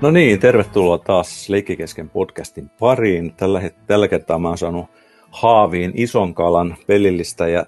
No 0.00 0.10
niin, 0.10 0.40
tervetuloa 0.40 0.98
taas 0.98 1.48
Leikkikesken 1.48 2.10
podcastin 2.10 2.70
pariin. 2.78 3.32
Tällä, 3.36 3.70
tällä 3.86 4.08
kertaa 4.08 4.38
mä 4.38 4.48
oon 4.48 4.58
saanut 4.58 4.86
haaviin 5.30 5.92
ison 5.94 6.34
kalan 6.34 6.76
pelillistä 6.86 7.48
ja 7.48 7.66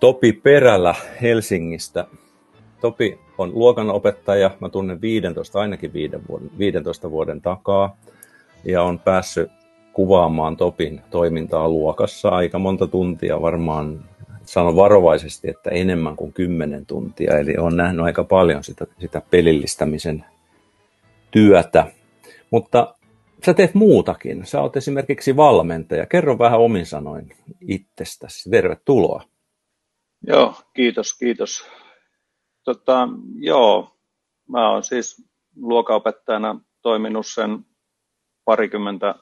Topi 0.00 0.32
Perälä 0.32 0.94
Helsingistä. 1.22 2.06
Topi 2.80 3.18
on 3.38 3.50
luokanopettaja, 3.54 4.50
mä 4.60 4.68
tunnen 4.68 5.00
15, 5.00 5.60
ainakin 5.60 5.92
15 6.58 7.10
vuoden 7.10 7.40
takaa 7.40 7.96
ja 8.64 8.82
on 8.82 8.98
päässyt 8.98 9.50
kuvaamaan 9.92 10.56
Topin 10.56 11.00
toimintaa 11.10 11.68
luokassa 11.68 12.28
aika 12.28 12.58
monta 12.58 12.86
tuntia, 12.86 13.42
varmaan 13.42 14.04
sanon 14.44 14.76
varovaisesti, 14.76 15.50
että 15.50 15.70
enemmän 15.70 16.16
kuin 16.16 16.32
10 16.32 16.86
tuntia, 16.86 17.38
eli 17.38 17.56
on 17.58 17.76
nähnyt 17.76 18.04
aika 18.04 18.24
paljon 18.24 18.64
sitä, 18.64 18.86
sitä 18.98 19.22
pelillistämisen 19.30 20.24
työtä. 21.36 21.92
Mutta 22.50 22.94
sä 23.46 23.54
teet 23.54 23.74
muutakin. 23.74 24.46
Sä 24.46 24.60
oot 24.60 24.76
esimerkiksi 24.76 25.36
valmentaja. 25.36 26.06
Kerro 26.06 26.38
vähän 26.38 26.60
omin 26.60 26.86
sanoin 26.86 27.36
itsestäsi. 27.60 28.50
Tervetuloa. 28.50 29.22
Joo, 30.26 30.54
kiitos, 30.74 31.18
kiitos. 31.18 31.68
Tota, 32.64 33.08
joo, 33.38 33.96
mä 34.48 34.70
oon 34.70 34.82
siis 34.82 35.26
luokaopettajana 35.56 36.60
toiminut 36.82 37.26
sen 37.26 37.58
parikymmentä 38.44 39.14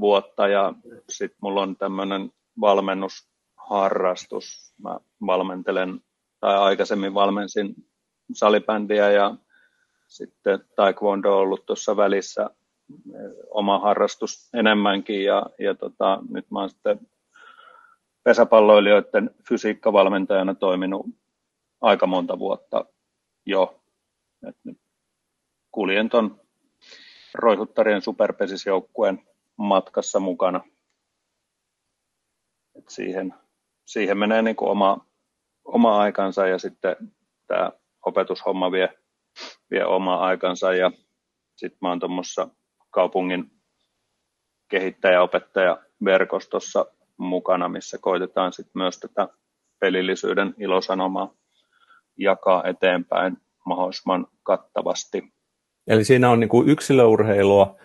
vuotta 0.00 0.48
ja 0.48 0.72
sitten 1.08 1.38
mulla 1.42 1.62
on 1.62 1.76
tämmöinen 1.76 2.30
valmennusharrastus. 2.60 4.74
Mä 4.82 5.00
valmentelen 5.26 6.00
tai 6.40 6.56
aikaisemmin 6.56 7.14
valmensin 7.14 7.74
salibändiä 8.32 9.10
ja 9.10 9.36
sitten 10.06 10.58
taekwondo 10.76 11.32
on 11.32 11.42
ollut 11.42 11.66
tuossa 11.66 11.96
välissä 11.96 12.50
oma 13.50 13.78
harrastus 13.78 14.48
enemmänkin 14.54 15.24
ja, 15.24 15.46
ja 15.58 15.74
tota, 15.74 16.18
nyt 16.28 16.50
mä 16.50 16.60
oon 16.60 16.70
sitten 16.70 17.00
pesäpalloilijoiden 18.22 19.30
fysiikkavalmentajana 19.48 20.54
toiminut 20.54 21.06
aika 21.80 22.06
monta 22.06 22.38
vuotta 22.38 22.84
jo. 23.46 23.80
Et 24.48 24.56
nyt 24.64 24.78
kuljen 25.72 26.08
tuon 26.08 26.40
Roihuttarien 27.34 28.02
superpesisjoukkueen 28.02 29.26
matkassa 29.56 30.20
mukana. 30.20 30.60
Et 32.74 32.88
siihen, 32.88 33.34
siihen 33.84 34.18
menee 34.18 34.42
niin 34.42 34.56
kuin 34.56 34.70
oma, 34.70 35.06
oma 35.64 35.98
aikansa 35.98 36.46
ja 36.46 36.58
sitten 36.58 36.96
tämä 37.46 37.72
opetushomma 38.06 38.72
vie, 38.72 38.98
vie 39.70 39.84
oma 39.84 40.16
aikansa 40.16 40.72
ja 40.72 40.90
sitten 41.56 41.78
mä 41.82 41.88
oon 41.88 42.00
tuommoissa 42.00 42.48
kaupungin 42.90 43.50
kehittäjä-opettaja-verkostossa 44.68 46.86
mukana, 47.16 47.68
missä 47.68 47.98
koitetaan 48.00 48.52
sit 48.52 48.68
myös 48.74 49.00
tätä 49.00 49.28
pelillisyyden 49.78 50.54
ilosanomaa 50.58 51.34
jakaa 52.18 52.64
eteenpäin 52.64 53.36
mahdollisimman 53.66 54.26
kattavasti. 54.42 55.32
Eli 55.86 56.04
siinä 56.04 56.30
on 56.30 56.40
niin 56.40 56.48
kuin 56.48 56.68
yksilöurheilua, 56.68 57.76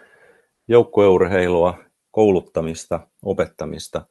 joukkueurheilua, 0.68 1.78
kouluttamista, 2.12 3.08
opettamista. 3.24 4.06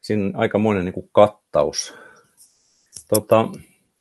Siinä 0.00 0.24
on 0.24 0.36
aikamoinen 0.36 0.84
niin 0.84 0.92
kuin 0.92 1.08
kattaus. 1.12 1.94
Tota, 3.08 3.48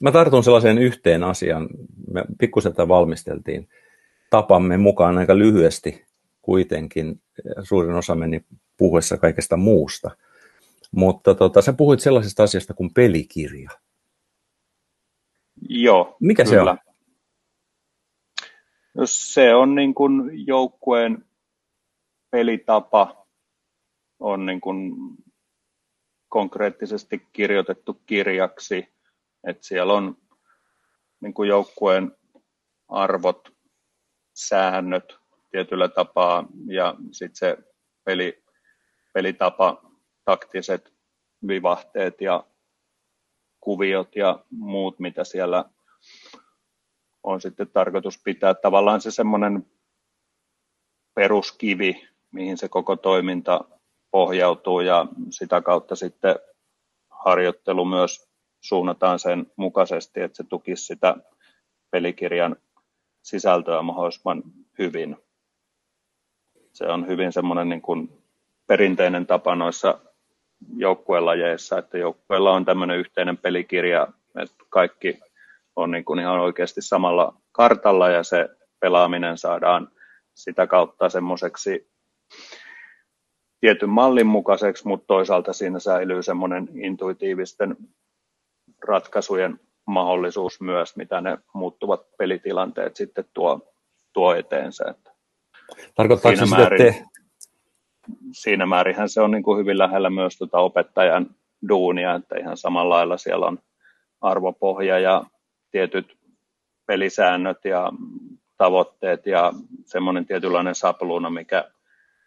mä 0.01 0.11
tartun 0.11 0.43
sellaiseen 0.43 0.77
yhteen 0.77 1.23
asiaan. 1.23 1.69
Me 2.13 2.23
pikkusen 2.39 2.73
valmisteltiin 2.87 3.69
tapamme 4.29 4.77
mukaan 4.77 5.17
aika 5.17 5.37
lyhyesti 5.37 6.05
kuitenkin. 6.41 7.21
Suurin 7.63 7.95
osa 7.95 8.15
meni 8.15 8.45
puhuessa 8.77 9.17
kaikesta 9.17 9.57
muusta. 9.57 10.11
Mutta 10.91 11.35
tota, 11.35 11.61
sä 11.61 11.73
puhuit 11.73 11.99
sellaisesta 11.99 12.43
asiasta 12.43 12.73
kuin 12.73 12.93
pelikirja. 12.93 13.69
Joo, 15.69 16.17
Mikä 16.19 16.43
kyllä. 16.43 16.55
se 16.55 16.69
on? 16.69 16.77
No, 18.93 19.03
se 19.05 19.55
on 19.55 19.75
niin 19.75 19.93
kuin 19.93 20.47
joukkueen 20.47 21.25
pelitapa 22.31 23.27
on 24.19 24.45
niin 24.45 24.61
kuin 24.61 24.93
konkreettisesti 26.29 27.27
kirjoitettu 27.33 28.01
kirjaksi, 28.05 28.93
että 29.47 29.67
siellä 29.67 29.93
on 29.93 30.17
niin 31.19 31.33
kuin 31.33 31.49
joukkueen 31.49 32.17
arvot, 32.87 33.49
säännöt 34.33 35.17
tietyllä 35.51 35.87
tapaa 35.87 36.47
ja 36.67 36.95
sitten 37.11 37.35
se 37.35 37.57
peli, 38.03 38.43
pelitapa, 39.13 39.91
taktiset 40.25 40.93
vivahteet 41.47 42.21
ja 42.21 42.47
kuviot 43.59 44.15
ja 44.15 44.45
muut, 44.49 44.99
mitä 44.99 45.23
siellä 45.23 45.65
on 47.23 47.41
sitten 47.41 47.69
tarkoitus 47.69 48.21
pitää. 48.23 48.53
Tavallaan 48.53 49.01
se 49.01 49.11
semmoinen 49.11 49.71
peruskivi, 51.13 52.07
mihin 52.31 52.57
se 52.57 52.69
koko 52.69 52.95
toiminta 52.95 53.65
pohjautuu 54.11 54.79
ja 54.79 55.05
sitä 55.29 55.61
kautta 55.61 55.95
sitten 55.95 56.35
harjoittelu 57.09 57.85
myös 57.85 58.30
suunnataan 58.61 59.19
sen 59.19 59.45
mukaisesti, 59.55 60.21
että 60.21 60.37
se 60.37 60.43
tukisi 60.43 60.85
sitä 60.85 61.15
pelikirjan 61.91 62.55
sisältöä 63.21 63.81
mahdollisimman 63.81 64.43
hyvin. 64.79 65.17
Se 66.73 66.85
on 66.85 67.07
hyvin 67.07 67.31
semmoinen 67.31 67.69
niin 67.69 67.81
kuin 67.81 68.09
perinteinen 68.67 69.27
tapa 69.27 69.55
noissa 69.55 69.99
joukkuelajeissa, 70.75 71.77
että 71.77 71.97
joukkueella 71.97 72.51
on 72.51 72.65
tämmöinen 72.65 72.97
yhteinen 72.97 73.37
pelikirja, 73.37 74.07
että 74.41 74.55
kaikki 74.69 75.19
on 75.75 75.91
niin 75.91 76.05
kuin 76.05 76.19
ihan 76.19 76.39
oikeasti 76.39 76.81
samalla 76.81 77.33
kartalla 77.51 78.09
ja 78.09 78.23
se 78.23 78.49
pelaaminen 78.79 79.37
saadaan 79.37 79.87
sitä 80.33 80.67
kautta 80.67 81.09
semmoiseksi 81.09 81.91
tietyn 83.59 83.89
mallin 83.89 84.27
mukaiseksi, 84.27 84.87
mutta 84.87 85.07
toisaalta 85.07 85.53
siinä 85.53 85.79
säilyy 85.79 86.23
semmoinen 86.23 86.69
intuitiivisten 86.73 87.77
ratkaisujen 88.87 89.59
mahdollisuus 89.85 90.61
myös, 90.61 90.95
mitä 90.95 91.21
ne 91.21 91.37
muuttuvat 91.53 92.17
pelitilanteet 92.17 92.95
sitten 92.95 93.25
tuo, 93.33 93.73
tuo 94.13 94.35
eteensä. 94.35 94.95
Tarkoittaako 95.95 96.45
sitä, 96.45 96.61
että 96.61 96.77
te, 96.77 97.05
siinä 98.31 98.65
määrinhän 98.65 99.09
se 99.09 99.21
on 99.21 99.31
niin 99.31 99.43
kuin 99.43 99.59
hyvin 99.59 99.77
lähellä 99.77 100.09
myös 100.09 100.37
tuota 100.37 100.59
opettajan 100.59 101.35
duunia, 101.69 102.15
että 102.15 102.35
ihan 102.39 102.57
samalla 102.57 102.95
lailla 102.95 103.17
siellä 103.17 103.45
on 103.45 103.59
arvopohja 104.21 104.99
ja 104.99 105.23
tietyt 105.71 106.17
pelisäännöt 106.85 107.65
ja 107.65 107.91
tavoitteet 108.57 109.25
ja 109.25 109.53
semmoinen 109.85 110.25
tietynlainen 110.25 110.75
sapluuna, 110.75 111.29
mikä, 111.29 111.71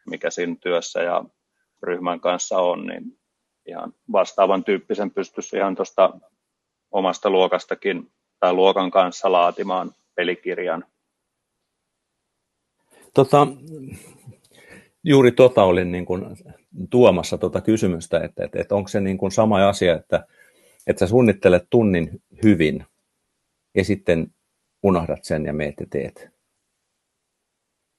mikä 0.07 0.31
siinä 0.31 0.57
työssä 0.61 1.03
ja 1.03 1.25
ryhmän 1.83 2.21
kanssa 2.21 2.59
on, 2.59 2.87
niin 2.87 3.19
ihan 3.67 3.95
vastaavan 4.13 4.65
tyyppisen 4.65 5.11
pystyisi 5.11 5.57
ihan 5.57 5.75
tuosta 5.75 6.11
omasta 6.95 7.31
luokastakin 7.31 8.11
tai 8.41 8.53
luokan 8.53 8.91
kanssa 8.91 9.33
laatimaan 9.33 9.91
pelikirjan. 10.15 10.85
Tota, 13.15 13.47
juuri 15.05 15.33
tota 15.33 15.65
olin 15.65 15.93
niin 15.93 16.07
kuin 16.07 16.25
tuomassa 16.91 17.39
tuota 17.39 17.61
kysymystä, 17.61 18.21
että, 18.21 18.45
että, 18.45 18.61
että 18.61 18.75
onko 18.75 18.89
se 18.89 19.01
niin 19.01 19.19
kuin 19.19 19.33
sama 19.33 19.69
asia, 19.69 19.95
että, 19.95 20.27
että 20.87 21.01
sä 21.01 21.07
suunnittelet 21.07 21.67
tunnin 21.71 22.23
hyvin 22.43 22.87
ja 23.75 23.85
sitten 23.85 24.35
unohdat 24.83 25.25
sen 25.25 25.47
ja 25.47 25.53
meet 25.53 25.75
ja 25.81 25.87
teet 25.91 26.29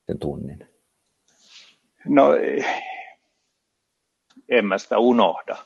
sen 0.08 0.20
tunnin? 0.20 0.68
No 2.06 2.30
en 4.50 4.66
mä 4.66 4.78
sitä 4.78 4.98
unohda. 4.98 5.58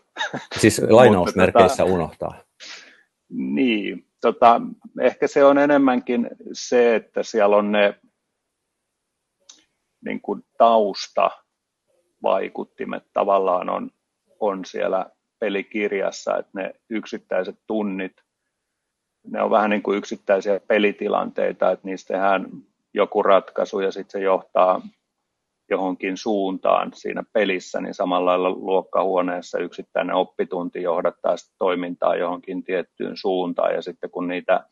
Siis 0.58 0.82
lainausmerkeissä 0.90 1.84
tota, 1.84 1.94
unohtaa. 1.94 2.49
Niin, 3.30 4.08
tota, 4.22 4.62
ehkä 5.02 5.28
se 5.28 5.46
on 5.46 5.58
enemmänkin 5.58 6.30
se, 6.54 6.96
että 6.96 7.24
siellä 7.24 7.56
on 7.56 7.72
ne 7.72 8.00
niin 10.06 10.22
kuin 10.22 10.46
vaikuttimet 12.24 13.04
tavallaan 13.14 13.70
on, 13.70 13.92
on 14.40 14.66
siellä 14.66 15.06
pelikirjassa, 15.40 16.38
että 16.38 16.52
ne 16.54 16.74
yksittäiset 16.90 17.60
tunnit, 17.68 18.14
ne 19.28 19.42
on 19.42 19.52
vähän 19.52 19.70
niin 19.70 19.84
kuin 19.84 19.98
yksittäisiä 19.98 20.60
pelitilanteita, 20.60 21.72
että 21.72 21.88
niistä 21.88 22.14
tehdään 22.14 22.48
joku 22.94 23.24
ratkaisu 23.24 23.80
ja 23.80 23.92
sitten 23.92 24.12
se 24.12 24.20
johtaa 24.20 24.82
johonkin 25.70 26.18
suuntaan 26.18 26.92
siinä 26.94 27.24
pelissä, 27.34 27.82
niin 27.82 27.94
samalla 27.94 28.32
lailla 28.32 28.50
luokkahuoneessa 28.50 29.60
yksittäinen 29.60 30.16
oppitunti 30.16 30.82
johdattaa 30.82 31.36
toimintaa 31.58 32.16
johonkin 32.16 32.64
tiettyyn 32.64 33.18
suuntaan. 33.18 33.74
Ja 33.74 33.82
sitten 33.82 34.10
kun 34.12 34.28
niitä 34.28 34.64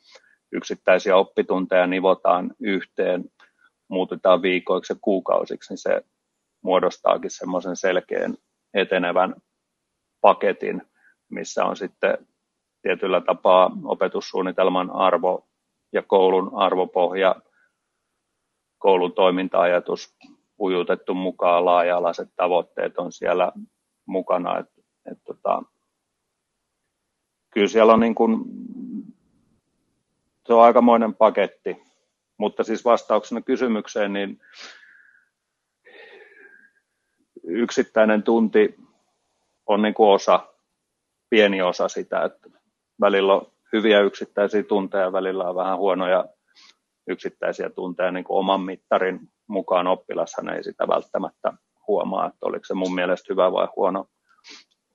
yksittäisiä 0.52 1.18
oppitunteja 1.18 1.88
nivotaan 1.88 2.52
yhteen 2.60 3.26
muutetaan 3.88 4.42
viikoiksi 4.42 4.94
ja 4.94 4.98
kuukausiksi, 5.02 5.74
niin 5.74 5.78
se 5.78 6.02
muodostaakin 6.62 7.32
semmoisen 7.32 7.76
selkeän 7.76 8.38
etenevän 8.74 9.36
paketin, 10.22 10.82
missä 11.30 11.66
on 11.66 11.78
sitten 11.78 12.28
tietyllä 12.82 13.22
tapaa 13.22 13.72
opetussuunnitelman 13.84 14.92
arvo 14.92 15.48
ja 15.94 16.02
koulun 16.02 16.52
arvopohja, 16.54 17.36
koulun 18.78 19.14
toiminta-ajatus 19.14 20.18
ujutettu 20.60 21.14
mukaan, 21.14 21.66
laaja-alaiset 21.66 22.30
tavoitteet 22.36 22.98
on 22.98 23.12
siellä 23.12 23.52
mukana. 24.06 24.60
Et, 24.60 24.70
et 25.12 25.18
tota, 25.24 25.64
kyllä 27.54 27.68
siellä 27.68 27.94
on 27.94 28.00
niin 28.00 28.16
kuin, 28.16 28.44
se 30.48 30.54
on 30.54 30.64
aikamoinen 30.64 31.16
paketti, 31.16 31.84
mutta 32.38 32.64
siis 32.64 32.86
vastauksena 32.86 33.42
kysymykseen, 33.42 34.14
niin 34.14 34.40
yksittäinen 37.44 38.24
tunti 38.24 38.76
on 39.66 39.82
niin 39.82 39.96
osa, 39.98 40.54
pieni 41.30 41.62
osa 41.62 41.88
sitä, 41.88 42.24
että 42.24 42.50
välillä 43.02 43.34
on 43.34 43.52
hyviä 43.74 44.02
yksittäisiä 44.02 44.64
tunteja, 44.64 45.12
välillä 45.14 45.50
on 45.50 45.56
vähän 45.56 45.78
huonoja 45.78 46.26
yksittäisiä 47.08 47.70
tunteja 47.70 48.12
niin 48.12 48.24
kuin 48.24 48.40
oman 48.40 48.62
mittarin 48.62 49.20
mukaan 49.48 49.88
oppilashan 49.88 50.50
ei 50.50 50.64
sitä 50.64 50.88
välttämättä 50.88 51.54
huomaa, 51.88 52.28
että 52.28 52.46
oliko 52.46 52.66
se 52.66 52.74
mun 52.74 52.96
mielestä 52.96 53.34
hyvä 53.34 53.52
vai 53.52 53.68
huono, 53.76 54.06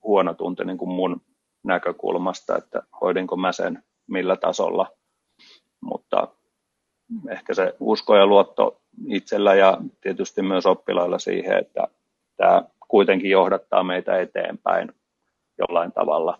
huono 0.02 0.34
tunti 0.34 0.64
niin 0.64 0.78
kuin 0.78 0.90
mun 0.90 1.20
näkökulmasta, 1.64 2.56
että 2.56 2.82
hoidinko 3.00 3.36
mä 3.36 3.52
sen 3.52 3.82
millä 4.06 4.36
tasolla, 4.36 4.86
mutta 5.80 6.28
ehkä 7.30 7.54
se 7.54 7.74
usko 7.80 8.16
ja 8.16 8.26
luotto 8.26 8.80
itsellä 9.08 9.54
ja 9.54 9.78
tietysti 10.00 10.42
myös 10.42 10.66
oppilailla 10.66 11.18
siihen, 11.18 11.58
että 11.58 11.88
tämä 12.36 12.62
kuitenkin 12.88 13.30
johdattaa 13.30 13.82
meitä 13.82 14.20
eteenpäin 14.20 14.92
jollain 15.58 15.92
tavalla. 15.92 16.38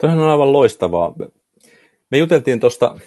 Tuohan 0.00 0.18
on 0.18 0.30
aivan 0.30 0.52
loistavaa. 0.52 1.14
Me 2.10 2.18
juteltiin 2.18 2.60
tuosta 2.60 2.98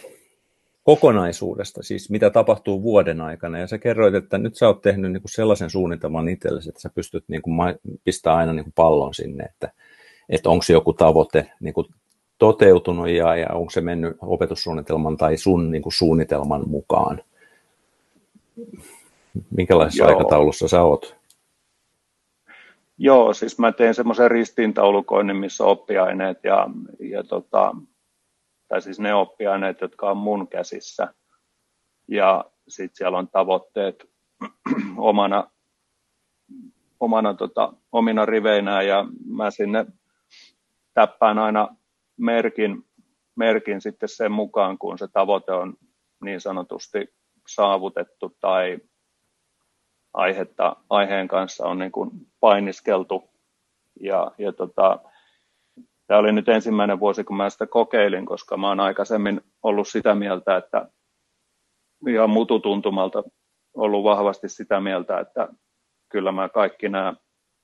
kokonaisuudesta, 0.87 1.83
siis 1.83 2.09
mitä 2.09 2.29
tapahtuu 2.29 2.83
vuoden 2.83 3.21
aikana, 3.21 3.59
ja 3.59 3.67
sä 3.67 3.77
kerroit, 3.77 4.15
että 4.15 4.37
nyt 4.37 4.55
sä 4.55 4.67
oot 4.67 4.81
tehnyt 4.81 5.11
niin 5.11 5.21
kuin 5.21 5.31
sellaisen 5.31 5.69
suunnitelman 5.69 6.29
itsellesi, 6.29 6.69
että 6.69 6.81
sä 6.81 6.89
pystyt 6.95 7.23
niin 7.27 7.41
kuin 7.41 7.57
pistää 8.03 8.35
aina 8.35 8.53
niin 8.53 8.63
kuin 8.63 8.73
pallon 8.75 9.13
sinne, 9.13 9.43
että, 9.43 9.71
että 10.29 10.49
onko 10.49 10.63
joku 10.69 10.93
tavoite 10.93 11.51
niin 11.59 11.73
kuin 11.73 11.87
toteutunut 12.37 13.09
ja, 13.09 13.35
ja 13.35 13.47
onko 13.53 13.69
se 13.69 13.81
mennyt 13.81 14.17
opetussuunnitelman 14.21 15.17
tai 15.17 15.37
sun 15.37 15.71
niin 15.71 15.81
kuin 15.81 15.93
suunnitelman 15.93 16.69
mukaan. 16.69 17.21
Minkälaisessa 19.55 20.03
Joo. 20.03 20.09
aikataulussa 20.09 20.67
sä 20.67 20.83
oot? 20.83 21.15
Joo, 22.97 23.33
siis 23.33 23.59
mä 23.59 23.71
teen 23.71 23.93
semmoisen 23.93 24.31
ristiintaulukoinnin, 24.31 25.37
missä 25.37 25.63
oppiaineet 25.63 26.43
ja, 26.43 26.69
ja 26.99 27.23
tota, 27.23 27.75
tai 28.67 28.81
siis 28.81 28.99
ne 28.99 29.13
oppiaineet, 29.13 29.81
jotka 29.81 30.11
on 30.11 30.17
mun 30.17 30.47
käsissä. 30.47 31.13
Ja 32.07 32.45
sitten 32.67 32.97
siellä 32.97 33.17
on 33.17 33.27
tavoitteet 33.27 34.05
omana, 34.97 35.51
omana 36.99 37.33
tota, 37.33 37.73
omina 37.91 38.25
riveinään 38.25 38.87
ja 38.87 39.05
mä 39.25 39.51
sinne 39.51 39.85
täppään 40.93 41.39
aina 41.39 41.75
merkin, 42.17 42.85
merkin 43.35 43.81
sitten 43.81 44.09
sen 44.09 44.31
mukaan, 44.31 44.77
kun 44.77 44.97
se 44.97 45.07
tavoite 45.07 45.51
on 45.51 45.73
niin 46.23 46.41
sanotusti 46.41 47.13
saavutettu 47.47 48.37
tai 48.39 48.79
aihetta, 50.13 50.75
aiheen 50.89 51.27
kanssa 51.27 51.65
on 51.65 51.79
niin 51.79 51.91
kuin 51.91 52.11
painiskeltu. 52.39 53.29
Ja, 53.99 54.31
ja 54.37 54.53
tota, 54.53 54.99
tämä 56.07 56.19
oli 56.19 56.31
nyt 56.31 56.50
ensimmäinen 56.50 57.00
vuosi, 57.00 57.24
kun 57.24 57.38
mä 57.38 57.50
sitä 57.50 57.68
kokeilin, 57.68 58.25
koska 58.25 58.57
mä 58.57 58.68
oon 58.68 58.80
aikaisemmin 58.80 59.42
ollut 59.63 59.88
sitä 59.88 60.15
mieltä, 60.15 60.57
että 60.57 60.89
ihan 62.09 62.30
mututuntumalta 62.30 63.24
ollut 63.74 64.04
vahvasti 64.04 64.50
sitä 64.50 64.80
mieltä, 64.80 65.19
että 65.19 65.48
kyllä 66.09 66.31
mä 66.31 66.50
kaikki 66.50 66.89
nämä 66.89 67.13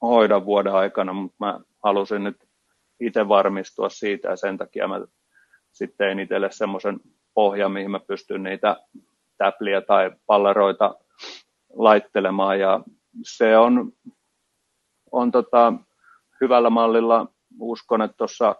hoidan 0.02 0.46
vuoden 0.46 0.74
aikana, 0.74 1.14
mutta 1.14 1.36
mä 1.40 1.60
halusin 1.84 2.24
nyt 2.24 2.44
itse 3.00 3.28
varmistua 3.28 3.90
siitä 3.90 4.30
ja 4.30 4.36
sen 4.36 4.58
takia 4.58 4.88
mä 4.88 5.02
sitten 5.72 5.98
tein 5.98 6.20
itselle 6.20 6.52
semmoisen 6.52 7.00
pohjan, 7.34 7.72
mihin 7.72 7.92
mä 7.92 8.00
pystyn 8.00 8.44
niitä 8.44 8.78
täpliä 9.38 9.82
tai 9.82 10.12
palleroita 10.26 10.96
laittelemaan. 11.74 12.60
Ja 12.60 12.80
se 13.24 13.58
on, 13.58 13.92
on 15.12 15.32
tota, 15.32 15.74
hyvällä 16.42 16.70
mallilla 16.70 17.33
uskon, 17.60 18.02
että 18.02 18.18
tuossa 18.18 18.56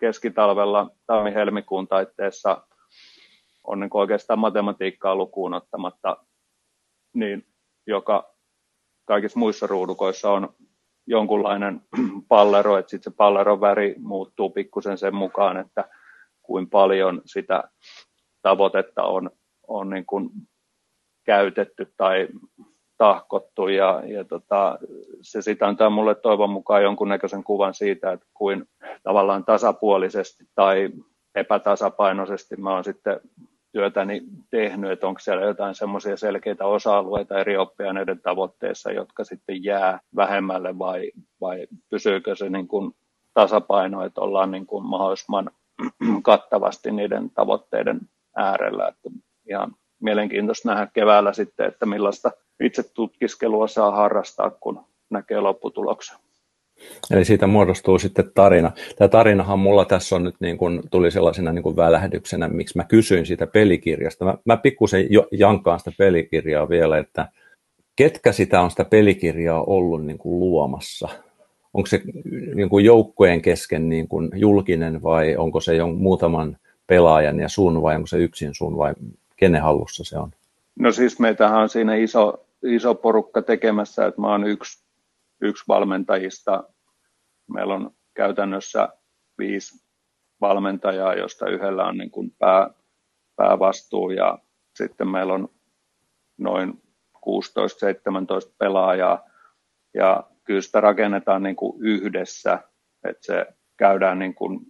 keskitalvella 0.00 0.90
tammi-helmikuun 1.06 1.88
taitteessa 1.88 2.66
on 3.64 3.80
niin 3.80 3.90
oikeastaan 3.94 4.38
matematiikkaa 4.38 5.16
lukuun 5.16 5.54
ottamatta, 5.54 6.16
niin 7.14 7.46
joka 7.86 8.34
kaikissa 9.04 9.38
muissa 9.38 9.66
ruudukoissa 9.66 10.30
on 10.30 10.54
jonkunlainen 11.06 11.80
pallero, 12.28 12.76
että 12.76 12.90
sitten 12.90 13.12
se 13.12 13.16
palleron 13.16 13.60
väri 13.60 13.94
muuttuu 13.98 14.50
pikkusen 14.50 14.98
sen 14.98 15.14
mukaan, 15.14 15.56
että 15.56 15.88
kuin 16.42 16.70
paljon 16.70 17.22
sitä 17.24 17.64
tavoitetta 18.42 19.02
on, 19.02 19.30
on 19.68 19.90
niin 19.90 20.06
kuin 20.06 20.30
käytetty 21.24 21.94
tai 21.96 22.28
tahkottu 22.98 23.68
ja, 23.68 24.02
ja 24.06 24.24
tota, 24.24 24.78
se 25.22 25.42
sitä 25.42 25.66
antaa 25.66 25.90
mulle 25.90 26.14
toivon 26.14 26.50
mukaan 26.50 26.82
jonkunnäköisen 26.82 27.44
kuvan 27.44 27.74
siitä, 27.74 28.12
että 28.12 28.26
kuin 28.34 28.64
tavallaan 29.02 29.44
tasapuolisesti 29.44 30.44
tai 30.54 30.90
epätasapainoisesti 31.34 32.56
mä 32.56 32.74
oon 32.74 32.84
sitten 32.84 33.20
työtäni 33.72 34.22
tehnyt, 34.50 34.90
että 34.90 35.06
onko 35.06 35.20
siellä 35.20 35.44
jotain 35.44 35.74
semmoisia 35.74 36.16
selkeitä 36.16 36.66
osa-alueita 36.66 37.38
eri 37.38 37.56
oppiaineiden 37.56 38.20
tavoitteissa, 38.20 38.92
jotka 38.92 39.24
sitten 39.24 39.64
jää 39.64 40.00
vähemmälle 40.16 40.78
vai, 40.78 41.12
vai 41.40 41.66
pysyykö 41.90 42.36
se 42.36 42.50
niin 42.50 42.68
kuin 42.68 42.92
tasapaino, 43.34 44.04
että 44.04 44.20
ollaan 44.20 44.50
niin 44.50 44.66
kuin 44.66 44.84
mahdollisimman 44.84 45.50
kattavasti 46.22 46.90
niiden 46.90 47.30
tavoitteiden 47.30 48.00
äärellä. 48.36 48.88
Että 48.88 49.10
ihan 49.50 49.74
mielenkiintoista 50.00 50.68
nähdä 50.68 50.88
keväällä 50.94 51.32
sitten, 51.32 51.66
että 51.66 51.86
millaista 51.86 52.30
itse 52.62 52.82
tutkiskelua 52.94 53.68
saa 53.68 53.90
harrastaa, 53.90 54.50
kun 54.50 54.80
näkee 55.10 55.40
lopputuloksen. 55.40 56.18
Eli 57.10 57.24
siitä 57.24 57.46
muodostuu 57.46 57.98
sitten 57.98 58.30
tarina. 58.34 58.70
Tämä 58.96 59.08
tarinahan 59.08 59.58
mulla 59.58 59.84
tässä 59.84 60.16
on 60.16 60.24
nyt 60.24 60.34
niin 60.40 60.58
kuin, 60.58 60.80
tuli 60.90 61.10
sellaisena 61.10 61.52
niin 61.52 61.62
kuin 61.62 61.76
välähdyksenä, 61.76 62.48
miksi 62.48 62.78
mä 62.78 62.84
kysyin 62.84 63.26
siitä 63.26 63.46
pelikirjasta. 63.46 64.24
Mä, 64.24 64.34
mä 64.44 64.56
pikkusen 64.56 65.06
jankaan 65.30 65.78
sitä 65.78 65.92
pelikirjaa 65.98 66.68
vielä, 66.68 66.98
että 66.98 67.28
ketkä 67.96 68.32
sitä 68.32 68.60
on 68.60 68.70
sitä 68.70 68.84
pelikirjaa 68.84 69.62
ollut 69.62 70.06
niin 70.06 70.18
kuin 70.18 70.40
luomassa? 70.40 71.08
Onko 71.74 71.86
se 71.86 72.02
niin 72.54 72.68
kuin 72.68 72.84
joukkojen 72.84 73.42
kesken 73.42 73.88
niin 73.88 74.08
kuin 74.08 74.30
julkinen 74.34 75.02
vai 75.02 75.36
onko 75.36 75.60
se 75.60 75.74
jo 75.74 75.86
muutaman 75.86 76.56
pelaajan 76.86 77.40
ja 77.40 77.48
sun 77.48 77.82
vai 77.82 77.96
onko 77.96 78.06
se 78.06 78.18
yksin 78.18 78.54
sun 78.54 78.76
vai 78.76 78.94
kenen 79.38 79.62
hallussa 79.62 80.04
se 80.04 80.18
on? 80.18 80.30
No 80.78 80.92
siis 80.92 81.20
meitähän 81.20 81.60
on 81.60 81.68
siinä 81.68 81.94
iso, 81.94 82.46
iso 82.62 82.94
porukka 82.94 83.42
tekemässä, 83.42 84.06
että 84.06 84.20
mä 84.20 84.26
oon 84.26 84.46
yksi, 84.46 84.84
yksi 85.40 85.64
valmentajista. 85.68 86.64
Meillä 87.54 87.74
on 87.74 87.90
käytännössä 88.14 88.88
viisi 89.38 89.88
valmentajaa, 90.40 91.14
josta 91.14 91.48
yhdellä 91.48 91.84
on 91.84 91.98
niin 91.98 92.10
kuin 92.10 92.30
pää, 92.38 92.70
päävastuu 93.36 94.10
ja 94.10 94.38
sitten 94.74 95.08
meillä 95.08 95.32
on 95.32 95.48
noin 96.38 96.82
16-17 97.16 97.20
pelaajaa 98.58 99.24
ja 99.94 100.24
kyllä 100.44 100.60
sitä 100.60 100.80
rakennetaan 100.80 101.42
niin 101.42 101.56
kuin 101.56 101.82
yhdessä, 101.82 102.58
että 103.04 103.26
se 103.26 103.46
käydään 103.76 104.18
niin 104.18 104.34
kuin 104.34 104.60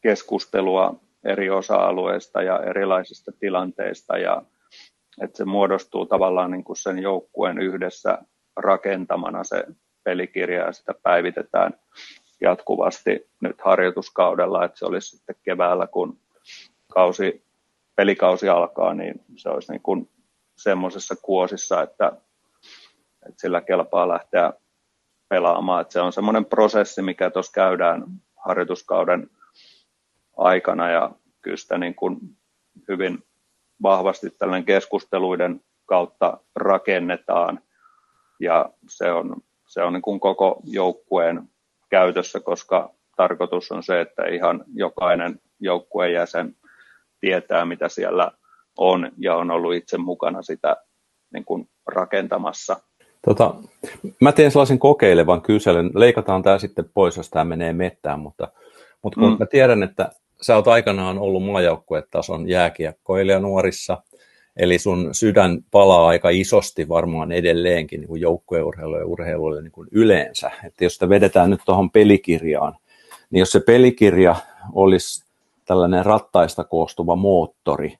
keskustelua 0.00 1.03
eri 1.24 1.50
osa-alueista 1.50 2.42
ja 2.42 2.60
erilaisista 2.60 3.32
tilanteista 3.40 4.18
ja 4.18 4.42
että 5.22 5.36
se 5.36 5.44
muodostuu 5.44 6.06
tavallaan 6.06 6.50
niin 6.50 6.64
kuin 6.64 6.76
sen 6.76 6.98
joukkueen 6.98 7.58
yhdessä 7.58 8.18
rakentamana 8.56 9.44
se 9.44 9.64
pelikirja 10.04 10.64
ja 10.66 10.72
sitä 10.72 10.94
päivitetään 11.02 11.74
jatkuvasti 12.40 13.30
nyt 13.40 13.60
harjoituskaudella, 13.60 14.64
että 14.64 14.78
se 14.78 14.84
olisi 14.84 15.16
sitten 15.16 15.36
keväällä, 15.42 15.86
kun 15.86 16.18
kausi, 16.92 17.44
pelikausi 17.96 18.48
alkaa, 18.48 18.94
niin 18.94 19.14
se 19.36 19.48
olisi 19.48 19.72
niin 19.72 19.82
kuin 19.82 20.10
semmoisessa 20.56 21.16
kuosissa, 21.22 21.82
että, 21.82 22.12
että 23.28 23.40
sillä 23.40 23.60
kelpaa 23.60 24.08
lähteä 24.08 24.52
pelaamaan. 25.28 25.80
Että 25.80 25.92
se 25.92 26.00
on 26.00 26.12
semmoinen 26.12 26.44
prosessi, 26.44 27.02
mikä 27.02 27.30
tuossa 27.30 27.52
käydään 27.52 28.04
harjoituskauden 28.36 29.30
aikana 30.36 30.90
ja 30.90 31.10
kyllä 31.42 31.56
sitä 31.56 31.78
niin 31.78 31.94
kuin 31.94 32.18
hyvin 32.88 33.24
vahvasti 33.82 34.30
tällainen 34.30 34.64
keskusteluiden 34.64 35.60
kautta 35.86 36.38
rakennetaan 36.56 37.60
ja 38.40 38.70
se 38.88 39.12
on, 39.12 39.36
se 39.66 39.82
on 39.82 39.92
niin 39.92 40.02
kuin 40.02 40.20
koko 40.20 40.60
joukkueen 40.64 41.48
käytössä, 41.90 42.40
koska 42.40 42.94
tarkoitus 43.16 43.72
on 43.72 43.82
se, 43.82 44.00
että 44.00 44.26
ihan 44.26 44.64
jokainen 44.74 45.40
joukkueen 45.60 46.12
jäsen 46.12 46.56
tietää, 47.20 47.64
mitä 47.64 47.88
siellä 47.88 48.32
on 48.78 49.12
ja 49.18 49.36
on 49.36 49.50
ollut 49.50 49.74
itse 49.74 49.98
mukana 49.98 50.42
sitä 50.42 50.76
niin 51.32 51.44
kuin 51.44 51.68
rakentamassa. 51.86 52.76
Tota, 53.26 53.54
mä 54.20 54.32
teen 54.32 54.50
sellaisen 54.50 54.78
kokeilevan 54.78 55.42
kyselyn, 55.42 55.90
leikataan 55.94 56.42
tämä 56.42 56.58
sitten 56.58 56.90
pois, 56.94 57.16
jos 57.16 57.30
tämä 57.30 57.44
menee 57.44 57.72
mettään, 57.72 58.20
mutta, 58.20 58.48
mutta 59.02 59.20
kun 59.20 59.30
mm. 59.30 59.36
mä 59.38 59.46
tiedän, 59.46 59.82
että 59.82 60.10
sä 60.44 60.56
oot 60.56 60.68
aikanaan 60.68 61.18
ollut 61.18 61.44
maajoukkuetason 61.44 62.48
jääkiekkoilija 62.48 63.40
nuorissa, 63.40 64.02
eli 64.56 64.78
sun 64.78 65.14
sydän 65.14 65.58
palaa 65.70 66.06
aika 66.06 66.30
isosti 66.30 66.88
varmaan 66.88 67.32
edelleenkin 67.32 68.00
niin 68.00 68.20
joukkueurheilu 68.20 68.96
ja 68.96 69.06
urheiluille 69.06 69.62
niin 69.62 69.88
yleensä. 69.90 70.50
Että 70.64 70.84
jos 70.84 70.94
sitä 70.94 71.08
vedetään 71.08 71.50
nyt 71.50 71.60
tuohon 71.64 71.90
pelikirjaan, 71.90 72.76
niin 73.30 73.38
jos 73.38 73.52
se 73.52 73.60
pelikirja 73.60 74.36
olisi 74.72 75.24
tällainen 75.64 76.06
rattaista 76.06 76.64
koostuva 76.64 77.16
moottori, 77.16 77.94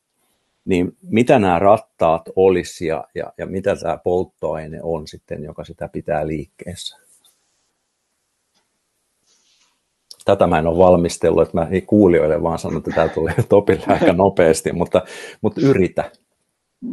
niin 0.65 0.97
mitä 1.03 1.39
nämä 1.39 1.59
rattaat 1.59 2.23
olisi 2.37 2.87
ja, 2.87 3.05
ja, 3.15 3.33
ja 3.39 3.47
mitä 3.47 3.77
tämä 3.77 3.99
polttoaine 4.05 4.81
on 4.83 5.07
sitten, 5.07 5.45
joka 5.45 5.65
sitä 5.65 5.89
pitää 5.89 6.27
liikkeessä? 6.27 7.04
Tätä 10.25 10.47
mä 10.47 10.59
en 10.59 10.67
ole 10.67 10.79
valmistellut, 10.79 11.43
että 11.43 11.57
mä 11.57 11.69
kuulijoille 11.87 12.43
vaan 12.43 12.59
sanon, 12.59 12.79
että 12.79 12.91
tämä 12.91 13.09
tulee 13.09 13.35
Topille 13.49 13.85
aika 13.87 14.13
nopeasti, 14.23 14.73
mutta, 14.73 15.03
mutta 15.41 15.61
yritä. 15.61 16.11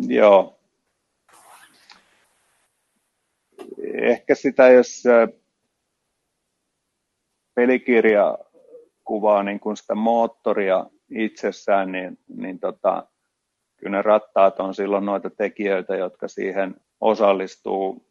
Joo. 0.07 0.59
Ehkä 3.93 4.35
sitä, 4.35 4.69
jos 4.69 5.03
pelikirja 7.55 8.37
kuvaa 9.03 9.43
niin 9.43 9.59
kuin 9.59 9.77
sitä 9.77 9.95
moottoria 9.95 10.85
itsessään, 11.15 11.91
niin, 11.91 12.17
niin 12.37 12.59
tota, 12.59 13.07
kyllä 13.77 13.97
ne 13.97 14.01
rattaat 14.01 14.59
on 14.59 14.73
silloin 14.73 15.05
noita 15.05 15.29
tekijöitä, 15.29 15.95
jotka 15.95 16.27
siihen 16.27 16.75
osallistuu. 17.01 18.10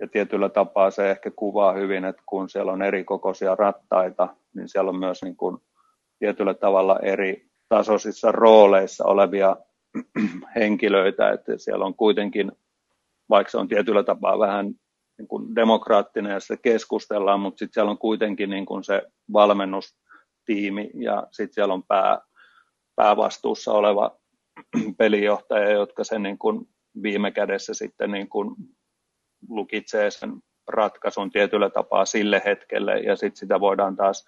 Ja 0.00 0.08
tietyllä 0.08 0.48
tapaa 0.48 0.90
se 0.90 1.10
ehkä 1.10 1.30
kuvaa 1.30 1.72
hyvin, 1.72 2.04
että 2.04 2.22
kun 2.26 2.48
siellä 2.48 2.72
on 2.72 2.82
eri 2.82 3.04
kokoisia 3.04 3.54
rattaita, 3.54 4.28
niin 4.54 4.68
siellä 4.68 4.88
on 4.88 4.98
myös 4.98 5.22
niin 5.22 5.36
kuin 5.36 5.58
tietyllä 6.18 6.54
tavalla 6.54 6.98
eri 6.98 7.46
tasoisissa 7.68 8.32
rooleissa 8.32 9.04
olevia 9.04 9.56
henkilöitä, 10.56 11.30
että 11.30 11.58
siellä 11.58 11.84
on 11.84 11.94
kuitenkin, 11.94 12.52
vaikka 13.30 13.50
se 13.50 13.58
on 13.58 13.68
tietyllä 13.68 14.02
tapaa 14.02 14.38
vähän 14.38 14.66
niin 15.18 15.28
kuin 15.28 15.54
demokraattinen 15.54 16.32
ja 16.32 16.40
se 16.40 16.56
keskustellaan, 16.56 17.40
mutta 17.40 17.58
sitten 17.58 17.74
siellä 17.74 17.90
on 17.90 17.98
kuitenkin 17.98 18.50
niin 18.50 18.66
kuin 18.66 18.84
se 18.84 19.02
valmennustiimi 19.32 20.90
ja 20.94 21.26
sitten 21.30 21.54
siellä 21.54 21.74
on 21.74 21.82
pää, 21.82 22.20
päävastuussa 22.96 23.72
oleva 23.72 24.18
pelijohtaja, 24.98 25.70
jotka 25.70 26.04
sen 26.04 26.22
niin 26.22 26.38
kuin 26.38 26.68
viime 27.02 27.30
kädessä 27.30 27.74
sitten 27.74 28.10
niin 28.10 28.28
kuin 28.28 28.54
lukitsee 29.48 30.10
sen 30.10 30.32
ratkaisun 30.68 31.30
tietyllä 31.30 31.70
tapaa 31.70 32.04
sille 32.04 32.42
hetkelle 32.44 32.98
ja 32.98 33.16
sitten 33.16 33.36
sitä 33.36 33.60
voidaan 33.60 33.96
taas 33.96 34.26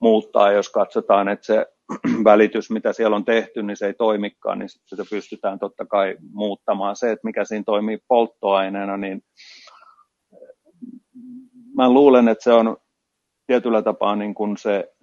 muuttaa, 0.00 0.52
jos 0.52 0.70
katsotaan, 0.70 1.28
että 1.28 1.46
se 1.46 1.66
välitys, 2.24 2.70
mitä 2.70 2.92
siellä 2.92 3.16
on 3.16 3.24
tehty, 3.24 3.62
niin 3.62 3.76
se 3.76 3.86
ei 3.86 3.94
toimikaan, 3.94 4.58
niin 4.58 4.68
sitä 4.68 5.04
pystytään 5.10 5.58
totta 5.58 5.86
kai 5.86 6.16
muuttamaan. 6.32 6.96
Se, 6.96 7.10
että 7.10 7.26
mikä 7.26 7.44
siinä 7.44 7.64
toimii 7.66 7.98
polttoaineena, 8.08 8.96
niin 8.96 9.24
mä 11.76 11.90
luulen, 11.90 12.28
että 12.28 12.44
se 12.44 12.52
on 12.52 12.76
tietyllä 13.46 13.82
tapaa 13.82 14.16
niin 14.16 14.34
kuin 14.34 14.56
se 14.56 14.94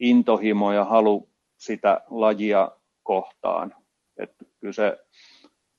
intohimo 0.00 0.72
ja 0.72 0.84
halu 0.84 1.28
sitä 1.58 2.00
lajia 2.10 2.70
kohtaan. 3.02 3.74
Että 4.18 4.44
kyllä 4.60 4.72
se 4.72 4.98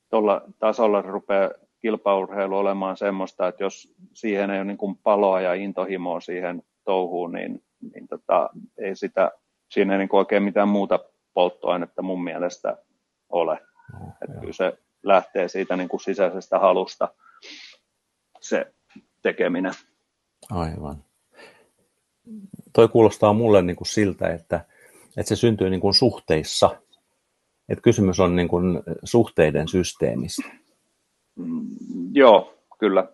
tuolla 0.10 0.42
tasolla 0.60 1.02
rupeaa 1.02 1.50
kilpaurheilu 1.84 2.58
olemaan 2.58 2.98
semmoista, 2.98 3.48
että 3.48 3.64
jos 3.64 3.94
siihen 4.14 4.50
ei 4.50 4.60
ole 4.60 4.66
niin 4.66 4.78
kuin 4.78 4.98
paloa 4.98 5.42
ja 5.42 5.54
intohimoa 5.54 6.20
siihen 6.20 6.64
touhuun, 6.84 7.32
niin, 7.32 7.64
niin 7.94 8.08
tota, 8.08 8.50
ei 8.78 8.96
sitä, 8.96 9.32
siinä 9.70 9.94
ei 9.94 10.00
niin 10.00 10.10
kuin 10.10 10.20
oikein 10.20 10.44
mitään 10.44 10.68
muuta 10.68 11.00
polttoainetta 11.34 12.02
mun 12.02 12.24
mielestä 12.24 12.78
ole. 13.30 13.60
Oh, 14.02 14.10
että 14.22 14.40
kyllä 14.40 14.54
se 14.54 14.78
lähtee 15.04 15.48
siitä 15.48 15.76
niin 15.76 15.90
kuin 15.90 16.00
sisäisestä 16.00 16.60
halusta 16.60 17.10
se 18.42 18.74
tekeminen. 19.22 19.74
Aivan. 20.52 21.04
Toi 22.74 22.88
kuulostaa 22.88 23.34
mulle 23.34 23.62
niin 23.62 23.76
kuin 23.76 23.88
siltä, 23.88 24.28
että, 24.28 24.66
että 25.18 25.30
se 25.30 25.36
syntyy 25.36 25.70
niin 25.70 25.82
kuin 25.82 25.94
suhteissa. 25.94 26.70
Että 27.70 27.82
kysymys 27.82 28.20
on 28.20 28.36
niin 28.36 28.48
kuin 28.48 28.84
suhteiden 29.04 29.68
systeemistä. 29.68 30.63
Mm, 31.36 31.68
joo, 32.14 32.54
kyllä. 32.80 33.08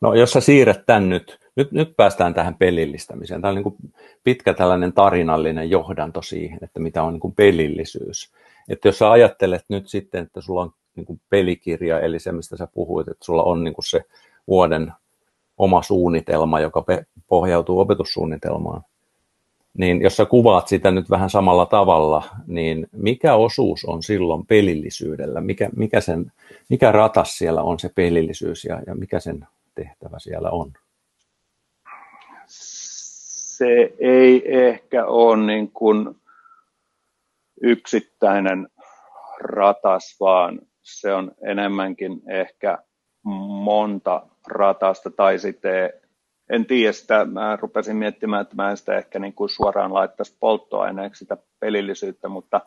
No 0.00 0.14
jos 0.14 0.30
sä 0.30 0.40
siirrät 0.40 0.86
tämän 0.86 1.08
nyt, 1.08 1.38
nyt, 1.56 1.72
nyt 1.72 1.96
päästään 1.96 2.34
tähän 2.34 2.54
pelillistämiseen. 2.54 3.40
Tämä 3.40 3.50
on 3.50 3.54
niin 3.54 3.92
pitkä 4.24 4.54
tällainen 4.54 4.92
tarinallinen 4.92 5.70
johdanto 5.70 6.22
siihen, 6.22 6.58
että 6.62 6.80
mitä 6.80 7.02
on 7.02 7.12
niin 7.12 7.34
pelillisyys. 7.34 8.32
Että 8.68 8.88
jos 8.88 8.98
sä 8.98 9.10
ajattelet 9.10 9.64
nyt 9.68 9.88
sitten, 9.88 10.22
että 10.22 10.40
sulla 10.40 10.60
on 10.60 10.72
niin 10.96 11.20
pelikirja, 11.30 12.00
eli 12.00 12.18
se 12.18 12.32
mistä 12.32 12.56
sä 12.56 12.68
puhuit, 12.74 13.08
että 13.08 13.24
sulla 13.24 13.42
on 13.42 13.64
niin 13.64 13.74
se 13.80 14.04
vuoden 14.48 14.92
oma 15.58 15.82
suunnitelma, 15.82 16.60
joka 16.60 16.84
pohjautuu 17.26 17.80
opetussuunnitelmaan, 17.80 18.82
niin 19.78 20.02
jos 20.02 20.16
sä 20.16 20.26
kuvaat 20.26 20.68
sitä 20.68 20.90
nyt 20.90 21.10
vähän 21.10 21.30
samalla 21.30 21.66
tavalla, 21.66 22.22
niin 22.46 22.86
mikä 22.92 23.34
osuus 23.34 23.84
on 23.84 24.02
silloin 24.02 24.46
pelillisyydellä? 24.46 25.40
Mikä, 25.40 25.70
mikä, 25.76 26.00
sen, 26.00 26.32
mikä 26.68 26.92
ratas 26.92 27.38
siellä 27.38 27.62
on 27.62 27.78
se 27.78 27.90
pelillisyys 27.94 28.64
ja, 28.64 28.82
ja 28.86 28.94
mikä 28.94 29.20
sen 29.20 29.46
tehtävä 29.74 30.18
siellä 30.18 30.50
on? 30.50 30.72
Se 32.46 33.94
ei 33.98 34.42
ehkä 34.66 35.06
ole 35.06 35.36
niin 35.36 35.70
kuin 35.72 36.16
yksittäinen 37.62 38.68
ratas, 39.40 40.16
vaan 40.20 40.60
se 40.82 41.14
on 41.14 41.32
enemmänkin 41.42 42.22
ehkä 42.28 42.78
monta 43.64 44.26
ratasta 44.46 45.10
tai 45.10 45.38
sitten 45.38 45.92
en 46.50 46.66
tiedä 46.66 46.92
sitä, 46.92 47.24
mä 47.24 47.56
rupesin 47.56 47.96
miettimään, 47.96 48.42
että 48.42 48.56
mä 48.56 48.70
en 48.70 48.76
sitä 48.76 48.96
ehkä 48.96 49.18
niin 49.18 49.34
kuin 49.34 49.48
suoraan 49.48 49.94
laittaisi 49.94 50.36
polttoaineeksi 50.40 51.18
sitä 51.18 51.36
pelillisyyttä, 51.60 52.28
mutta 52.28 52.60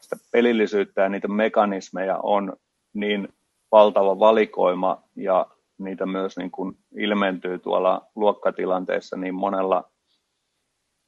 sitä 0.00 0.16
pelillisyyttä 0.32 1.02
ja 1.02 1.08
niitä 1.08 1.28
mekanismeja 1.28 2.18
on 2.22 2.56
niin 2.94 3.28
valtava 3.72 4.18
valikoima 4.18 5.02
ja 5.16 5.46
niitä 5.78 6.06
myös 6.06 6.36
niin 6.36 6.50
kuin 6.50 6.78
ilmentyy 6.96 7.58
tuolla 7.58 8.06
luokkatilanteessa 8.14 9.16
niin 9.16 9.34
monella 9.34 9.90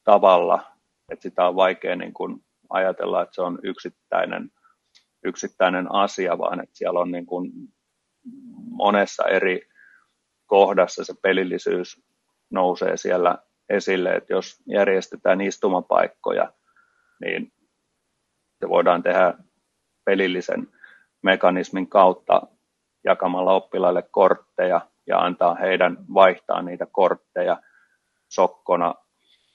tavalla, 0.04 0.66
että 1.12 1.22
sitä 1.22 1.48
on 1.48 1.56
vaikea 1.56 1.96
niin 1.96 2.14
kuin 2.14 2.44
ajatella, 2.70 3.22
että 3.22 3.34
se 3.34 3.42
on 3.42 3.58
yksittäinen, 3.62 4.50
yksittäinen 5.24 5.94
asia, 5.94 6.38
vaan 6.38 6.60
että 6.60 6.78
siellä 6.78 7.00
on 7.00 7.10
niin 7.10 7.26
kuin 7.26 7.52
monessa 8.70 9.24
eri 9.24 9.68
kohdassa 10.46 11.04
se 11.04 11.14
pelillisyys 11.22 12.05
nousee 12.50 12.96
siellä 12.96 13.38
esille, 13.68 14.14
että 14.14 14.32
jos 14.32 14.62
järjestetään 14.66 15.40
istumapaikkoja, 15.40 16.52
niin 17.20 17.52
se 18.58 18.68
voidaan 18.68 19.02
tehdä 19.02 19.34
pelillisen 20.04 20.68
mekanismin 21.22 21.88
kautta 21.88 22.42
jakamalla 23.04 23.52
oppilaille 23.52 24.02
kortteja 24.10 24.80
ja 25.06 25.18
antaa 25.18 25.54
heidän 25.54 25.96
vaihtaa 26.14 26.62
niitä 26.62 26.86
kortteja 26.92 27.62
sokkona 28.28 28.94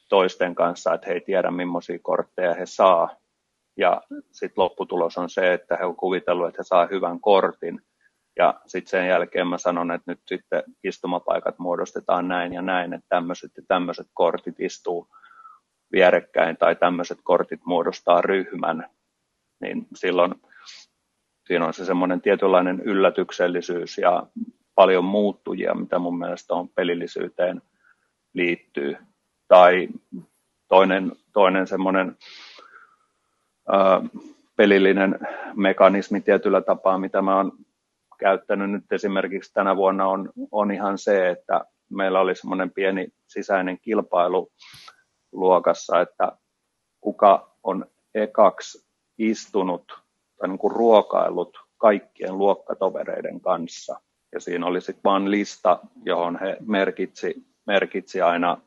toisten 0.10 0.55
kanssa, 0.55 0.93
että 0.93 1.07
he 1.07 1.13
ei 1.13 1.21
tiedä 1.21 1.51
millaisia 1.51 2.00
kortteja 2.01 2.53
he 2.53 2.65
saa. 2.65 3.15
Ja 3.77 4.01
sitten 4.31 4.62
lopputulos 4.63 5.17
on 5.17 5.29
se, 5.29 5.53
että 5.53 5.77
he 5.77 5.86
on 5.86 5.95
kuvitellut, 5.95 6.48
että 6.48 6.60
he 6.60 6.63
saa 6.63 6.86
hyvän 6.86 7.19
kortin, 7.19 7.81
ja 8.38 8.62
sitten 8.66 8.90
sen 8.90 9.08
jälkeen 9.08 9.48
mä 9.48 9.58
sanon, 9.58 9.92
että 9.92 10.12
nyt 10.12 10.20
sitten 10.28 10.64
istumapaikat 10.84 11.60
muodostetaan 11.60 12.28
näin 12.28 12.54
ja 12.54 12.62
näin, 12.62 12.94
että 12.94 13.06
tämmöiset 13.10 13.52
ja 13.58 13.64
tämmöiset 13.68 14.08
kortit 14.14 14.60
istuu 14.60 15.08
vierekkäin 15.92 16.58
tai 16.58 16.76
tämmöiset 16.76 17.20
kortit 17.24 17.60
muodostaa 17.66 18.22
ryhmän, 18.22 18.90
niin 19.60 19.88
silloin 19.96 20.36
siinä 21.48 21.66
on 21.66 21.74
se 21.74 21.86
semmoinen 21.86 22.22
tietynlainen 22.22 22.80
yllätyksellisyys 22.80 23.98
ja 23.98 24.28
paljon 24.76 25.06
muuttujia, 25.06 25.76
mitä 25.76 26.00
mun 26.00 26.20
mielestä 26.20 26.54
on 26.54 26.70
pelillisyyteen 26.70 27.62
liittyy. 28.34 28.98
Tai 29.48 29.88
toinen, 30.68 31.12
toinen 31.34 31.68
semmoinen 31.68 32.18
pelillinen 34.56 35.20
mekanismi 35.56 36.22
tietyllä 36.22 36.62
tapaa, 36.62 36.98
mitä 36.98 37.22
mä 37.22 37.36
oon 37.36 37.52
käyttänyt 38.22 38.72
nyt 38.72 38.92
esimerkiksi 38.92 39.54
tänä 39.54 39.75
vuonna 39.75 40.08
on, 40.08 40.30
on 40.51 40.72
ihan 40.72 40.98
se, 40.98 41.30
että 41.30 41.66
meillä 41.90 42.20
oli 42.20 42.36
semmoinen 42.36 42.72
pieni 42.72 43.08
sisäinen 43.28 43.80
kilpailu 43.82 44.51
luokassa, 45.32 46.01
että 46.01 46.32
kuka 47.01 47.56
on 47.63 47.86
ekaksi 48.16 48.86
istunut 49.18 49.84
tai 50.38 50.50
niin 50.50 50.60
kuin 50.60 50.75
ruokailut 50.75 51.58
kaikkien 51.78 52.38
luokkatovereiden 52.38 53.42
kanssa. 53.42 54.01
Ja 54.34 54.40
siinä 54.40 54.66
oli 54.66 54.82
sitten 54.82 55.04
vain 55.04 55.32
lista, 55.32 55.80
johon 56.06 56.40
he 56.40 56.58
merkitsi, 56.60 57.36
merkitsi 57.68 58.22
aina 58.22 58.58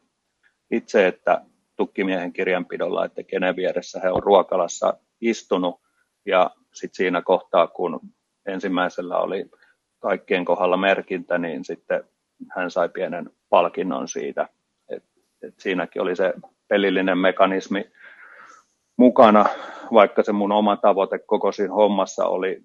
itse, 0.70 1.06
että 1.06 1.44
tukkimiehen 1.76 2.32
kirjanpidolla, 2.32 3.04
että 3.04 3.22
kenen 3.22 3.56
vieressä 3.56 4.00
he 4.00 4.10
on 4.10 4.22
ruokalassa 4.22 4.94
istunut. 5.20 5.80
Ja 6.26 6.50
sitten 6.72 6.96
siinä 6.96 7.22
kohtaa, 7.22 7.66
kun 7.66 8.00
ensimmäisellä 8.46 9.18
oli 9.18 9.50
kaikkien 9.98 10.44
kohdalla 10.44 10.76
merkintä, 10.76 11.38
niin 11.38 11.64
sitten 11.64 12.04
hän 12.50 12.70
sai 12.70 12.88
pienen 12.88 13.30
palkinnon 13.48 14.08
siitä. 14.08 14.48
Et, 14.88 15.04
et 15.42 15.54
siinäkin 15.58 16.02
oli 16.02 16.16
se 16.16 16.34
pelillinen 16.68 17.18
mekanismi 17.18 17.90
mukana, 18.96 19.44
vaikka 19.92 20.22
se 20.22 20.32
mun 20.32 20.52
oma 20.52 20.76
tavoite 20.76 21.18
koko 21.18 21.52
siinä 21.52 21.74
hommassa 21.74 22.26
oli 22.26 22.64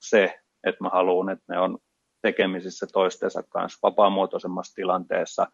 se, 0.00 0.40
että 0.64 0.84
mä 0.84 0.88
haluan, 0.88 1.30
että 1.30 1.44
ne 1.48 1.58
on 1.58 1.78
tekemisissä 2.22 2.86
toistensa 2.92 3.42
kanssa 3.42 3.78
vapaamuotoisemmassa 3.82 4.74
tilanteessa. 4.74 5.46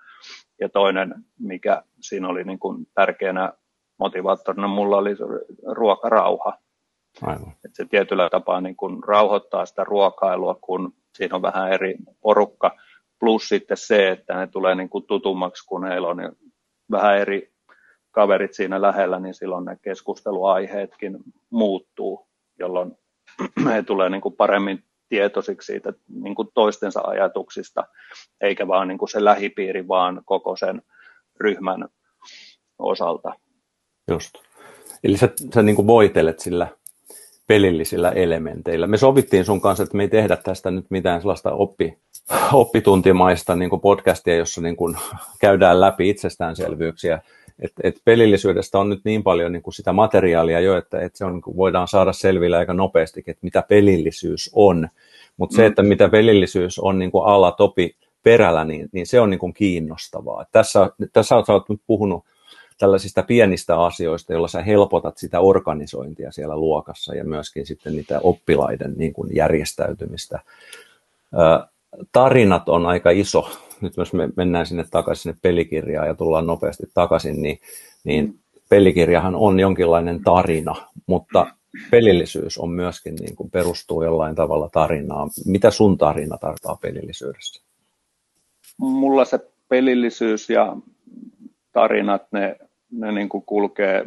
Ja 0.60 0.68
toinen, 0.68 1.14
mikä 1.38 1.82
siinä 2.00 2.28
oli 2.28 2.44
niin 2.44 2.58
kuin 2.58 2.86
tärkeänä 2.94 3.52
motivaattorina, 3.98 4.68
mulla 4.68 4.96
oli 4.96 5.10
ruokarauha. 5.72 6.58
Aivan. 7.22 7.52
Että 7.64 7.76
se 7.76 7.84
tietyllä 7.84 8.28
tapaa 8.30 8.60
niin 8.60 8.76
kuin 8.76 9.04
rauhoittaa 9.04 9.66
sitä 9.66 9.84
ruokailua, 9.84 10.54
kun 10.54 10.94
siinä 11.14 11.36
on 11.36 11.42
vähän 11.42 11.72
eri 11.72 11.94
porukka. 12.20 12.76
Plus 13.20 13.48
sitten 13.48 13.76
se, 13.76 14.10
että 14.10 14.34
ne 14.34 14.46
tulee 14.46 14.74
niin 14.74 14.88
kuin 14.88 15.04
tutummaksi, 15.06 15.66
kun 15.66 15.86
heillä 15.86 16.08
on 16.08 16.18
vähän 16.90 17.18
eri 17.18 17.52
kaverit 18.10 18.54
siinä 18.54 18.82
lähellä, 18.82 19.20
niin 19.20 19.34
silloin 19.34 19.64
ne 19.64 19.76
keskusteluaiheetkin 19.82 21.18
muuttuu, 21.50 22.28
jolloin 22.58 22.92
he 23.74 23.82
tulee 23.82 24.08
niin 24.08 24.20
kuin 24.20 24.36
paremmin 24.36 24.84
tietoisiksi 25.08 25.66
siitä 25.66 25.92
niin 26.08 26.34
kuin 26.34 26.48
toistensa 26.54 27.00
ajatuksista, 27.04 27.84
eikä 28.40 28.68
vaan 28.68 28.88
niin 28.88 28.98
kuin 28.98 29.08
se 29.08 29.24
lähipiiri, 29.24 29.88
vaan 29.88 30.22
koko 30.24 30.56
sen 30.56 30.82
ryhmän 31.40 31.88
osalta. 32.78 33.32
Just. 34.10 34.34
Eli 35.04 35.16
sä, 35.16 35.28
sä 35.54 35.62
niin 35.62 35.76
kuin 35.76 35.86
voitelet 35.86 36.40
sillä 36.40 36.68
pelillisillä 37.46 38.10
elementeillä. 38.10 38.86
Me 38.86 38.96
sovittiin 38.96 39.44
sun 39.44 39.60
kanssa, 39.60 39.82
että 39.82 39.96
me 39.96 40.02
ei 40.02 40.08
tehdä 40.08 40.36
tästä 40.36 40.70
nyt 40.70 40.86
mitään 40.90 41.20
sellaista 41.20 41.52
oppi, 41.52 41.98
oppituntimaista 42.52 43.56
niin 43.56 43.70
kuin 43.70 43.80
podcastia, 43.80 44.36
jossa 44.36 44.60
niin 44.60 44.76
kuin 44.76 44.96
käydään 45.40 45.80
läpi 45.80 46.08
itsestäänselvyyksiä. 46.08 47.22
Et, 47.58 47.72
et 47.82 47.96
pelillisyydestä 48.04 48.78
on 48.78 48.88
nyt 48.88 49.00
niin 49.04 49.22
paljon 49.22 49.52
niin 49.52 49.62
kuin 49.62 49.74
sitä 49.74 49.92
materiaalia 49.92 50.60
jo, 50.60 50.76
että, 50.76 51.00
että 51.00 51.18
se 51.18 51.24
on, 51.24 51.32
niin 51.32 51.42
kuin 51.42 51.56
voidaan 51.56 51.88
saada 51.88 52.12
selville 52.12 52.56
aika 52.56 52.74
nopeasti, 52.74 53.20
että 53.26 53.40
mitä 53.42 53.62
pelillisyys 53.68 54.50
on. 54.54 54.88
Mutta 55.36 55.54
mm. 55.54 55.56
se, 55.56 55.66
että 55.66 55.82
mitä 55.82 56.08
pelillisyys 56.08 56.78
on 56.78 56.98
niin 56.98 57.10
kuin 57.10 57.26
alla 57.26 57.52
topi 57.52 57.96
perällä, 58.22 58.64
niin, 58.64 58.88
niin 58.92 59.06
se 59.06 59.20
on 59.20 59.30
niin 59.30 59.38
kuin 59.38 59.54
kiinnostavaa. 59.54 60.44
Tässä, 60.52 60.90
tässä 61.12 61.36
olet 61.36 61.68
nyt 61.68 61.80
puhunut 61.86 62.24
tällaisista 62.78 63.22
pienistä 63.22 63.84
asioista, 63.84 64.32
joilla 64.32 64.48
sä 64.48 64.62
helpotat 64.62 65.18
sitä 65.18 65.40
organisointia 65.40 66.32
siellä 66.32 66.56
luokassa 66.56 67.14
ja 67.14 67.24
myöskin 67.24 67.66
sitten 67.66 67.96
niitä 67.96 68.20
oppilaiden 68.22 68.94
niin 68.96 69.12
kuin 69.12 69.36
järjestäytymistä. 69.36 70.40
Tarinat 72.12 72.68
on 72.68 72.86
aika 72.86 73.10
iso. 73.10 73.50
Nyt 73.80 73.96
jos 73.96 74.12
me 74.12 74.28
mennään 74.36 74.66
sinne 74.66 74.84
takaisin 74.90 75.22
sinne 75.22 75.38
pelikirjaan 75.42 76.08
ja 76.08 76.14
tullaan 76.14 76.46
nopeasti 76.46 76.86
takaisin, 76.94 77.42
niin, 77.42 77.60
niin 78.04 78.38
pelikirjahan 78.68 79.34
on 79.34 79.60
jonkinlainen 79.60 80.24
tarina, 80.24 80.74
mutta 81.06 81.46
pelillisyys 81.90 82.58
on 82.58 82.70
myöskin 82.70 83.14
niin 83.14 83.36
kuin 83.36 83.50
perustuu 83.50 84.02
jollain 84.02 84.34
tavalla 84.34 84.68
tarinaan. 84.72 85.30
Mitä 85.46 85.70
sun 85.70 85.98
tarina 85.98 86.38
tarkoittaa 86.38 86.76
pelillisyydessä? 86.76 87.62
Mulla 88.78 89.24
se 89.24 89.38
pelillisyys 89.68 90.50
ja 90.50 90.76
tarinat, 91.72 92.22
ne 92.32 92.56
ne 92.90 93.12
niin 93.12 93.28
kuin 93.28 93.44
kulkee, 93.44 94.06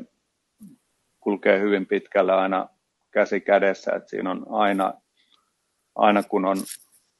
kulkee 1.19 1.59
hyvin 1.59 1.85
pitkälle 1.85 2.33
aina 2.33 2.69
käsi 3.11 3.41
kädessä, 3.41 3.91
että 3.95 4.09
siinä 4.09 4.31
on 4.31 4.45
aina, 4.49 4.93
aina 5.95 6.23
kun 6.23 6.45
on 6.45 6.57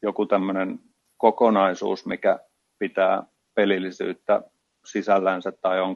joku 0.02 0.26
tämmöinen 0.26 0.80
kokonaisuus, 1.18 2.06
mikä 2.06 2.40
pitää 2.80 3.24
pelillisyyttä 3.56 4.42
sisällänsä 4.86 5.52
tai 5.52 5.82
on 5.82 5.96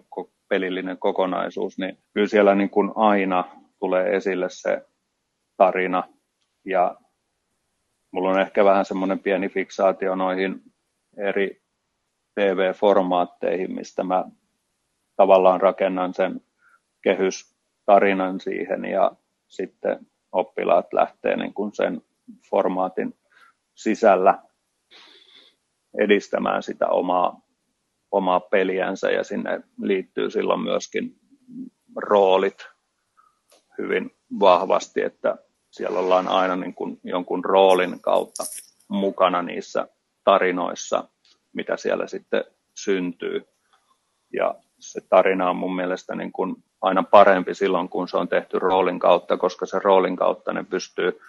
pelillinen 0.50 0.98
kokonaisuus, 0.98 1.78
niin 1.78 1.98
kyllä 2.14 2.28
siellä 2.28 2.56
niin 2.56 2.70
kuin 2.70 2.92
aina 2.96 3.44
tulee 3.80 4.16
esille 4.16 4.48
se 4.50 4.86
tarina. 5.58 6.04
Ja 6.66 6.96
mulla 8.12 8.30
on 8.30 8.40
ehkä 8.40 8.66
vähän 8.66 8.86
semmoinen 8.86 9.20
pieni 9.20 9.50
fiksaatio 9.50 10.16
noihin 10.16 10.62
eri 11.18 11.62
TV-formaatteihin, 12.36 13.76
mistä 13.76 14.04
mä 14.04 14.26
tavallaan 15.16 15.62
rakennan 15.62 16.14
sen 16.14 16.42
kehystarinan 17.02 18.40
siihen 18.40 18.86
ja 18.86 19.12
sitten 19.48 20.08
oppilaat 20.32 20.94
lähtee 20.94 21.38
niin 21.38 21.54
kuin 21.54 21.76
sen 21.76 22.02
formaatin 22.50 23.18
sisällä 23.76 24.40
edistämään 25.98 26.64
sitä 26.64 26.88
omaa, 26.88 27.42
omaa 28.12 28.40
peliänsä 28.40 29.12
ja 29.12 29.24
sinne 29.24 29.62
liittyy 29.82 30.30
silloin 30.30 30.62
myöskin 30.62 31.16
roolit 31.96 32.68
hyvin 33.78 34.12
vahvasti, 34.40 35.02
että 35.02 35.38
siellä 35.72 36.00
ollaan 36.00 36.28
aina 36.28 36.56
niin 36.56 36.74
kuin 36.74 37.00
jonkun 37.04 37.46
roolin 37.46 38.02
kautta 38.02 38.44
mukana 38.88 39.42
niissä 39.42 39.88
tarinoissa, 40.24 41.10
mitä 41.54 41.78
siellä 41.78 42.08
sitten 42.08 42.44
syntyy. 42.78 43.48
Ja 44.34 44.56
se 44.92 45.02
tarina 45.10 45.50
on 45.50 45.56
mun 45.56 45.76
mielestä 45.76 46.16
niin 46.16 46.32
kuin 46.32 46.56
aina 46.82 47.04
parempi 47.04 47.56
silloin, 47.56 47.90
kun 47.90 48.08
se 48.08 48.18
on 48.18 48.28
tehty 48.28 48.60
roolin 48.60 49.00
kautta, 49.00 49.38
koska 49.38 49.66
se 49.66 49.80
roolin 49.80 50.16
kautta 50.16 50.54
ne 50.54 50.64
pystyy 50.64 51.20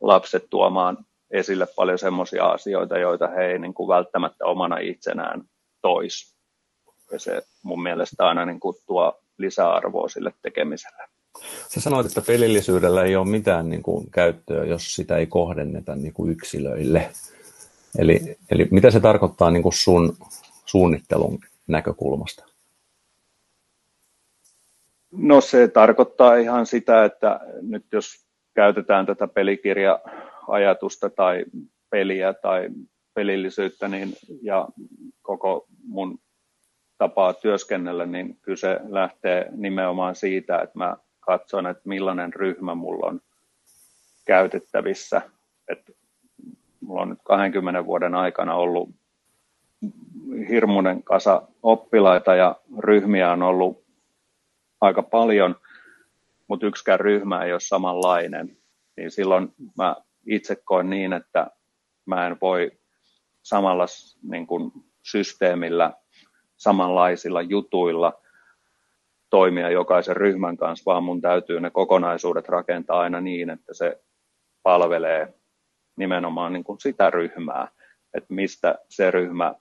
lapset 0.00 0.46
tuomaan 0.50 0.98
esille 1.30 1.66
paljon 1.76 1.98
semmoisia 1.98 2.46
asioita, 2.46 2.98
joita 2.98 3.28
he 3.28 3.46
ei 3.46 3.58
niin 3.58 3.74
kuin 3.74 3.88
välttämättä 3.88 4.44
omana 4.44 4.78
itsenään 4.78 5.42
tois. 5.82 6.36
Ja 7.12 7.18
se 7.18 7.42
mun 7.62 7.82
mielestä 7.82 8.28
aina 8.28 8.44
niin 8.44 8.60
kuin 8.60 8.76
tuo 8.86 9.20
lisäarvoa 9.38 10.08
sille 10.08 10.32
tekemiselle. 10.42 11.02
Sä 11.68 11.80
sanoit, 11.80 12.06
että 12.06 12.20
pelillisyydellä 12.20 13.02
ei 13.02 13.16
ole 13.16 13.28
mitään 13.28 13.68
niin 13.68 13.82
kuin 13.82 14.10
käyttöä, 14.10 14.64
jos 14.64 14.94
sitä 14.94 15.16
ei 15.16 15.26
kohdenneta 15.26 15.94
niin 15.94 16.12
kuin 16.12 16.30
yksilöille. 16.30 17.10
Eli, 17.98 18.36
eli 18.50 18.68
mitä 18.70 18.90
se 18.90 19.00
tarkoittaa 19.00 19.50
niin 19.50 19.62
kuin 19.62 19.72
sun 19.72 20.16
suunnittelun 20.66 21.38
näkökulmasta? 21.66 22.49
No 25.12 25.40
se 25.40 25.68
tarkoittaa 25.68 26.36
ihan 26.36 26.66
sitä, 26.66 27.04
että 27.04 27.40
nyt 27.62 27.84
jos 27.92 28.26
käytetään 28.54 29.06
tätä 29.06 29.28
pelikirja-ajatusta 29.28 31.10
tai 31.10 31.44
peliä 31.90 32.34
tai 32.34 32.68
pelillisyyttä 33.14 33.88
niin, 33.88 34.12
ja 34.42 34.68
koko 35.22 35.66
mun 35.84 36.18
tapaa 36.98 37.32
työskennellä, 37.32 38.06
niin 38.06 38.38
kyse 38.42 38.80
lähtee 38.88 39.48
nimenomaan 39.56 40.14
siitä, 40.14 40.58
että 40.58 40.78
mä 40.78 40.96
katson, 41.20 41.66
että 41.66 41.82
millainen 41.84 42.34
ryhmä 42.34 42.74
mulla 42.74 43.06
on 43.06 43.20
käytettävissä. 44.26 45.22
Että 45.68 45.92
mulla 46.80 47.02
on 47.02 47.08
nyt 47.08 47.18
20 47.24 47.86
vuoden 47.86 48.14
aikana 48.14 48.54
ollut 48.54 48.90
hirmuinen 50.48 51.02
kasa 51.02 51.42
oppilaita 51.62 52.34
ja 52.34 52.56
ryhmiä 52.78 53.32
on 53.32 53.42
ollut 53.42 53.79
aika 54.80 55.02
paljon, 55.02 55.56
mutta 56.48 56.66
yksikään 56.66 57.00
ryhmä 57.00 57.44
ei 57.44 57.52
ole 57.52 57.60
samanlainen, 57.60 58.56
niin 58.96 59.10
silloin 59.10 59.54
mä 59.78 59.96
itse 60.26 60.56
koen 60.64 60.90
niin, 60.90 61.12
että 61.12 61.46
mä 62.06 62.26
en 62.26 62.36
voi 62.40 62.72
samalla 63.42 63.86
niin 64.22 64.46
kuin 64.46 64.72
systeemillä, 65.02 65.92
samanlaisilla 66.56 67.42
jutuilla 67.42 68.22
toimia 69.30 69.70
jokaisen 69.70 70.16
ryhmän 70.16 70.56
kanssa, 70.56 70.82
vaan 70.86 71.04
mun 71.04 71.20
täytyy 71.20 71.60
ne 71.60 71.70
kokonaisuudet 71.70 72.48
rakentaa 72.48 73.00
aina 73.00 73.20
niin, 73.20 73.50
että 73.50 73.74
se 73.74 74.00
palvelee 74.62 75.34
nimenomaan 75.96 76.52
niin 76.52 76.64
kuin 76.64 76.80
sitä 76.80 77.10
ryhmää, 77.10 77.68
että 78.14 78.34
mistä 78.34 78.78
se 78.88 79.10
ryhmä 79.10 79.54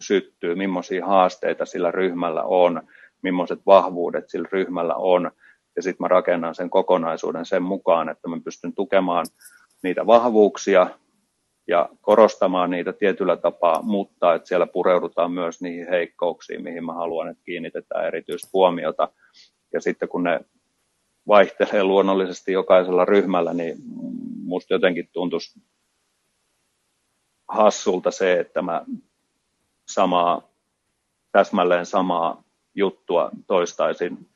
syttyy, 0.00 0.54
millaisia 0.54 1.06
haasteita 1.06 1.66
sillä 1.66 1.90
ryhmällä 1.90 2.42
on, 2.42 2.88
millaiset 3.22 3.60
vahvuudet 3.66 4.30
sillä 4.30 4.48
ryhmällä 4.52 4.94
on 4.94 5.30
ja 5.76 5.82
sitten 5.82 6.04
mä 6.04 6.08
rakennan 6.08 6.54
sen 6.54 6.70
kokonaisuuden 6.70 7.46
sen 7.46 7.62
mukaan, 7.62 8.08
että 8.08 8.28
mä 8.28 8.40
pystyn 8.44 8.72
tukemaan 8.72 9.26
niitä 9.82 10.06
vahvuuksia 10.06 10.86
ja 11.68 11.88
korostamaan 12.00 12.70
niitä 12.70 12.92
tietyllä 12.92 13.36
tapaa, 13.36 13.82
mutta 13.82 14.34
että 14.34 14.48
siellä 14.48 14.66
pureudutaan 14.66 15.32
myös 15.32 15.62
niihin 15.62 15.88
heikkouksiin, 15.88 16.62
mihin 16.62 16.84
mä 16.84 16.92
haluan, 16.92 17.28
että 17.28 17.42
kiinnitetään 17.44 18.06
erityistä 18.06 18.48
huomiota. 18.52 19.08
Ja 19.72 19.80
sitten 19.80 20.08
kun 20.08 20.24
ne 20.24 20.40
vaihtelee 21.28 21.84
luonnollisesti 21.84 22.52
jokaisella 22.52 23.04
ryhmällä, 23.04 23.54
niin 23.54 23.76
musta 24.42 24.74
jotenkin 24.74 25.08
tuntuisi 25.12 25.60
hassulta 27.48 28.10
se, 28.10 28.40
että 28.40 28.62
mä 28.62 28.84
samaa, 29.88 30.48
täsmälleen 31.32 31.86
samaa 31.86 32.45
juttua 32.76 33.30
toistaisin 33.46 34.28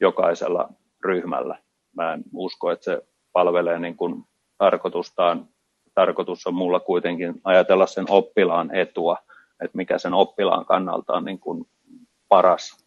jokaisella 0.00 0.68
ryhmällä. 1.04 1.58
Mä 1.96 2.12
en 2.12 2.22
usko, 2.34 2.70
että 2.70 2.84
se 2.84 3.02
palvelee 3.32 3.78
niin 3.78 3.96
kuin 3.96 4.24
tarkoitustaan. 4.58 5.48
Tarkoitus 5.94 6.46
on 6.46 6.54
mulla 6.54 6.80
kuitenkin 6.80 7.34
ajatella 7.44 7.86
sen 7.86 8.06
oppilaan 8.08 8.74
etua, 8.74 9.16
että 9.64 9.76
mikä 9.76 9.98
sen 9.98 10.14
oppilaan 10.14 10.64
kannalta 10.64 11.12
on 11.12 11.24
niin 11.24 11.38
kuin 11.38 11.68
paras 12.28 12.86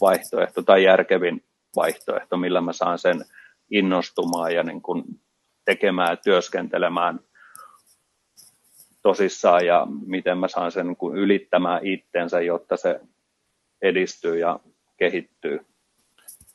vaihtoehto 0.00 0.62
tai 0.62 0.84
järkevin 0.84 1.44
vaihtoehto, 1.76 2.36
millä 2.36 2.60
mä 2.60 2.72
saan 2.72 2.98
sen 2.98 3.24
innostumaan 3.70 4.54
ja 4.54 4.62
niin 4.62 4.82
kuin 4.82 5.04
tekemään 5.64 6.18
työskentelemään 6.24 7.20
tosissaan 9.02 9.66
ja 9.66 9.86
miten 10.06 10.38
mä 10.38 10.48
saan 10.48 10.72
sen 10.72 10.86
niin 10.86 10.96
kuin 10.96 11.16
ylittämään 11.16 11.86
itsensä, 11.86 12.40
jotta 12.40 12.76
se 12.76 13.00
edistyy 13.82 14.38
ja 14.38 14.60
kehittyy. 14.96 15.60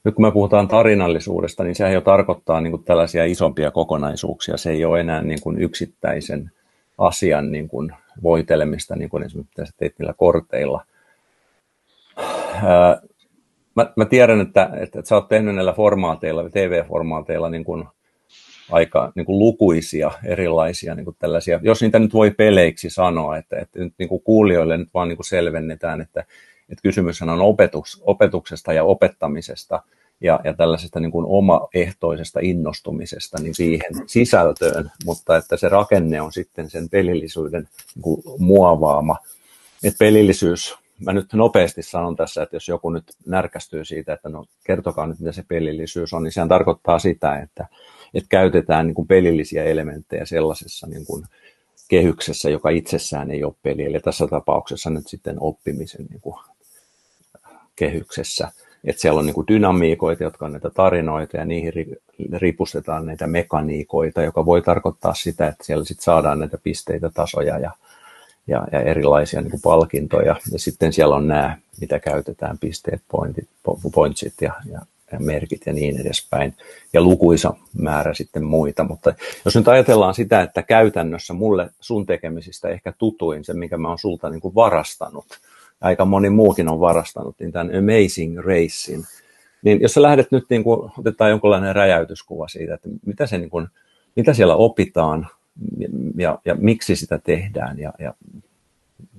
Nyt 0.04 0.16
kun 0.16 0.26
me 0.26 0.32
puhutaan 0.32 0.68
tarinallisuudesta, 0.68 1.64
niin 1.64 1.76
sehän 1.76 1.94
jo 1.94 2.02
tarkoittaa 2.02 2.62
niin 2.62 2.72
kuin 2.72 2.84
tällaisia 2.84 3.26
isompia 3.26 3.72
kokonaisuuksia. 3.72 4.58
Se 4.58 4.72
ei 4.72 4.86
ole 4.86 5.00
enää 5.00 5.22
niin 5.22 5.42
kuin 5.42 5.62
yksittäisen 5.62 6.52
asian 6.98 7.52
niin 7.52 7.68
kuin 7.68 7.94
voitelemista, 8.24 8.96
niin 8.96 9.10
kuin 9.10 9.24
esimerkiksi 9.24 9.74
teit 9.78 10.00
niillä 10.00 10.14
korteilla. 10.18 10.86
Mä, 13.76 13.94
mä 13.96 14.06
tiedän, 14.06 14.42
että, 14.42 14.64
että, 14.64 15.00
että 15.00 15.10
sä 15.10 15.16
oot 15.16 15.28
tehnyt 15.28 15.56
näillä 15.56 15.74
formaateilla, 15.74 16.50
TV-formaateilla 16.50 17.50
niin 17.50 17.64
kuin 17.64 17.86
aika 18.72 19.12
niin 19.16 19.26
kuin 19.26 19.40
lukuisia 19.40 20.12
erilaisia 20.24 20.96
niin 20.96 21.06
kuin 21.06 21.16
tällaisia, 21.20 21.60
jos 21.64 21.82
niitä 21.82 22.00
nyt 22.00 22.14
voi 22.14 22.32
peleiksi 22.32 22.90
sanoa, 22.90 23.38
että, 23.38 23.60
että 23.60 23.80
nyt 23.80 23.94
niin 23.98 24.10
kuin 24.10 24.22
kuulijoille 24.22 24.78
nyt 24.78 24.90
vaan 24.94 25.08
niin 25.08 25.18
kuin 25.18 25.26
selvennetään, 25.26 26.02
että, 26.02 26.24
että 26.70 26.82
kysymys 26.84 27.22
on 27.22 27.42
opetus, 27.42 28.04
opetuksesta 28.06 28.74
ja 28.74 28.84
opettamisesta 28.84 29.84
ja, 30.22 30.40
ja 30.44 30.54
tällaisesta 30.54 31.00
niin 31.00 31.12
kuin 31.12 31.26
omaehtoisesta 31.30 32.40
innostumisesta 32.44 33.38
niin 33.42 33.56
siihen 33.56 33.92
sisältöön, 34.08 34.92
mutta 35.06 35.38
että 35.38 35.58
se 35.58 35.70
rakenne 35.70 36.22
on 36.22 36.34
sitten 36.34 36.70
sen 36.70 36.90
pelillisyyden 36.90 37.68
niin 37.96 38.02
kuin 38.02 38.22
muovaama. 38.38 39.18
Että 39.84 39.98
pelillisyys 40.00 40.76
mä 41.00 41.14
nyt 41.14 41.34
nopeasti 41.34 41.84
sanon 41.84 42.16
tässä, 42.16 42.44
että 42.44 42.56
jos 42.56 42.68
joku 42.68 42.90
nyt 42.90 43.04
närkästyy 43.26 43.86
siitä, 43.86 44.14
että 44.14 44.30
no 44.30 44.46
kertokaa 44.64 45.08
nyt 45.08 45.20
mitä 45.20 45.32
se 45.32 45.44
pelillisyys 45.48 46.14
on, 46.14 46.24
niin 46.24 46.32
sehän 46.32 46.50
tarkoittaa 46.50 47.00
sitä, 47.00 47.40
että, 47.40 47.68
että 48.14 48.30
käytetään 48.30 48.88
niin 48.88 48.96
kuin 48.96 49.08
pelillisiä 49.08 49.64
elementtejä 49.64 50.26
sellaisessa 50.26 50.88
niin 50.88 51.06
kuin 51.06 51.26
kehyksessä, 51.88 52.50
joka 52.50 52.70
itsessään 52.70 53.32
ei 53.32 53.44
ole 53.44 53.54
peli. 53.64 53.84
Eli 53.84 54.00
tässä 54.00 54.28
tapauksessa 54.28 54.90
nyt 54.90 55.08
sitten 55.08 55.36
oppimisen 55.40 56.06
niin 56.10 56.22
kuin 56.22 56.36
kehyksessä. 57.76 58.52
Että 58.84 59.02
siellä 59.02 59.20
on 59.20 59.26
niin 59.26 59.48
dynamiikoita, 59.48 60.24
jotka 60.24 60.46
on 60.46 60.52
näitä 60.52 60.70
tarinoita 60.70 61.38
ja 61.38 61.46
niihin 61.46 61.74
ripustetaan 62.34 63.06
näitä 63.06 63.28
mekaniikoita, 63.28 64.22
joka 64.22 64.46
voi 64.46 64.62
tarkoittaa 64.62 65.14
sitä, 65.14 65.48
että 65.48 65.64
siellä 65.64 65.86
sitten 65.86 66.04
saadaan 66.04 66.40
näitä 66.40 66.58
pisteitä, 66.64 67.10
tasoja 67.14 67.60
ja 67.60 67.72
ja, 68.48 68.68
ja 68.72 68.82
erilaisia 68.82 69.42
niin 69.42 69.52
kuin 69.52 69.62
palkintoja. 69.62 70.36
Ja 70.52 70.60
sitten 70.60 70.94
siellä 70.94 71.16
on 71.16 71.28
nämä, 71.28 71.58
mitä 71.82 72.00
käytetään, 72.00 72.58
pisteet, 72.58 73.02
pointit, 73.12 73.50
pointsit 73.94 74.34
ja, 74.42 74.54
ja, 74.72 74.82
ja 75.12 75.20
merkit 75.20 75.62
ja 75.66 75.74
niin 75.74 76.02
edespäin. 76.02 76.54
Ja 76.94 77.02
lukuisa 77.02 77.54
määrä 77.78 78.14
sitten 78.14 78.44
muita. 78.44 78.84
Mutta 78.84 79.14
jos 79.46 79.56
nyt 79.56 79.68
ajatellaan 79.68 80.14
sitä, 80.14 80.42
että 80.42 80.64
käytännössä 80.64 81.34
mulle 81.34 81.70
sun 81.80 82.06
tekemisistä 82.06 82.70
ehkä 82.70 82.94
tutuin, 82.98 83.46
se 83.46 83.54
mikä 83.54 83.78
mä 83.78 83.90
oon 83.90 84.00
sulta 84.00 84.30
niin 84.30 84.42
kuin 84.42 84.56
varastanut, 84.56 85.26
aika 85.86 86.06
moni 86.06 86.30
muukin 86.30 86.70
on 86.70 86.80
varastanut, 86.80 87.36
niin 87.40 87.52
tämän 87.52 87.72
Amazing 87.76 88.40
Racein, 88.40 89.04
niin 89.62 89.82
jos 89.82 89.94
sä 89.94 90.02
lähdet 90.02 90.32
nyt, 90.32 90.46
niin 90.50 90.64
kuin, 90.64 90.92
otetaan 91.00 91.30
jonkinlainen 91.30 91.76
räjäytyskuva 91.76 92.48
siitä, 92.48 92.74
että 92.74 92.90
mitä, 93.06 93.28
se, 93.28 93.38
niin 93.38 93.50
kuin, 93.50 93.68
mitä 94.16 94.34
siellä 94.34 94.56
opitaan, 94.56 95.28
ja, 96.18 96.40
ja 96.46 96.56
miksi 96.56 96.96
sitä 96.96 97.20
tehdään 97.24 97.80
ja, 97.80 97.94
ja 98.00 98.14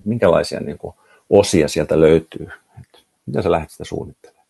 minkälaisia 0.05 0.61
niin 0.61 0.79
kuin, 0.79 0.95
osia 1.31 1.69
sieltä 1.69 2.01
löytyy? 2.01 2.49
Et 2.81 3.05
miten 3.27 3.43
sä 3.43 3.51
lähdet 3.51 3.71
sitä 3.71 3.85
suunnittelemaan? 3.85 4.47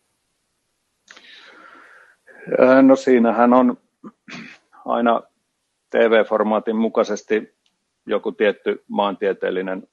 No 2.83 2.96
siinähän 2.96 3.52
on 3.52 3.79
aina 4.85 5.22
TV-formaatin 5.90 6.76
mukaisesti 6.76 7.55
joku 8.07 8.33
tietty 8.33 8.85
maantieteellinen 8.88 9.88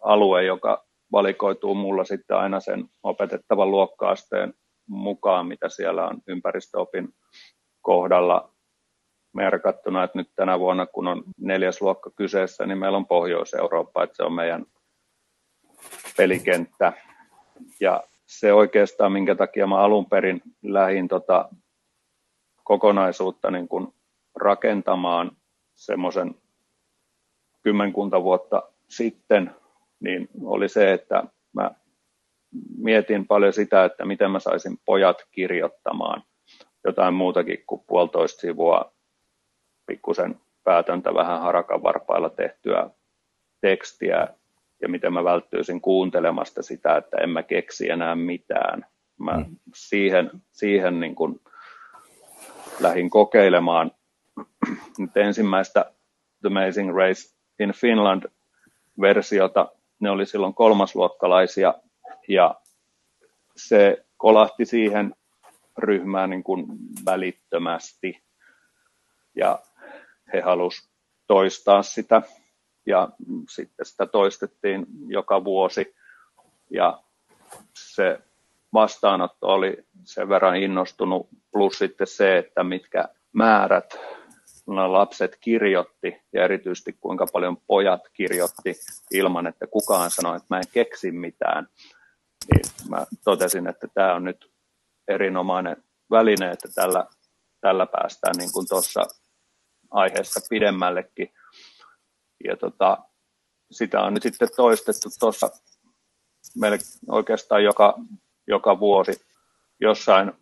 alue, 0.00 0.44
joka 0.44 0.85
valikoituu 1.12 1.74
mulla 1.74 2.04
sitten 2.04 2.36
aina 2.36 2.60
sen 2.60 2.88
opetettavan 3.02 3.70
luokkaasteen 3.70 4.54
mukaan, 4.88 5.46
mitä 5.46 5.68
siellä 5.68 6.08
on 6.08 6.18
ympäristöopin 6.26 7.08
kohdalla 7.80 8.52
merkattuna, 9.34 10.04
että 10.04 10.18
nyt 10.18 10.30
tänä 10.34 10.58
vuonna, 10.58 10.86
kun 10.86 11.06
on 11.06 11.24
neljäs 11.38 11.82
luokka 11.82 12.10
kyseessä, 12.10 12.66
niin 12.66 12.78
meillä 12.78 12.98
on 12.98 13.06
Pohjois-Eurooppa, 13.06 14.02
että 14.02 14.16
se 14.16 14.22
on 14.22 14.32
meidän 14.32 14.66
pelikenttä. 16.16 16.92
Ja 17.80 18.02
se 18.26 18.52
oikeastaan, 18.52 19.12
minkä 19.12 19.34
takia 19.34 19.66
mä 19.66 19.78
alun 19.78 20.06
perin 20.06 20.42
lähdin 20.62 21.08
tota 21.08 21.48
kokonaisuutta 22.64 23.50
niin 23.50 23.68
kuin 23.68 23.94
rakentamaan 24.36 25.36
semmoisen 25.74 26.34
kymmenkunta 27.62 28.22
vuotta 28.22 28.62
sitten, 28.88 29.56
niin 30.00 30.28
oli 30.44 30.68
se, 30.68 30.92
että 30.92 31.24
mä 31.52 31.70
mietin 32.78 33.26
paljon 33.26 33.52
sitä, 33.52 33.84
että 33.84 34.04
miten 34.04 34.30
mä 34.30 34.38
saisin 34.38 34.78
pojat 34.84 35.16
kirjoittamaan 35.30 36.22
jotain 36.84 37.14
muutakin 37.14 37.64
kuin 37.66 37.82
puolitoista 37.86 38.40
sivua 38.40 38.92
pikkusen 39.86 40.40
päätöntä 40.64 41.14
vähän 41.14 41.40
harakan 41.40 41.82
varpailla 41.82 42.30
tehtyä 42.30 42.90
tekstiä 43.60 44.28
ja 44.82 44.88
miten 44.88 45.12
mä 45.12 45.24
välttyisin 45.24 45.80
kuuntelemasta 45.80 46.62
sitä, 46.62 46.96
että 46.96 47.16
en 47.16 47.30
mä 47.30 47.42
keksi 47.42 47.90
enää 47.90 48.14
mitään. 48.14 48.86
Mä 49.18 49.36
mm. 49.36 49.56
siihen, 49.74 50.30
siihen 50.52 51.00
niin 51.00 51.14
kuin 51.14 51.40
lähdin 52.80 53.10
kokeilemaan 53.10 53.90
nyt 54.98 55.16
ensimmäistä 55.16 55.92
The 56.40 56.48
Amazing 56.48 56.96
Race 56.96 57.36
in 57.60 57.72
Finland 57.72 58.22
versiota. 59.00 59.72
Ne 60.00 60.10
oli 60.10 60.26
silloin 60.26 60.54
kolmasluokkalaisia 60.54 61.74
ja 62.28 62.54
se 63.56 64.06
kolahti 64.16 64.64
siihen 64.64 65.14
ryhmään 65.78 66.30
niin 66.30 66.42
kuin 66.42 66.66
välittömästi. 67.06 68.22
Ja 69.34 69.58
he 70.32 70.40
halusivat 70.40 70.90
toistaa 71.26 71.82
sitä 71.82 72.22
ja 72.86 73.08
sitten 73.48 73.86
sitä 73.86 74.06
toistettiin 74.06 74.86
joka 75.08 75.44
vuosi 75.44 75.94
ja 76.70 77.02
se 77.74 78.20
vastaanotto 78.72 79.46
oli 79.46 79.84
sen 80.04 80.28
verran 80.28 80.56
innostunut, 80.56 81.28
plus 81.52 81.78
sitten 81.78 82.06
se, 82.06 82.38
että 82.38 82.64
mitkä 82.64 83.08
määrät 83.32 83.98
lapset 84.66 85.36
kirjoitti 85.40 86.22
ja 86.32 86.44
erityisesti 86.44 86.92
kuinka 87.00 87.26
paljon 87.32 87.56
pojat 87.56 88.00
kirjoitti 88.12 88.74
ilman, 89.12 89.46
että 89.46 89.66
kukaan 89.66 90.10
sanoi, 90.10 90.36
että 90.36 90.46
mä 90.50 90.58
en 90.58 90.68
keksi 90.72 91.10
mitään. 91.10 91.68
Niin 92.52 92.72
mä 92.88 93.06
totesin, 93.24 93.66
että 93.66 93.88
tämä 93.94 94.14
on 94.14 94.24
nyt 94.24 94.52
erinomainen 95.08 95.84
väline, 96.10 96.50
että 96.50 96.68
tällä, 96.74 97.06
tällä 97.60 97.86
päästään 97.86 98.34
niin 98.38 98.52
kuin 98.52 98.68
tuossa 98.68 99.06
aiheessa 99.90 100.40
pidemmällekin. 100.50 101.32
Ja 102.44 102.56
tota, 102.56 102.98
sitä 103.70 104.00
on 104.00 104.14
nyt 104.14 104.22
sitten 104.22 104.48
toistettu 104.56 105.08
tuossa 105.20 105.50
meillä 106.56 106.78
oikeastaan 107.08 107.64
joka, 107.64 107.94
joka 108.46 108.80
vuosi 108.80 109.12
jossain 109.80 110.32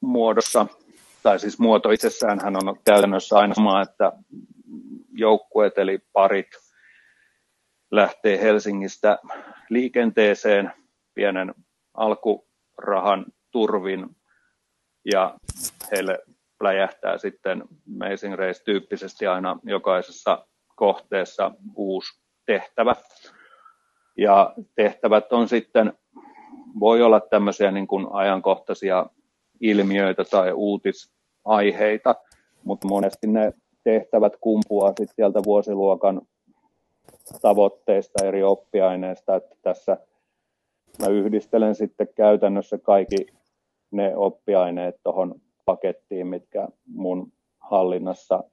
muodossa, 0.00 0.66
tai 1.22 1.38
siis 1.38 1.58
muoto 1.58 1.90
itsessään 1.90 2.40
hän 2.42 2.56
on 2.56 2.76
käytännössä 2.84 3.36
aina 3.36 3.54
sama, 3.54 3.82
että 3.82 4.12
joukkueet 5.12 5.78
eli 5.78 5.98
parit 6.12 6.46
lähtee 7.90 8.40
Helsingistä 8.40 9.18
liikenteeseen 9.70 10.72
pienen 11.14 11.54
alkurahan 11.94 13.26
turvin 13.50 14.16
ja 15.12 15.34
heille 15.90 16.18
pläjähtää 16.58 17.18
sitten 17.18 17.64
Amazing 17.94 18.34
Race-tyyppisesti 18.34 19.26
aina 19.26 19.58
jokaisessa 19.64 20.46
kohteessa 20.76 21.50
uusi 21.76 22.20
tehtävä. 22.46 22.94
Ja 24.18 24.54
tehtävät 24.74 25.32
on 25.32 25.48
sitten, 25.48 25.92
voi 26.80 27.02
olla 27.02 27.20
tämmöisiä 27.20 27.70
niin 27.70 27.86
kuin 27.86 28.06
ajankohtaisia 28.10 29.06
ilmiöitä 29.62 30.24
tai 30.24 30.52
uutisaiheita, 30.52 32.14
mutta 32.64 32.88
monesti 32.88 33.26
ne 33.26 33.52
tehtävät 33.84 34.32
kumpuaa 34.40 34.88
sitten 34.88 35.14
sieltä 35.16 35.40
vuosiluokan 35.46 36.22
tavoitteista 37.42 38.24
eri 38.24 38.42
oppiaineista, 38.42 39.36
että 39.36 39.56
tässä 39.62 39.96
mä 40.98 41.06
yhdistelen 41.06 41.74
sitten 41.74 42.08
käytännössä 42.14 42.78
kaikki 42.78 43.26
ne 43.90 44.16
oppiaineet 44.16 44.96
tuohon 45.02 45.34
pakettiin, 45.64 46.26
mitkä 46.26 46.68
mun 46.86 47.32
hallinnassa 47.58 48.44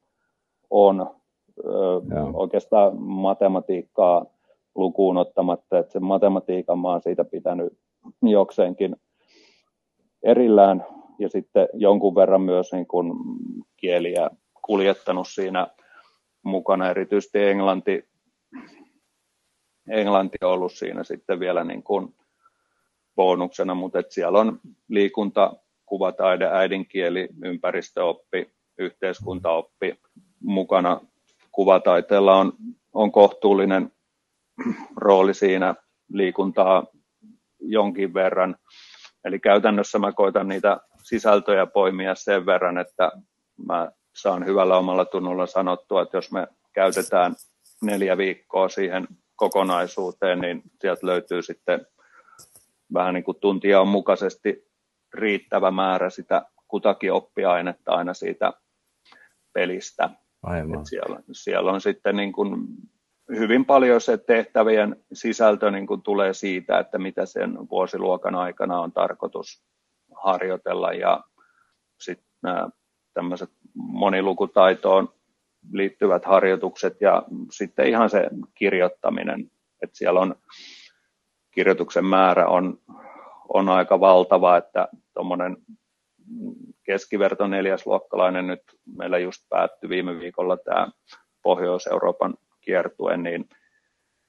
on. 0.69 1.15
Joo. 2.15 2.31
Oikeastaan 2.33 3.01
matematiikkaa 3.01 4.25
lukuun 4.75 5.17
ottamatta, 5.17 5.77
että 5.77 5.91
sen 5.91 6.03
matematiikan 6.03 6.79
mä 6.79 6.87
oon 6.87 7.01
siitä 7.01 7.25
pitänyt 7.25 7.73
jokseenkin 8.21 8.95
erillään 10.23 10.85
ja 11.19 11.29
sitten 11.29 11.67
jonkun 11.73 12.15
verran 12.15 12.41
myös 12.41 12.71
niin 12.71 12.87
kuin 12.87 13.13
kieliä 13.77 14.29
kuljettanut 14.61 15.27
siinä 15.27 15.67
mukana, 16.43 16.89
erityisesti 16.89 17.43
englanti, 17.43 18.09
englanti 19.89 20.37
on 20.41 20.51
ollut 20.51 20.73
siinä 20.73 21.03
sitten 21.03 21.39
vielä 21.39 21.63
niin 21.63 21.83
kuin 21.83 22.15
bonuksena, 23.15 23.75
mutta 23.75 24.03
siellä 24.09 24.39
on 24.39 24.59
liikunta, 24.87 25.53
kuvataide, 25.85 26.49
äidinkieli, 26.51 27.29
ympäristöoppi, 27.43 28.51
yhteiskuntaoppi 28.77 29.99
mukana. 30.39 31.01
Kuvataiteella 31.51 32.37
on, 32.37 32.53
on 32.93 33.11
kohtuullinen 33.11 33.91
rooli 34.95 35.33
siinä 35.33 35.75
liikuntaa 36.13 36.87
jonkin 37.59 38.13
verran. 38.13 38.55
Eli 39.25 39.39
käytännössä 39.39 39.99
mä 39.99 40.11
koitan 40.11 40.47
niitä 40.47 40.79
sisältöjä 41.09 41.65
poimia 41.65 42.15
sen 42.15 42.45
verran, 42.45 42.77
että 42.77 43.11
mä 43.67 43.91
saan 44.15 44.45
hyvällä 44.45 44.77
omalla 44.77 45.05
tunnolla 45.05 45.47
sanottua, 45.47 46.01
että 46.01 46.17
jos 46.17 46.31
me 46.31 46.47
käytetään 46.73 47.35
neljä 47.81 48.17
viikkoa 48.17 48.69
siihen 48.69 49.07
kokonaisuuteen, 49.35 50.39
niin 50.39 50.61
sieltä 50.81 51.07
löytyy 51.07 51.41
sitten 51.41 51.87
vähän 52.93 53.13
niin 53.13 53.23
kuin 53.23 53.37
tuntia 53.39 53.81
on 53.81 53.87
mukaisesti 53.87 54.69
riittävä 55.13 55.71
määrä 55.71 56.09
sitä 56.09 56.41
kutakin 56.67 57.13
oppiainetta 57.13 57.91
aina 57.91 58.13
siitä 58.13 58.53
pelistä. 59.53 60.09
Aivan. 60.43 60.85
Siellä, 60.85 61.19
siellä 61.31 61.71
on 61.71 61.81
sitten 61.81 62.15
niin 62.15 62.31
kuin 62.31 62.67
hyvin 63.29 63.65
paljon 63.65 64.01
se 64.01 64.17
tehtävien 64.17 64.95
sisältö 65.13 65.71
niin 65.71 65.87
kuin 65.87 66.01
tulee 66.01 66.33
siitä, 66.33 66.79
että 66.79 66.97
mitä 66.97 67.25
sen 67.25 67.69
vuosiluokan 67.69 68.35
aikana 68.35 68.79
on 68.79 68.91
tarkoitus 68.91 69.63
harjoitella 70.23 70.93
ja 70.93 71.23
sitten 71.99 72.27
nämä 72.43 72.69
tämmöiset 73.13 73.49
monilukutaitoon 73.73 75.13
liittyvät 75.71 76.25
harjoitukset 76.25 77.01
ja 77.01 77.23
sitten 77.51 77.87
ihan 77.87 78.09
se 78.09 78.29
kirjoittaminen, 78.55 79.51
että 79.83 79.97
siellä 79.97 80.19
on 80.19 80.35
kirjoituksen 81.51 82.05
määrä 82.05 82.47
on, 82.47 82.77
on 83.49 83.69
aika 83.69 83.99
valtava, 83.99 84.57
että 84.57 84.87
tuommoinen 85.13 85.57
keskiverto 86.83 87.47
neljäsluokkalainen 87.47 88.47
nyt 88.47 88.61
meillä 88.97 89.17
just 89.17 89.41
päättyi 89.49 89.89
viime 89.89 90.19
viikolla 90.19 90.57
tämä 90.57 90.87
Pohjois-Euroopan 91.43 92.33
kiertue, 92.61 93.17
niin 93.17 93.49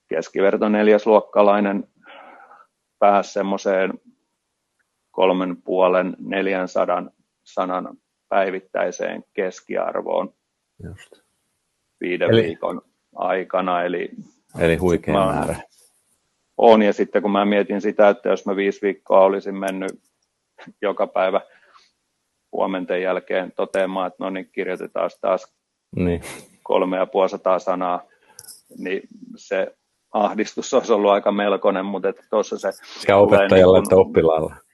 keskiverto 0.08 0.68
neljäsluokkalainen 0.68 1.84
pääsi 2.98 3.32
semmoiseen 3.32 3.92
kolmen 5.20 5.62
puolen 5.62 6.16
neljän 6.18 6.68
sadan 6.68 7.10
sanan 7.44 7.96
päivittäiseen 8.28 9.24
keskiarvoon 9.32 10.34
Just. 10.84 11.22
viiden 12.00 12.30
eli, 12.30 12.42
viikon 12.42 12.82
aikana. 13.16 13.82
Eli, 13.82 14.10
eli 14.58 14.76
huikea 14.76 15.14
määrä. 15.14 15.56
On, 16.56 16.82
ja 16.82 16.92
sitten 16.92 17.22
kun 17.22 17.30
mä 17.30 17.44
mietin 17.44 17.80
sitä, 17.80 18.08
että 18.08 18.28
jos 18.28 18.46
mä 18.46 18.56
viisi 18.56 18.82
viikkoa 18.82 19.20
olisin 19.20 19.56
mennyt 19.56 19.92
joka 20.82 21.06
päivä 21.06 21.40
huomenten 22.52 23.02
jälkeen 23.02 23.52
toteamaan, 23.52 24.06
että 24.06 24.24
no 24.24 24.30
niin, 24.30 24.48
kirjoitetaan 24.52 25.10
taas 25.20 25.54
niin. 25.96 26.22
kolme 26.62 26.96
ja 26.96 27.06
puoli 27.06 27.60
sanaa, 27.64 28.02
niin 28.78 29.02
se 29.36 29.76
ahdistus 30.12 30.74
olisi 30.74 30.92
ollut 30.92 31.10
aika 31.10 31.32
melkoinen, 31.32 31.84
mutta 31.84 32.12
tuossa 32.30 32.58
se... 32.58 32.72
Sekä 33.00 33.16
opettajalle 33.16 33.78
niin 33.78 33.84
että 33.84 33.96
oppilaalla. 33.96 34.69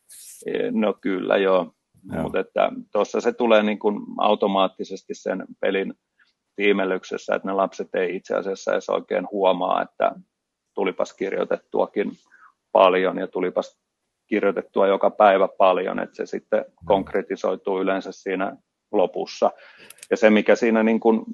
No 0.72 0.94
kyllä, 1.00 1.36
joo. 1.36 1.72
joo. 2.12 2.22
Mutta 2.22 2.40
että 2.40 2.72
tuossa 2.92 3.20
se 3.20 3.32
tulee 3.32 3.62
niin 3.62 3.78
kuin 3.78 4.00
automaattisesti 4.18 5.14
sen 5.14 5.44
pelin 5.60 5.94
tiimellyksessä, 6.56 7.34
että 7.34 7.48
ne 7.48 7.54
lapset 7.54 7.94
ei 7.94 8.16
itse 8.16 8.34
asiassa 8.34 8.72
edes 8.72 8.90
oikein 8.90 9.28
huomaa, 9.32 9.82
että 9.82 10.12
tulipas 10.74 11.14
kirjoitettuakin 11.14 12.12
paljon 12.72 13.18
ja 13.18 13.26
tulipas 13.26 13.78
kirjoitettua 14.26 14.86
joka 14.86 15.10
päivä 15.10 15.48
paljon, 15.58 16.00
että 16.00 16.16
se 16.16 16.26
sitten 16.26 16.64
konkretisoituu 16.84 17.80
yleensä 17.80 18.12
siinä 18.12 18.56
lopussa. 18.92 19.50
Ja 20.10 20.16
se, 20.16 20.30
mikä 20.30 20.56
siinä 20.56 20.82
niin 20.82 21.00
kuin 21.00 21.24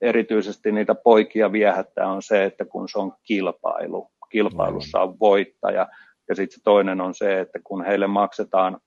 erityisesti 0.00 0.72
niitä 0.72 0.94
poikia 0.94 1.52
viehättää, 1.52 2.12
on 2.12 2.22
se, 2.22 2.44
että 2.44 2.64
kun 2.64 2.88
se 2.88 2.98
on 2.98 3.12
kilpailu, 3.22 4.10
kilpailussa 4.30 5.00
on 5.00 5.20
voittaja. 5.20 5.88
Ja 6.28 6.34
sitten 6.34 6.54
se 6.54 6.62
toinen 6.64 7.00
on 7.00 7.14
se, 7.14 7.40
että 7.40 7.58
kun 7.64 7.84
heille 7.84 8.06
maksetaan 8.06 8.80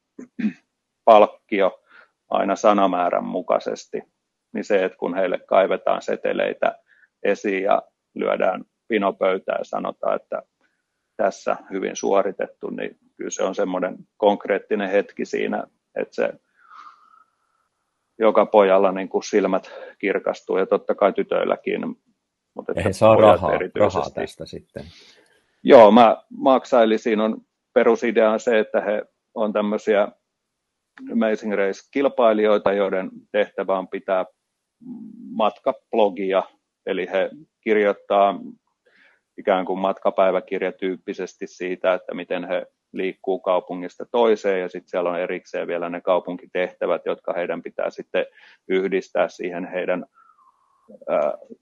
palkkio 1.06 1.84
aina 2.30 2.56
sanamäärän 2.56 3.24
mukaisesti, 3.26 4.02
niin 4.54 4.64
se, 4.64 4.86
että 4.86 4.98
kun 4.98 5.16
heille 5.16 5.40
kaivetaan 5.40 6.02
seteleitä 6.02 6.80
esiin 7.24 7.64
ja 7.64 7.82
lyödään 8.16 8.64
pinopöytään 8.88 9.60
ja 9.60 9.66
sanotaan, 9.66 10.16
että 10.16 10.44
tässä 11.18 11.58
hyvin 11.72 11.96
suoritettu, 11.96 12.70
niin 12.70 12.98
kyllä 13.18 13.30
se 13.30 13.44
on 13.44 13.56
semmoinen 13.56 13.98
konkreettinen 14.18 14.90
hetki 14.90 15.26
siinä, 15.26 15.64
että 15.96 16.16
se 16.16 16.34
joka 18.20 18.46
pojalla 18.46 18.92
niin 18.92 19.10
kuin 19.10 19.24
silmät 19.24 19.72
kirkastuu 20.00 20.58
ja 20.58 20.66
totta 20.66 20.96
kai 20.96 21.14
tytöilläkin. 21.14 21.82
Mutta 22.54 22.72
että 22.72 22.84
He 22.84 22.94
saa 22.94 23.16
rahaa, 23.16 23.52
rahaa 23.80 24.10
tästä 24.10 24.46
sitten. 24.46 24.86
Joo, 25.68 25.92
mä 25.92 26.24
maksailin. 26.30 27.00
Siinä 27.00 27.24
on 27.24 27.42
perusidea 27.74 28.32
on 28.32 28.40
se, 28.40 28.60
että 28.60 28.82
he 28.82 29.04
on 29.36 29.54
tämmöisiä 29.54 30.08
Amazing 31.12 31.54
Race-kilpailijoita, 31.54 32.74
joiden 32.74 33.10
tehtävä 33.32 33.78
on 33.78 33.88
pitää 33.88 34.26
matkablogia, 35.32 36.44
eli 36.86 37.08
he 37.12 37.30
kirjoittaa 37.62 38.40
ikään 39.38 39.66
kuin 39.66 39.80
matkapäiväkirjatyyppisesti 39.80 41.48
siitä, 41.48 41.94
että 41.94 42.14
miten 42.14 42.48
he 42.48 42.66
liikkuu 42.94 43.40
kaupungista 43.40 44.06
toiseen 44.12 44.62
ja 44.62 44.70
sitten 44.70 44.90
siellä 44.90 45.10
on 45.10 45.20
erikseen 45.20 45.68
vielä 45.68 45.90
ne 45.90 46.02
kaupunkitehtävät, 46.02 47.02
jotka 47.06 47.34
heidän 47.34 47.62
pitää 47.64 47.90
sitten 47.90 48.26
yhdistää 48.68 49.28
siihen 49.28 49.66
heidän 49.66 50.06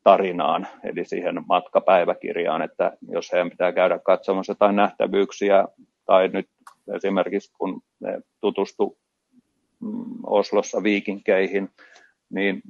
tarinaan, 0.04 0.68
eli 0.84 1.06
siihen 1.06 1.36
matkapäiväkirjaan, 1.48 2.62
että 2.62 2.98
jos 3.02 3.32
heidän 3.32 3.50
pitää 3.50 3.72
käydä 3.72 4.00
katsomassa 4.00 4.52
jotain 4.52 4.76
nähtävyyksiä, 4.76 5.66
tai 6.06 6.28
nyt 6.28 6.50
esimerkiksi 6.96 7.54
kun 7.58 7.82
ne 8.00 8.22
tutustu 8.42 8.98
mm, 9.82 10.06
Oslossa 10.26 10.84
viikinkeihin, 10.84 11.70
niin 12.30 12.62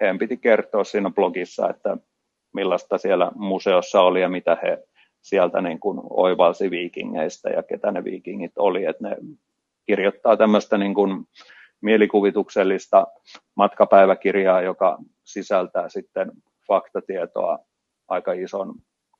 heidän 0.00 0.18
piti 0.18 0.36
kertoa 0.36 0.84
siinä 0.84 1.10
blogissa, 1.10 1.70
että 1.70 1.96
millaista 2.54 2.98
siellä 2.98 3.32
museossa 3.34 4.00
oli 4.00 4.20
ja 4.20 4.28
mitä 4.28 4.58
he 4.62 4.78
sieltä 5.22 5.60
niin 5.60 5.80
kuin 5.80 6.00
oivalsi 6.10 6.70
viikingeistä 6.70 7.50
ja 7.50 7.62
ketä 7.62 7.92
ne 7.92 8.04
viikingit 8.04 8.52
oli. 8.58 8.84
Että 8.84 9.08
ne 9.08 9.16
kirjoittaa 9.86 10.36
tämmöistä 10.36 10.78
niin 10.78 10.94
kuin 10.94 11.24
mielikuvituksellista 11.80 13.06
matkapäiväkirjaa, 13.56 14.62
joka 14.62 14.98
sisältää 15.24 15.88
sitten 15.88 16.32
faktatietoa 16.68 17.58
aika 18.08 18.32
ison 18.32 18.74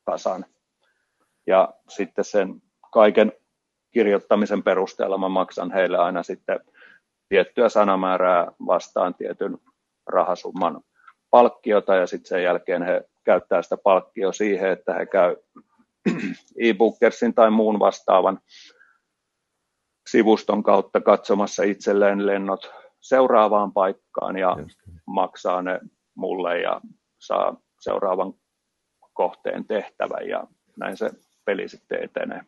kasan. 0.04 0.44
Ja 1.46 1.74
sitten 1.88 2.24
sen 2.24 2.62
kaiken 2.92 3.32
kirjoittamisen 3.90 4.62
perusteella 4.62 5.18
mä 5.18 5.28
maksan 5.28 5.72
heille 5.72 5.98
aina 5.98 6.22
sitten 6.22 6.60
tiettyä 7.28 7.68
sanamäärää 7.68 8.52
vastaan 8.66 9.14
tietyn 9.14 9.58
rahasumman 10.06 10.80
palkkiota 11.30 11.94
ja 11.94 12.06
sitten 12.06 12.28
sen 12.28 12.42
jälkeen 12.42 12.82
he 12.82 13.04
käyttää 13.24 13.62
sitä 13.62 13.76
palkkio 13.76 14.32
siihen, 14.32 14.70
että 14.70 14.94
he 14.94 15.06
käy 15.06 15.36
e-bookersin 16.62 17.34
tai 17.34 17.50
muun 17.50 17.78
vastaavan 17.78 18.40
sivuston 20.10 20.62
kautta 20.62 21.00
katsomassa 21.00 21.62
itselleen 21.62 22.26
lennot 22.26 22.70
seuraavaan 23.00 23.72
paikkaan 23.72 24.36
ja 24.36 24.56
maksaa 25.06 25.62
ne 25.62 25.80
mulle 26.14 26.60
ja 26.60 26.80
saa 27.18 27.56
seuraavan 27.80 28.34
kohteen 29.12 29.64
tehtävän 29.64 30.28
ja 30.28 30.46
näin 30.76 30.96
se 30.96 31.10
peli 31.44 31.68
sitten 31.68 32.04
etenee. 32.04 32.40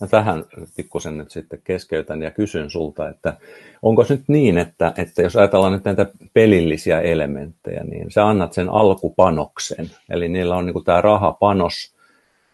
No 0.00 0.06
tähän 0.06 0.44
pikkusen 0.76 1.18
nyt 1.18 1.30
sitten 1.30 1.62
keskeytän 1.64 2.22
ja 2.22 2.30
kysyn 2.30 2.70
sulta, 2.70 3.08
että 3.08 3.36
onko 3.82 4.06
nyt 4.08 4.24
niin, 4.28 4.58
että, 4.58 4.92
että 4.96 5.22
jos 5.22 5.36
ajatellaan 5.36 5.72
nyt 5.72 5.84
näitä 5.84 6.06
pelillisiä 6.32 7.00
elementtejä, 7.00 7.84
niin 7.84 8.10
sä 8.10 8.26
annat 8.26 8.52
sen 8.52 8.68
alkupanoksen, 8.68 9.90
eli 10.10 10.28
niillä 10.28 10.56
on 10.56 10.66
niin 10.66 10.72
kuin 10.72 10.84
tämä 10.84 11.00
rahapanos, 11.00 11.94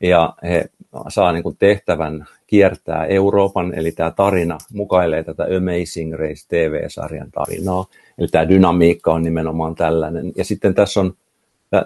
ja 0.00 0.34
he 0.42 0.70
saa 1.08 1.32
niin 1.32 1.42
kuin 1.42 1.56
tehtävän 1.56 2.26
kiertää 2.46 3.04
Euroopan, 3.04 3.74
eli 3.74 3.92
tämä 3.92 4.10
tarina 4.10 4.58
mukailee 4.72 5.22
tätä 5.22 5.46
Amazing 5.56 6.14
Race 6.14 6.46
TV-sarjan 6.48 7.30
tarinaa, 7.30 7.84
eli 8.18 8.28
tämä 8.28 8.48
dynamiikka 8.48 9.12
on 9.12 9.22
nimenomaan 9.22 9.74
tällainen, 9.74 10.32
ja 10.36 10.44
sitten 10.44 10.74
tässä 10.74 11.00
on, 11.00 11.14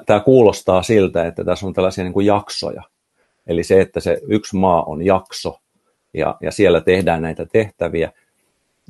tämä 0.07 0.21
kuulostaa 0.21 0.83
siltä, 0.83 1.27
että 1.27 1.45
tässä 1.45 1.67
on 1.67 1.73
tällaisia 1.73 2.05
niin 2.05 2.13
kuin 2.13 2.27
jaksoja, 2.27 2.83
Eli 3.51 3.65
se, 3.65 3.81
että 3.81 4.01
se 4.01 4.21
yksi 4.29 4.57
maa 4.57 4.83
on 4.83 5.07
jakso 5.07 5.61
ja, 6.15 6.37
ja 6.41 6.51
siellä 6.51 6.81
tehdään 6.81 7.23
näitä 7.23 7.47
tehtäviä. 7.47 8.13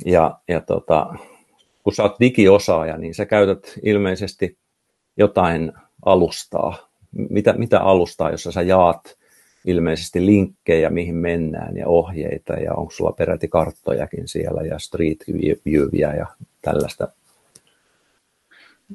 Ja, 0.05 0.39
ja 0.49 0.61
tota, 0.61 1.15
kun 1.83 1.95
sä 1.95 2.03
oot 2.03 2.21
digiosaaja, 2.21 2.97
niin 2.97 3.15
sä 3.15 3.27
käytät 3.27 3.73
ilmeisesti 3.83 4.59
jotain 5.17 5.73
alustaa. 6.05 6.89
Mitä, 7.13 7.53
mitä 7.53 7.81
alustaa, 7.81 8.31
jossa 8.31 8.53
sä 8.53 8.63
jaat 8.63 9.19
ilmeisesti 9.67 10.27
linkkejä, 10.27 10.91
mihin 10.91 11.15
mennään 11.15 11.77
ja 11.77 11.89
ohjeita 11.89 12.53
ja 12.53 12.75
onko 12.75 12.91
sulla 12.91 13.13
peräti 13.13 13.49
karttojakin 13.49 14.29
siellä 14.29 14.63
ja 14.63 14.79
street 14.79 15.19
viewia 15.65 16.15
ja 16.15 16.27
tällaista? 16.63 17.09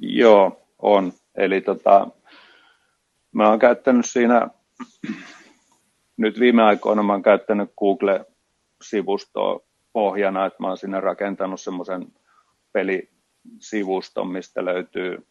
Joo, 0.01 0.62
on. 0.80 1.13
Eli 1.36 1.62
tota, 1.62 2.08
mä 3.32 3.49
oon 3.49 3.60
käyttänyt 3.60 4.06
siinä 4.06 4.49
nyt 6.17 6.39
viime 6.39 6.63
aikoina 6.63 7.04
mä 7.04 7.13
oon 7.13 7.23
käyttänyt 7.23 7.69
Google-sivustoa 7.80 9.60
pohjana, 9.93 10.45
että 10.45 10.58
mä 10.63 10.67
oon 10.67 10.78
sinne 10.78 10.99
rakentanut 10.99 11.62
semmoisen 11.62 12.08
pelisivuston, 12.71 14.28
mistä 14.28 14.65
löytyy 14.65 15.25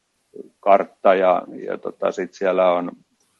kartta 0.61 1.14
ja, 1.14 1.42
ja 1.66 1.79
tota, 1.79 2.12
sitten 2.12 2.38
siellä 2.38 2.73
on 2.73 2.92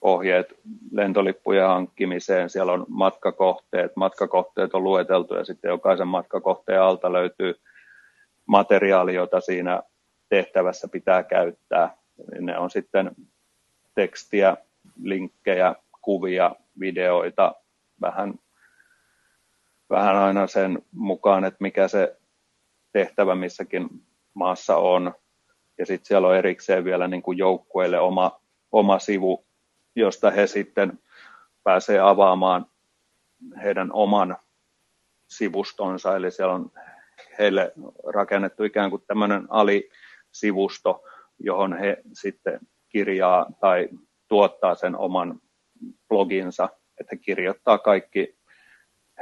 ohjeet 0.04 0.54
lentolippujen 0.90 1.66
hankkimiseen, 1.66 2.50
siellä 2.50 2.72
on 2.72 2.86
matkakohteet, 2.88 3.96
matkakohteet 3.96 4.74
on 4.74 4.84
lueteltu 4.84 5.34
ja 5.34 5.44
sitten 5.44 5.68
jokaisen 5.68 6.08
matkakohteen 6.08 6.82
alta 6.82 7.12
löytyy 7.12 7.54
materiaali, 8.46 9.14
jota 9.14 9.40
siinä 9.40 9.82
tehtävässä 10.28 10.88
pitää 10.88 11.22
käyttää. 11.22 11.96
Ne 12.40 12.58
on 12.58 12.70
sitten 12.70 13.10
tekstiä, 13.94 14.56
linkkejä, 15.02 15.74
kuvia, 16.02 16.56
videoita 16.80 17.54
vähän, 18.00 18.34
vähän 19.90 20.16
aina 20.16 20.46
sen 20.46 20.82
mukaan, 20.92 21.44
että 21.44 21.58
mikä 21.60 21.88
se 21.88 22.16
tehtävä 22.92 23.34
missäkin 23.34 23.88
maassa 24.34 24.76
on. 24.76 25.14
Ja 25.78 25.86
sitten 25.86 26.06
siellä 26.06 26.28
on 26.28 26.36
erikseen 26.36 26.84
vielä 26.84 27.08
niin 27.08 27.22
kuin 27.22 27.38
joukkueille 27.38 28.00
oma, 28.00 28.40
oma 28.72 28.98
sivu, 28.98 29.44
josta 29.96 30.30
he 30.30 30.46
sitten 30.46 30.98
pääsee 31.62 31.98
avaamaan 32.00 32.66
heidän 33.62 33.92
oman 33.92 34.37
sivustonsa, 35.28 36.16
eli 36.16 36.30
siellä 36.30 36.54
on 36.54 36.70
heille 37.38 37.72
rakennettu 38.07 38.64
ikään 38.64 38.90
kuin 38.90 39.02
tämmöinen 39.07 39.46
alisivusto, 39.48 41.04
johon 41.38 41.78
he 41.78 42.02
sitten 42.12 42.61
kirjaa 42.88 43.46
tai 43.61 43.88
tuottaa 44.28 44.74
sen 44.74 44.96
oman 44.96 45.40
bloginsa, 46.09 46.68
että 47.00 47.16
kirjoittaa 47.16 47.78
kaikki 47.78 48.38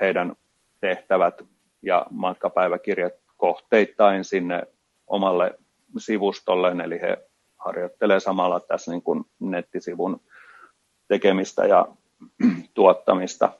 heidän 0.00 0.36
tehtävät 0.80 1.42
ja 1.82 2.06
matkapäiväkirjat 2.10 3.12
kohteittain 3.36 4.24
sinne 4.24 4.62
omalle 5.06 5.58
sivustolleen, 5.98 6.80
eli 6.80 7.00
he 7.00 7.28
harjoittelee 7.56 8.20
samalla 8.20 8.60
tässä 8.60 8.90
niin 8.90 9.02
kuin 9.02 9.24
nettisivun 9.40 10.20
tekemistä 11.12 11.66
ja 11.66 11.88
tuottamista. 12.74 13.52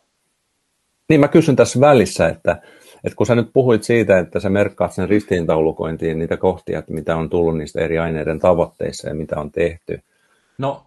Niin 1.08 1.20
mä 1.20 1.28
kysyn 1.28 1.56
tässä 1.56 1.80
välissä, 1.80 2.28
että, 2.28 2.62
että 3.04 3.16
kun 3.16 3.26
sä 3.26 3.34
nyt 3.34 3.50
puhuit 3.52 3.82
siitä, 3.82 4.18
että 4.18 4.40
sä 4.40 4.50
merkkaat 4.50 4.92
sen 4.92 5.08
ristiintaulukointiin 5.08 6.18
niitä 6.18 6.36
kohtia, 6.36 6.78
että 6.78 6.92
mitä 6.92 7.16
on 7.16 7.30
tullut 7.30 7.58
niistä 7.58 7.80
eri 7.80 7.98
aineiden 7.98 8.38
tavoitteissa 8.38 9.08
ja 9.08 9.14
mitä 9.14 9.40
on 9.40 9.50
tehty. 9.50 10.02
No 10.58 10.86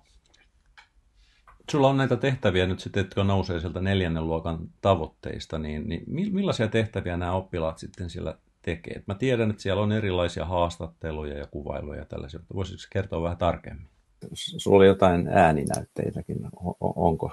sulla 1.71 1.87
on 1.87 1.97
näitä 1.97 2.15
tehtäviä 2.15 2.67
nyt 2.67 2.79
sitten, 2.79 3.01
jotka 3.01 3.23
nousee 3.23 3.59
sieltä 3.59 3.81
neljännen 3.81 4.27
luokan 4.27 4.59
tavoitteista, 4.81 5.59
niin, 5.59 5.87
niin 5.87 6.33
millaisia 6.35 6.67
tehtäviä 6.67 7.17
nämä 7.17 7.33
oppilaat 7.33 7.77
sitten 7.77 8.09
siellä 8.09 8.35
tekee? 8.61 9.03
Mä 9.07 9.15
tiedän, 9.15 9.49
että 9.49 9.61
siellä 9.61 9.83
on 9.83 9.91
erilaisia 9.91 10.45
haastatteluja 10.45 11.37
ja 11.37 11.47
kuvailuja 11.47 11.99
ja 11.99 12.05
tällaisia, 12.05 12.39
mutta 12.39 12.55
voisitko 12.55 12.87
kertoa 12.89 13.23
vähän 13.23 13.37
tarkemmin? 13.37 13.94
Sulla 14.33 14.77
oli 14.77 14.87
jotain 14.87 15.27
ääninäytteitäkin, 15.27 16.37
onko, 16.79 17.31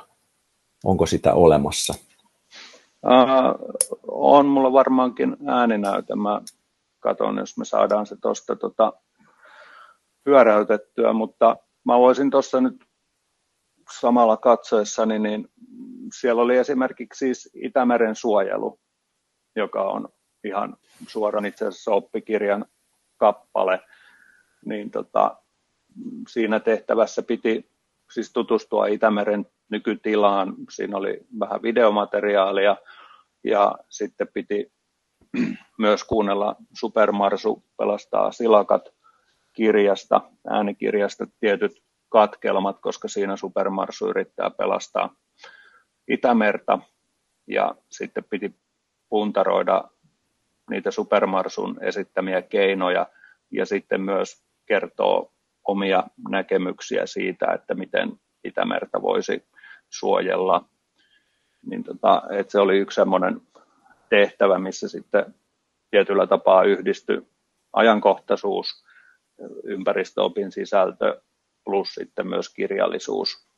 onko 0.84 1.06
sitä 1.06 1.34
olemassa? 1.34 1.94
Uh, 3.06 3.58
on 4.02 4.46
mulla 4.46 4.72
varmaankin 4.72 5.36
ääninäyte. 5.46 6.14
Mä 6.14 6.40
katson, 7.00 7.38
jos 7.38 7.58
me 7.58 7.64
saadaan 7.64 8.06
se 8.06 8.16
tuosta 8.16 8.56
tota, 8.56 8.92
pyöräytettyä, 10.24 11.12
mutta 11.12 11.56
mä 11.84 11.98
voisin 11.98 12.30
tuossa 12.30 12.60
nyt 12.60 12.84
samalla 14.00 14.36
katsoessani, 14.36 15.18
niin 15.18 15.48
siellä 16.20 16.42
oli 16.42 16.56
esimerkiksi 16.56 17.18
siis 17.18 17.50
Itämeren 17.54 18.16
suojelu, 18.16 18.80
joka 19.56 19.82
on 19.82 20.08
ihan 20.44 20.76
suoran 21.06 21.46
itse 21.46 21.66
asiassa 21.66 21.90
oppikirjan 21.90 22.64
kappale, 23.16 23.80
niin 24.64 24.90
tota, 24.90 25.41
siinä 26.28 26.60
tehtävässä 26.60 27.22
piti 27.22 27.70
siis 28.12 28.32
tutustua 28.32 28.86
Itämeren 28.86 29.46
nykytilaan. 29.68 30.54
Siinä 30.70 30.96
oli 30.96 31.20
vähän 31.40 31.62
videomateriaalia 31.62 32.76
ja 33.44 33.74
sitten 33.88 34.28
piti 34.34 34.72
myös 35.78 36.04
kuunnella 36.04 36.56
Supermarsu 36.74 37.64
pelastaa 37.76 38.32
silakat 38.32 38.94
kirjasta, 39.52 40.20
äänikirjasta 40.50 41.26
tietyt 41.40 41.82
katkelmat, 42.08 42.78
koska 42.80 43.08
siinä 43.08 43.36
Supermarsu 43.36 44.08
yrittää 44.08 44.50
pelastaa 44.50 45.14
Itämerta 46.08 46.78
ja 47.46 47.74
sitten 47.90 48.24
piti 48.30 48.54
puntaroida 49.08 49.84
niitä 50.70 50.90
Supermarsun 50.90 51.84
esittämiä 51.84 52.42
keinoja 52.42 53.06
ja 53.50 53.66
sitten 53.66 54.00
myös 54.00 54.42
kertoo 54.66 55.31
omia 55.64 56.04
näkemyksiä 56.28 57.06
siitä, 57.06 57.52
että 57.54 57.74
miten 57.74 58.12
Itämerta 58.44 59.02
voisi 59.02 59.44
suojella. 59.90 60.64
Niin 61.66 61.84
tota, 61.84 62.22
että 62.30 62.50
se 62.50 62.58
oli 62.58 62.78
yksi 62.78 62.94
semmoinen 62.94 63.40
tehtävä, 64.08 64.58
missä 64.58 64.88
sitten 64.88 65.34
tietyllä 65.90 66.26
tapaa 66.26 66.64
yhdistyi 66.64 67.22
ajankohtaisuus, 67.72 68.84
ympäristöopin 69.64 70.52
sisältö 70.52 71.20
plus 71.64 71.94
sitten 71.94 72.28
myös 72.28 72.54
kirjallisuus 72.54 73.48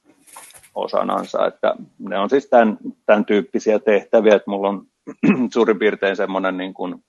osanansa. 0.74 1.46
Että 1.46 1.74
ne 1.98 2.18
on 2.18 2.30
siis 2.30 2.46
tämän, 2.46 2.78
tämän 3.06 3.24
tyyppisiä 3.24 3.78
tehtäviä, 3.78 4.34
että 4.34 4.50
mulla 4.50 4.68
on 4.68 4.86
suurin 5.54 5.78
piirtein 5.78 6.16
semmoinen 6.16 6.56
niin 6.56 6.74
kuin 6.74 7.04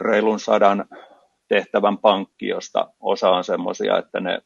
reilun 0.00 0.40
sadan 0.40 0.84
tehtävän 1.48 1.98
pankki, 1.98 2.48
josta 2.48 2.92
osa 3.00 3.30
on 3.30 3.44
semmoisia, 3.44 3.98
että 3.98 4.20
ne 4.20 4.38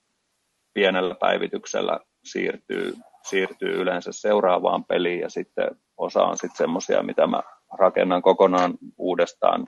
pienellä 0.75 1.15
päivityksellä 1.15 2.01
siirtyy, 2.25 2.95
siirtyy 3.23 3.81
yleensä 3.83 4.13
seuraavaan 4.13 4.85
peliin 4.85 5.21
ja 5.21 5.31
sitten 5.31 5.69
osa 5.97 6.23
on 6.23 6.37
sitten 6.37 6.57
semmoisia, 6.57 7.03
mitä 7.03 7.27
mä 7.27 7.43
rakennan 7.79 8.23
kokonaan 8.23 8.75
uudestaan 8.99 9.67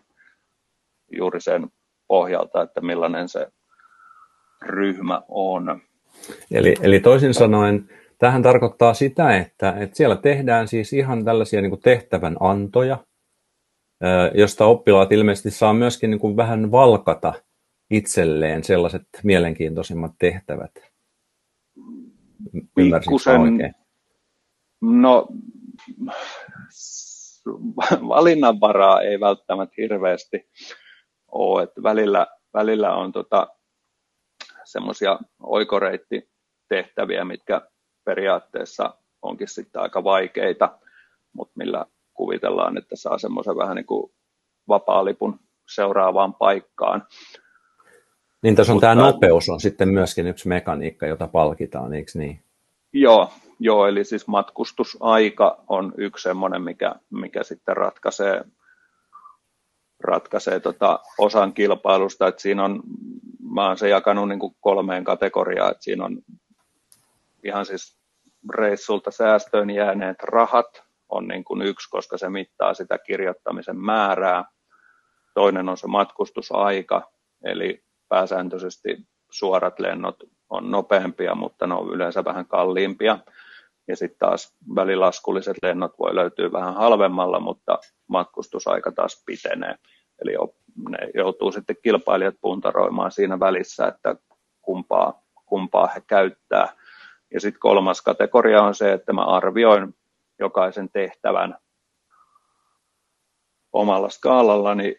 juuri 1.12 1.40
sen 1.40 1.68
pohjalta, 2.08 2.62
että 2.62 2.80
millainen 2.80 3.28
se 3.28 3.46
ryhmä 4.62 5.22
on. 5.28 5.80
Eli, 6.50 6.74
eli 6.80 7.00
toisin 7.00 7.34
sanoen, 7.34 7.88
tähän 8.18 8.42
tarkoittaa 8.42 8.94
sitä, 8.94 9.36
että, 9.36 9.74
että 9.78 9.96
siellä 9.96 10.16
tehdään 10.16 10.68
siis 10.68 10.92
ihan 10.92 11.24
tällaisia 11.24 11.60
niin 11.60 11.80
tehtävän 11.80 12.36
antoja, 12.40 12.98
josta 14.34 14.66
oppilaat 14.66 15.12
ilmeisesti 15.12 15.50
saa 15.50 15.74
myöskin 15.74 16.10
niin 16.10 16.20
kuin 16.20 16.36
vähän 16.36 16.70
valkata 16.70 17.32
itselleen 17.90 18.64
sellaiset 18.64 19.02
mielenkiintoisimmat 19.22 20.12
tehtävät. 20.18 20.70
Pikkusen, 22.74 23.40
oikein? 23.40 23.74
No, 24.80 25.28
valinnanvaraa 28.08 29.00
ei 29.00 29.20
välttämättä 29.20 29.74
hirveästi 29.78 30.50
ole, 31.28 31.62
että 31.62 31.82
välillä, 31.82 32.26
välillä 32.54 32.94
on 32.94 33.12
tota, 33.12 33.48
semmoisia 34.64 35.18
oikoreittitehtäviä, 35.42 37.24
mitkä 37.24 37.60
periaatteessa 38.04 38.94
onkin 39.22 39.48
sitten 39.48 39.82
aika 39.82 40.04
vaikeita, 40.04 40.78
mutta 41.32 41.52
millä 41.56 41.86
kuvitellaan, 42.14 42.78
että 42.78 42.96
saa 42.96 43.18
semmoisen 43.18 43.56
vähän 43.56 43.76
niin 43.76 43.86
kuin 43.86 44.12
vapaalipun 44.68 45.40
seuraavaan 45.74 46.34
paikkaan. 46.34 47.06
Niin 48.42 48.56
tässä 48.56 48.72
on 48.72 48.76
Mutta, 48.76 48.86
tämä 48.86 49.06
nopeus 49.06 49.48
on 49.48 49.60
sitten 49.60 49.88
myöskin 49.88 50.26
yksi 50.26 50.48
mekaniikka, 50.48 51.06
jota 51.06 51.28
palkitaan, 51.28 51.94
eikö 51.94 52.10
niin? 52.14 52.44
Joo, 52.92 53.30
joo, 53.60 53.86
eli 53.86 54.04
siis 54.04 54.26
matkustusaika 54.26 55.64
on 55.68 55.92
yksi 55.96 56.22
semmoinen, 56.22 56.62
mikä, 56.62 56.94
mikä 57.10 57.42
sitten 57.42 57.76
ratkaisee, 57.76 58.44
ratkaisee 60.04 60.60
tota 60.60 61.00
osan 61.18 61.52
kilpailusta, 61.52 62.28
että 62.28 62.42
siinä 62.42 62.64
on, 62.64 62.82
mä 63.54 63.66
oon 63.66 63.78
se 63.78 63.88
jakanut 63.88 64.28
niin 64.28 64.38
kuin 64.38 64.56
kolmeen 64.60 65.04
kategoriaan, 65.04 65.70
että 65.70 65.84
siinä 65.84 66.04
on 66.04 66.18
ihan 67.44 67.66
siis 67.66 67.98
reissulta 68.54 69.10
säästöön 69.10 69.70
jääneet 69.70 70.22
rahat 70.22 70.83
on 71.08 71.28
niin 71.28 71.44
kuin 71.44 71.62
yksi, 71.62 71.90
koska 71.90 72.18
se 72.18 72.28
mittaa 72.28 72.74
sitä 72.74 72.98
kirjoittamisen 72.98 73.76
määrää. 73.76 74.44
Toinen 75.34 75.68
on 75.68 75.76
se 75.76 75.86
matkustusaika, 75.86 77.10
eli 77.44 77.84
pääsääntöisesti 78.08 78.96
suorat 79.30 79.78
lennot 79.78 80.16
on 80.50 80.70
nopeampia, 80.70 81.34
mutta 81.34 81.66
ne 81.66 81.74
on 81.74 81.94
yleensä 81.94 82.24
vähän 82.24 82.46
kalliimpia. 82.46 83.18
Ja 83.88 83.96
sitten 83.96 84.18
taas 84.18 84.56
välilaskulliset 84.74 85.56
lennot 85.62 85.98
voi 85.98 86.14
löytyä 86.14 86.52
vähän 86.52 86.74
halvemmalla, 86.74 87.40
mutta 87.40 87.78
matkustusaika 88.06 88.92
taas 88.92 89.22
pitenee. 89.26 89.74
Eli 90.22 90.32
ne 90.88 90.98
joutuu 91.14 91.52
sitten 91.52 91.76
kilpailijat 91.82 92.34
puntaroimaan 92.40 93.12
siinä 93.12 93.40
välissä, 93.40 93.86
että 93.86 94.16
kumpaa, 94.62 95.22
kumpaa 95.46 95.86
he 95.86 96.02
käyttää. 96.06 96.68
Ja 97.32 97.40
sitten 97.40 97.60
kolmas 97.60 98.02
kategoria 98.02 98.62
on 98.62 98.74
se, 98.74 98.92
että 98.92 99.12
mä 99.12 99.24
arvioin 99.24 99.94
jokaisen 100.44 100.88
tehtävän 100.90 101.58
omalla 103.72 104.08
skaalallani 104.10 104.96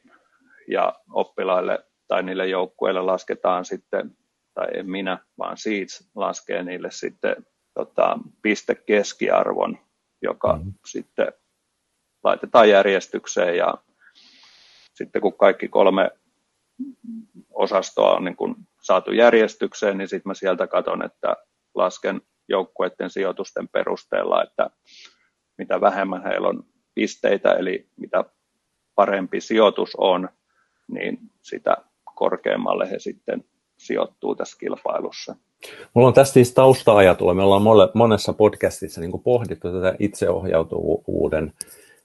ja 0.67 0.93
oppilaille 1.13 1.85
tai 2.07 2.23
niille 2.23 2.47
joukkueille 2.47 3.01
lasketaan 3.01 3.65
sitten, 3.65 4.17
tai 4.53 4.67
en 4.73 4.89
minä, 4.89 5.17
vaan 5.37 5.57
Seeds 5.57 6.09
laskee 6.15 6.63
niille 6.63 6.91
sitten 6.91 7.35
tota, 7.73 8.19
pistekeskiarvon, 8.41 9.77
joka 10.21 10.53
mm-hmm. 10.53 10.73
sitten 10.85 11.33
laitetaan 12.23 12.69
järjestykseen 12.69 13.57
ja 13.57 13.73
sitten 14.93 15.21
kun 15.21 15.37
kaikki 15.37 15.67
kolme 15.67 16.11
osastoa 17.53 18.15
on 18.15 18.23
niin 18.23 18.35
kun 18.35 18.55
saatu 18.81 19.11
järjestykseen, 19.11 19.97
niin 19.97 20.07
sitten 20.07 20.29
mä 20.29 20.33
sieltä 20.33 20.67
katson, 20.67 21.05
että 21.05 21.35
lasken 21.75 22.21
joukkueiden 22.49 23.09
sijoitusten 23.09 23.67
perusteella, 23.67 24.43
että 24.43 24.69
mitä 25.57 25.81
vähemmän 25.81 26.23
heillä 26.23 26.47
on 26.47 26.63
pisteitä, 26.95 27.51
eli 27.51 27.87
mitä 27.97 28.25
parempi 28.95 29.41
sijoitus 29.41 29.95
on, 29.97 30.29
niin 30.87 31.17
sitä 31.41 31.77
korkeammalle 32.15 32.91
he 32.91 32.99
sitten 32.99 33.43
sijoittuu 33.77 34.35
tässä 34.35 34.57
kilpailussa. 34.59 35.35
Mulla 35.93 36.07
on 36.07 36.13
tästä 36.13 36.33
siis 36.33 36.53
tausta-ajatulla. 36.53 37.33
Me 37.33 37.43
ollaan 37.43 37.91
monessa 37.93 38.33
podcastissa 38.33 39.01
niin 39.01 39.21
pohdittu 39.23 39.71
tätä 39.71 39.95
itseohjautuvuuden 39.99 41.53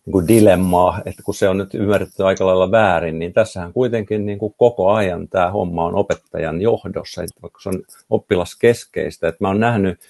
niin 0.07 0.13
kuin 0.13 0.29
dilemmaa, 0.29 1.01
että 1.05 1.23
kun 1.23 1.35
se 1.35 1.49
on 1.49 1.59
nyt 1.59 1.75
ymmärretty 1.75 2.25
aika 2.25 2.47
lailla 2.47 2.71
väärin, 2.71 3.19
niin 3.19 3.33
tässähän 3.33 3.73
kuitenkin 3.73 4.27
niin 4.27 4.39
kuin 4.39 4.55
koko 4.57 4.91
ajan 4.91 5.29
tämä 5.29 5.51
homma 5.51 5.85
on 5.85 5.95
opettajan 5.95 6.61
johdossa, 6.61 7.23
että 7.23 7.43
vaikka 7.43 7.61
se 7.61 7.69
on 7.69 7.83
oppilaskeskeistä. 8.11 9.29
Että 9.29 9.45
mä 9.45 9.49
oon 9.49 9.61
nähnyt, 9.61 10.01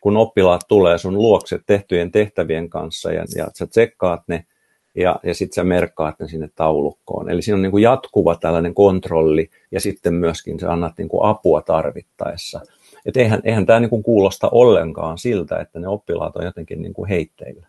kun 0.00 0.16
oppilaat 0.16 0.60
tulee 0.68 0.98
sun 0.98 1.14
luokse 1.14 1.60
tehtyjen 1.66 2.12
tehtävien 2.12 2.70
kanssa 2.70 3.12
ja, 3.12 3.24
ja 3.36 3.48
sä 3.54 3.66
tsekkaat 3.66 4.22
ne, 4.26 4.46
ja, 4.94 5.20
ja 5.22 5.34
sitten 5.34 5.54
sä 5.54 5.64
merkkaat 5.64 6.20
ne 6.20 6.28
sinne 6.28 6.48
taulukkoon. 6.54 7.30
Eli 7.30 7.42
siinä 7.42 7.56
on 7.56 7.62
niin 7.62 7.70
kuin 7.70 7.82
jatkuva 7.82 8.34
tällainen 8.34 8.74
kontrolli 8.74 9.50
ja 9.70 9.80
sitten 9.80 10.14
myöskin 10.14 10.60
sä 10.60 10.72
annat 10.72 10.98
niin 10.98 11.08
kuin 11.08 11.24
apua 11.24 11.62
tarvittaessa. 11.62 12.60
Et 13.06 13.16
eihän, 13.16 13.40
eihän 13.44 13.66
tämä 13.66 13.80
niin 13.80 13.90
kuin 13.90 14.02
kuulosta 14.02 14.48
ollenkaan 14.52 15.18
siltä, 15.18 15.58
että 15.58 15.80
ne 15.80 15.88
oppilaat 15.88 16.36
on 16.36 16.44
jotenkin 16.44 16.82
niin 16.82 16.92
kuin 16.92 17.08
heitteillä. 17.08 17.66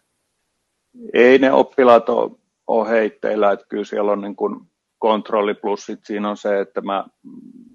Ei 1.13 1.39
ne 1.39 1.51
oppilaat 1.51 2.09
ole, 2.09 2.32
ole 2.67 2.89
heitteillä, 2.89 3.51
että 3.51 3.65
kyllä 3.69 3.86
siellä 3.86 4.11
on 4.11 4.21
niin 4.21 4.36
kuin 4.36 4.61
kontrolli 4.99 5.53
plus 5.53 5.86
sit 5.86 5.99
siinä 6.05 6.29
on 6.29 6.38
se, 6.38 6.59
että 6.59 6.82
mä 6.82 7.05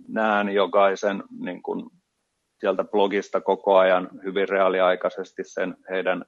näen 0.09 0.48
jokaisen 0.48 1.22
niin 1.40 1.62
kuin 1.62 1.86
sieltä 2.61 2.84
blogista 2.84 3.40
koko 3.40 3.76
ajan 3.76 4.09
hyvin 4.24 4.48
reaaliaikaisesti 4.48 5.44
sen 5.44 5.76
heidän 5.90 6.24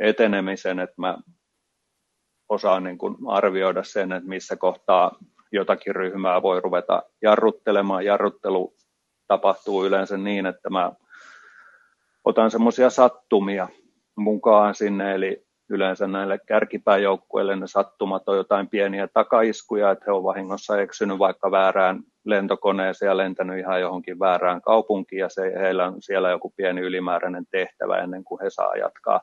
etenemisen, 0.00 0.78
että 0.80 0.94
mä 0.98 1.18
osaa 2.48 2.80
niin 2.80 2.98
kuin 2.98 3.16
arvioida 3.28 3.84
sen, 3.84 4.12
että 4.12 4.28
missä 4.28 4.56
kohtaa 4.56 5.16
jotakin 5.52 5.96
ryhmää 5.96 6.42
voi 6.42 6.60
ruveta 6.60 7.02
jarruttelemaan. 7.22 8.04
Jarruttelu 8.04 8.74
tapahtuu 9.26 9.86
yleensä 9.86 10.16
niin, 10.16 10.46
että 10.46 10.70
mä 10.70 10.92
otan 12.24 12.50
semmoisia 12.50 12.90
sattumia 12.90 13.68
mukaan 14.16 14.74
sinne, 14.74 15.14
eli 15.14 15.46
yleensä 15.70 16.06
näille 16.06 16.38
kärkipääjoukkueille 16.46 17.56
ne 17.56 17.66
sattumat 17.66 18.28
on 18.28 18.36
jotain 18.36 18.68
pieniä 18.68 19.08
takaiskuja, 19.08 19.90
että 19.90 20.04
he 20.06 20.12
ovat 20.12 20.24
vahingossa 20.24 20.80
eksynyt 20.80 21.18
vaikka 21.18 21.50
väärään 21.50 22.02
lentokoneeseen 22.24 23.08
ja 23.08 23.16
lentänyt 23.16 23.58
ihan 23.58 23.80
johonkin 23.80 24.18
väärään 24.18 24.62
kaupunkiin 24.62 25.20
ja 25.20 25.28
se, 25.28 25.52
heillä 25.60 25.86
on 25.86 26.02
siellä 26.02 26.30
joku 26.30 26.52
pieni 26.56 26.80
ylimääräinen 26.80 27.46
tehtävä 27.50 27.98
ennen 27.98 28.24
kuin 28.24 28.40
he 28.42 28.50
saa 28.50 28.76
jatkaa 28.76 29.20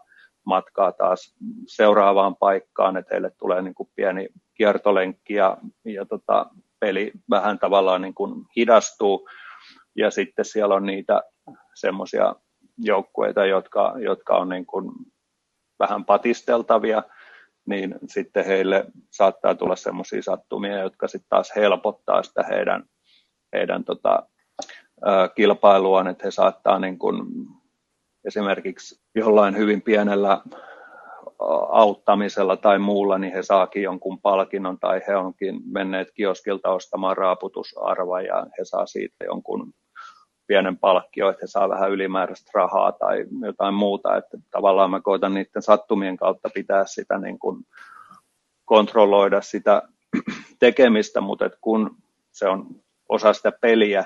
matkaa 0.48 0.92
taas 0.92 1.36
seuraavaan 1.68 2.36
paikkaan, 2.36 2.98
että 2.98 3.16
heille 3.16 3.32
tulee 3.40 3.62
niin 3.62 3.76
kuin 3.76 3.90
pieni 3.96 4.28
kiertolenkki 4.54 5.34
ja, 5.34 5.58
ja 5.86 6.06
tota, 6.06 6.46
peli 6.80 7.12
vähän 7.30 7.60
tavallaan 7.60 8.02
niin 8.02 8.14
kuin 8.14 8.46
hidastuu. 8.56 9.30
Ja 9.96 10.12
sitten 10.12 10.46
siellä 10.46 10.76
on 10.76 10.86
niitä 10.86 11.22
semmoisia 11.74 12.36
joukkueita, 12.78 13.46
jotka, 13.46 13.94
jotka 14.00 14.38
on 14.38 14.50
niin 14.50 14.66
kuin 14.66 14.92
vähän 15.80 16.06
patisteltavia, 16.06 17.04
niin 17.68 17.96
sitten 18.08 18.46
heille 18.46 18.86
saattaa 19.12 19.56
tulla 19.56 19.76
semmoisia 19.76 20.22
sattumia, 20.22 20.80
jotka 20.80 21.08
sitten 21.08 21.30
taas 21.30 21.52
helpottaa 21.56 22.24
sitä 22.24 22.44
heidän, 22.44 22.84
heidän 23.54 23.84
tota, 23.84 24.24
kilpailuaan, 25.36 26.08
että 26.08 26.28
he 26.28 26.32
saattaa 26.32 26.80
niin 26.80 27.00
kuin 27.00 27.24
esimerkiksi 28.26 29.02
jollain 29.16 29.58
hyvin 29.58 29.82
pienellä 29.82 30.42
auttamisella 31.70 32.58
tai 32.58 32.80
muulla, 32.80 33.18
niin 33.18 33.34
he 33.34 33.44
saakin 33.44 33.84
jonkun 33.84 34.22
palkinnon 34.22 34.80
tai 34.80 35.02
he 35.08 35.16
onkin 35.16 35.60
menneet 35.66 36.12
kioskilta 36.12 36.70
ostamaan 36.70 37.18
raaputusarva 37.18 38.22
ja 38.22 38.48
he 38.60 38.66
saa 38.66 38.86
siitä 38.86 39.26
jonkun 39.26 39.74
pienen 40.48 40.78
palkkio, 40.78 41.30
että 41.30 41.40
he 41.44 41.48
saa 41.48 41.70
vähän 41.70 41.92
ylimääräistä 41.92 42.52
rahaa 42.54 42.92
tai 42.92 43.26
jotain 43.46 43.74
muuta. 43.74 44.18
Että 44.18 44.38
tavallaan 44.52 44.92
mä 44.92 45.02
koitan 45.02 45.34
niiden 45.34 45.62
sattumien 45.62 46.18
kautta 46.18 46.50
pitää 46.54 46.86
sitä 46.86 47.18
niin 47.18 47.40
kuin 47.40 47.64
kontrolloida 48.66 49.42
sitä 49.42 49.82
tekemistä, 50.60 51.22
mutta 51.22 51.46
että 51.46 51.58
kun 51.62 51.98
se 52.32 52.48
on 52.48 52.68
osa 53.10 53.34
sitä 53.34 53.52
peliä, 53.52 54.06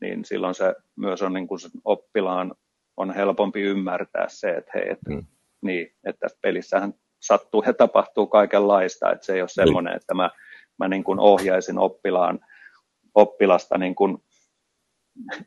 niin 0.00 0.24
silloin 0.24 0.54
se 0.54 0.74
myös 0.96 1.22
on 1.22 1.32
niin 1.32 1.48
kuin 1.48 1.60
oppilaan 1.84 2.54
on 2.98 3.14
helpompi 3.14 3.60
ymmärtää 3.60 4.26
se, 4.28 4.50
että 4.50 4.70
hei, 4.74 4.90
että, 4.90 5.10
mm. 5.10 5.26
niin, 5.62 5.92
että 6.04 6.20
tässä 6.20 6.38
pelissähän 6.42 6.94
sattuu 7.20 7.62
ja 7.66 7.74
tapahtuu 7.74 8.26
kaikenlaista, 8.26 9.12
että 9.12 9.26
se 9.26 9.32
ei 9.32 9.40
ole 9.40 9.48
niin. 9.56 9.66
semmoinen, 9.66 9.96
että 9.96 10.14
mä, 10.14 10.30
mä 10.78 10.88
niin 10.88 11.04
kuin 11.04 11.20
ohjaisin 11.20 11.78
oppilaan, 11.78 12.40
oppilasta 13.14 13.78
niin 13.78 13.94
kuin 13.94 14.22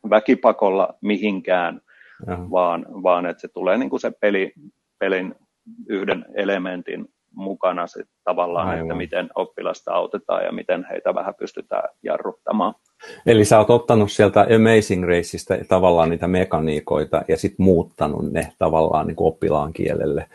väkipakolla 0.09 0.93
mihinkään, 1.01 1.81
vaan, 2.27 2.85
vaan 3.03 3.25
että 3.25 3.41
se 3.41 3.47
tulee 3.47 3.77
niin 3.77 3.89
kuin 3.89 3.99
se 3.99 4.11
peli, 4.21 4.53
pelin 4.99 5.35
yhden 5.87 6.25
elementin 6.33 7.05
mukana 7.35 7.87
se, 7.87 8.03
tavallaan, 8.23 8.67
Aivan. 8.67 8.81
että 8.81 8.95
miten 8.95 9.29
oppilasta 9.35 9.93
autetaan 9.93 10.45
ja 10.45 10.51
miten 10.51 10.87
heitä 10.91 11.15
vähän 11.15 11.35
pystytään 11.35 11.89
jarruttamaan. 12.03 12.73
Eli 13.25 13.45
sä 13.45 13.57
oot 13.57 13.69
ottanut 13.69 14.11
sieltä 14.11 14.39
Amazing 14.55 15.03
Raceista 15.03 15.53
tavallaan 15.67 16.09
niitä 16.09 16.27
mekaniikoita 16.27 17.21
ja 17.27 17.37
sitten 17.37 17.63
muuttanut 17.63 18.31
ne 18.31 18.51
tavallaan 18.57 19.07
niin 19.07 19.15
kuin 19.15 19.27
oppilaan 19.27 19.73
kielelle, 19.73 20.25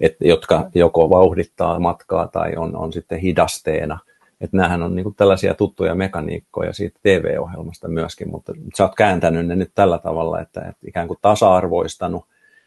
että, 0.00 0.26
jotka 0.26 0.70
joko 0.74 1.10
vauhdittaa 1.10 1.80
matkaa 1.80 2.28
tai 2.28 2.56
on, 2.56 2.76
on 2.76 2.92
sitten 2.92 3.18
hidasteena. 3.18 3.98
Että 4.40 4.56
näähän 4.56 4.82
on 4.82 4.94
niin 4.94 5.04
kuin 5.04 5.14
tällaisia 5.14 5.54
tuttuja 5.54 5.94
mekaniikkoja 5.94 6.72
siitä 6.72 6.98
TV-ohjelmasta 7.02 7.88
myöskin, 7.88 8.30
mutta 8.30 8.52
sä 8.76 8.84
oot 8.84 8.94
kääntänyt 8.94 9.46
ne 9.46 9.56
nyt 9.56 9.70
tällä 9.74 9.98
tavalla, 9.98 10.40
että, 10.40 10.60
että 10.60 10.88
ikään 10.88 11.08
kuin 11.08 11.18
tasa-arvoistanut 11.22 12.24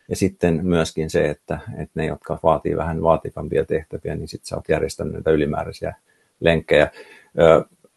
Ja 0.10 0.16
sitten 0.16 0.66
myöskin 0.66 1.10
se, 1.10 1.30
että, 1.30 1.60
että 1.78 1.92
ne, 1.96 2.06
jotka 2.06 2.40
vaatii 2.44 2.78
vähän 2.78 3.02
vaativampia 3.02 3.66
tehtäviä, 3.66 4.16
niin 4.16 4.28
sitten 4.28 4.48
sä 4.48 4.56
oot 4.56 4.70
järjestänyt 4.70 5.14
näitä 5.14 5.32
ylimääräisiä 5.32 5.96
lenkkejä. 6.40 6.92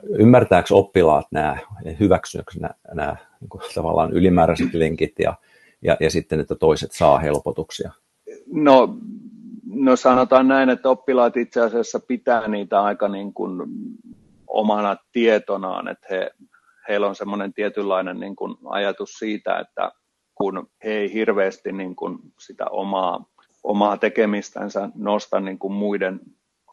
Ymmärtääkö 0.02 0.74
oppilaat 0.74 1.26
nämä, 1.30 1.58
hyväksyykö 2.00 2.52
nämä, 2.94 3.16
niin 3.40 3.48
kuin 3.48 3.62
tavallaan 3.74 4.12
ylimääräiset 4.12 4.74
linkit 4.74 5.14
ja, 5.18 5.34
ja, 5.82 5.96
ja 6.00 6.10
sitten, 6.10 6.40
että 6.40 6.54
toiset 6.54 6.92
saa 6.92 7.18
helpotuksia? 7.18 7.92
No, 8.52 8.96
no 9.66 9.96
sanotaan 9.96 10.48
näin, 10.48 10.70
että 10.70 10.88
oppilaat 10.88 11.36
itse 11.36 11.60
asiassa 11.60 12.00
pitää 12.00 12.48
niitä 12.48 12.82
aika 12.82 13.08
niin 13.08 13.34
kuin 13.34 13.62
omana 14.46 14.96
tietonaan, 15.12 15.88
että 15.88 16.06
he, 16.10 16.30
heillä 16.88 17.06
on 17.06 17.14
semmoinen 17.14 17.52
tietynlainen 17.52 18.20
niin 18.20 18.36
kuin 18.36 18.56
ajatus 18.64 19.12
siitä, 19.12 19.58
että 19.58 19.92
kun 20.34 20.68
he 20.84 20.90
ei 20.90 21.12
hirveästi 21.12 21.72
niin 21.72 21.96
kuin 21.96 22.18
sitä 22.38 22.64
omaa, 22.70 23.24
omaa 23.64 23.96
tekemistänsä 23.96 24.88
nosta 24.94 25.40
niin 25.40 25.58
kuin 25.58 25.72
muiden 25.72 26.20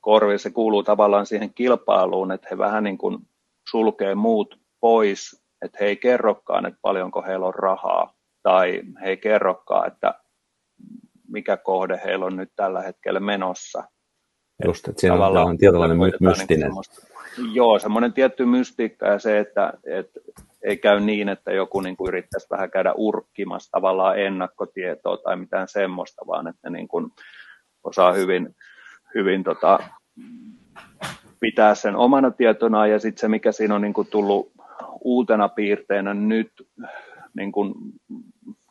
korviin, 0.02 0.40
se 0.40 0.50
kuuluu 0.50 0.84
tavallaan 0.84 1.26
siihen 1.26 1.54
kilpailuun, 1.54 2.32
että 2.32 2.48
he 2.52 2.58
vähän 2.58 2.84
niin 2.84 2.98
kuin 2.98 3.18
sulkee 3.70 4.16
muut 4.16 4.60
pois, 4.80 5.44
että 5.62 5.78
he 5.82 5.86
ei 5.86 5.98
kerrokaan, 5.98 6.66
että 6.66 6.80
paljonko 6.82 7.22
heillä 7.22 7.46
on 7.46 7.56
rahaa, 7.56 8.14
tai 8.44 8.82
he 9.02 9.10
ei 9.10 9.18
kerrokaan, 9.18 9.88
että 9.88 10.23
mikä 11.34 11.58
kohde 11.58 12.02
heillä 12.06 12.26
on 12.26 12.36
nyt 12.36 12.50
tällä 12.56 12.82
hetkellä 12.82 13.20
menossa. 13.20 13.84
Just, 14.66 14.88
että 14.88 15.02
siellä 15.02 15.28
on, 15.28 15.38
on 15.38 15.58
tietynlainen 15.58 15.98
my- 15.98 16.12
mystinen. 16.20 16.72
Niin 17.38 17.56
joo, 17.56 17.80
semmoinen 17.80 18.14
tietty 18.14 18.46
mystiikka 18.46 19.06
ja 19.06 19.20
se, 19.20 19.40
että, 19.40 19.74
että 19.86 20.20
ei 20.64 20.78
käy 20.78 21.00
niin, 21.00 21.30
että 21.30 21.52
joku 21.52 21.82
niin 21.82 21.98
kuin 21.98 22.08
yrittäisi 22.08 22.48
vähän 22.50 22.72
käydä 22.72 22.94
urkkimassa 22.98 23.72
tavallaan 23.72 24.20
ennakkotietoa 24.20 25.18
tai 25.18 25.36
mitään 25.36 25.68
semmoista, 25.68 26.28
vaan 26.28 26.48
että 26.48 26.70
ne 26.70 26.78
niin 26.78 26.88
kuin 26.88 27.12
osaa 27.84 28.14
hyvin, 28.14 28.56
hyvin 29.16 29.44
tota, 29.44 29.80
pitää 31.40 31.76
sen 31.76 31.96
omana 31.96 32.32
tietona 32.32 32.88
ja 32.88 33.00
sitten 33.00 33.22
se, 33.22 33.28
mikä 33.28 33.52
siinä 33.52 33.76
on 33.76 33.82
niin 33.82 33.94
kuin 33.94 34.08
tullut 34.08 34.52
uutena 35.02 35.50
piirteenä 35.50 36.14
nyt 36.14 36.52
niin 37.36 37.52
kuin 37.52 37.74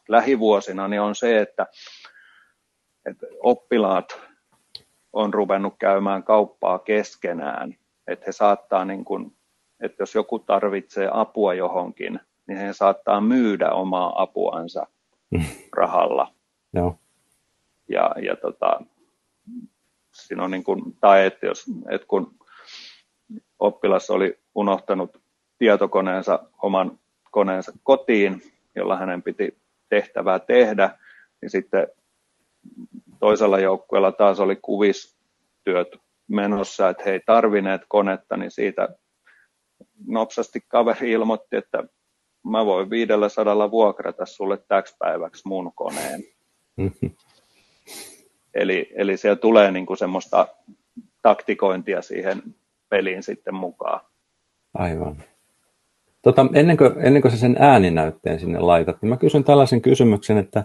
lähivuosina, 0.09 0.89
niin 0.89 1.01
on 1.01 1.15
se, 1.15 1.41
että, 1.41 1.67
että 3.07 3.27
oppilaat 3.41 4.21
on 5.13 5.35
ruvennut 5.35 5.75
käymään 5.79 6.23
kauppaa 6.23 6.79
keskenään, 6.79 7.77
että 8.07 8.25
he 8.27 8.33
saattaa, 8.33 8.85
niin 8.85 9.05
kuin, 9.05 9.37
että 9.81 10.03
jos 10.03 10.15
joku 10.15 10.39
tarvitsee 10.39 11.09
apua 11.13 11.55
johonkin, 11.55 12.21
niin 12.47 12.59
he 12.59 12.73
saattaa 12.73 13.21
myydä 13.21 13.71
omaa 13.71 14.23
apuansa 14.23 14.87
rahalla. 15.77 16.35
Joo. 16.73 16.99
Ja, 17.89 18.15
ja 18.23 18.37
tota, 18.37 18.81
siinä 20.13 20.45
on 20.45 20.51
niin 20.51 20.65
kuin, 20.65 20.83
tai 21.01 21.27
että 21.27 21.47
jos, 21.47 21.65
että 21.91 22.07
kun 22.07 22.35
oppilas 23.59 24.11
oli 24.11 24.39
unohtanut 24.55 25.23
tietokoneensa, 25.59 26.39
oman 26.63 26.99
koneensa 27.31 27.73
kotiin, 27.83 28.43
jolla 28.75 28.97
hänen 28.97 29.23
piti 29.23 29.59
tehtävää 29.89 30.39
tehdä, 30.39 30.99
niin 31.43 31.51
sitten 31.51 31.89
toisella 33.21 33.59
joukkueella 33.59 34.13
taas 34.13 34.41
oli 34.41 34.57
kuvistyöt 34.57 35.89
menossa, 36.29 36.89
että 36.89 37.03
he 37.05 37.11
ei 37.11 37.21
tarvineet 37.27 37.83
konetta, 37.89 38.37
niin 38.37 38.51
siitä 38.51 38.89
nopsasti 40.07 40.61
kaveri 40.69 41.11
ilmoitti, 41.11 41.57
että 41.57 41.85
mä 42.45 42.67
voin 42.67 42.91
500 42.91 43.71
vuokrata 43.71 44.27
sulle 44.27 44.59
täksi 44.69 44.97
päiväksi 44.99 45.43
mun 45.49 45.73
koneen. 45.75 46.21
Mm-hmm. 46.77 47.11
Eli, 48.55 48.93
eli 48.95 49.17
siellä 49.17 49.37
tulee 49.37 49.71
niin 49.71 49.87
kuin 49.87 49.97
semmoista 49.97 50.49
taktikointia 51.23 52.03
siihen 52.03 52.43
peliin 52.89 53.23
sitten 53.23 53.55
mukaan. 53.55 54.01
Aivan. 54.75 55.23
Tota, 56.23 56.47
ennen, 56.55 56.77
kuin, 56.77 56.93
ennen 56.99 57.23
kuin 57.23 57.33
sä 57.33 57.39
sen 57.39 57.57
ääninäytteen 57.59 58.41
sinne 58.41 58.59
laitat, 58.59 59.03
niin 59.03 59.11
mä 59.11 59.17
kysyn 59.17 59.45
tällaisen 59.45 59.83
kysymyksen, 59.83 60.39
että, 60.39 60.65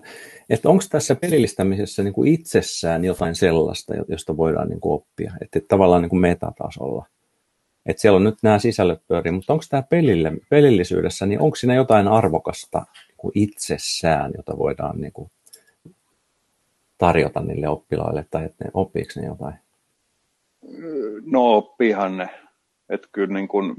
että 0.49 0.69
onko 0.69 0.83
tässä 0.89 1.15
pelillistämisessä 1.15 2.03
niin 2.03 2.13
kuin 2.13 2.33
itsessään 2.33 3.05
jotain 3.05 3.35
sellaista, 3.35 3.93
josta 4.07 4.37
voidaan 4.37 4.69
niin 4.69 4.79
kuin 4.79 4.93
oppia, 4.93 5.31
että, 5.41 5.59
että 5.59 5.67
tavallaan 5.67 6.01
niin 6.01 6.09
kuin 6.09 6.19
metatasolla. 6.19 7.05
Että 7.85 8.01
siellä 8.01 8.15
on 8.15 8.23
nyt 8.23 8.37
nämä 8.41 8.59
sisällöt 8.59 9.01
pyörii, 9.07 9.31
mutta 9.31 9.53
onko 9.53 9.65
tämä 9.69 9.83
pelille, 9.83 10.33
pelillisyydessä, 10.49 11.25
niin 11.25 11.41
onko 11.41 11.55
siinä 11.55 11.75
jotain 11.75 12.07
arvokasta 12.07 12.85
niin 13.07 13.17
kuin 13.17 13.31
itsessään, 13.35 14.31
jota 14.37 14.57
voidaan 14.57 15.01
niin 15.01 15.13
kuin 15.13 15.31
tarjota 16.97 17.39
niille 17.39 17.69
oppilaille, 17.69 18.25
tai 18.31 18.45
että 18.45 18.65
ne 18.65 18.71
oppiiko 18.73 19.11
ne 19.15 19.25
jotain? 19.25 19.55
No 21.25 21.57
oppihan 21.57 22.17
ne. 22.17 22.29
Että 22.89 23.07
kyllä 23.11 23.33
niin 23.33 23.47
kuin, 23.47 23.75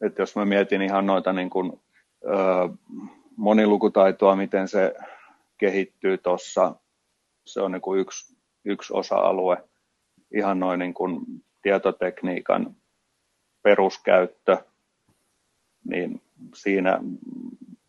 että 0.00 0.22
jos 0.22 0.36
mä 0.36 0.44
mietin 0.44 0.82
ihan 0.82 1.06
noita 1.06 1.32
niin 1.32 1.50
kuin, 1.50 1.80
ö, 2.24 2.68
monilukutaitoa, 3.36 4.36
miten 4.36 4.68
se 4.68 4.94
kehittyy 5.58 6.18
tuossa, 6.18 6.74
se 7.44 7.60
on 7.60 7.72
niin 7.72 7.82
kuin 7.82 8.00
yksi, 8.00 8.36
yksi 8.64 8.92
osa-alue. 8.94 9.64
Ihan 10.34 10.60
noin 10.60 10.78
niin 10.78 10.94
kuin 10.94 11.20
tietotekniikan 11.62 12.76
peruskäyttö, 13.62 14.56
niin 15.84 16.22
siinä 16.54 17.00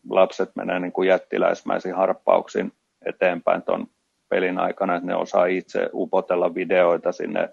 lapset 0.09 0.55
menee 0.55 0.79
niin 0.79 0.91
kuin 0.91 1.07
jättiläismäisin 1.07 1.95
harppauksin 1.95 2.73
eteenpäin 3.05 3.61
tuon 3.61 3.87
pelin 4.29 4.59
aikana, 4.59 4.95
että 4.95 5.07
ne 5.07 5.15
osaa 5.15 5.45
itse 5.45 5.89
upotella 5.93 6.55
videoita 6.55 7.11
sinne 7.11 7.49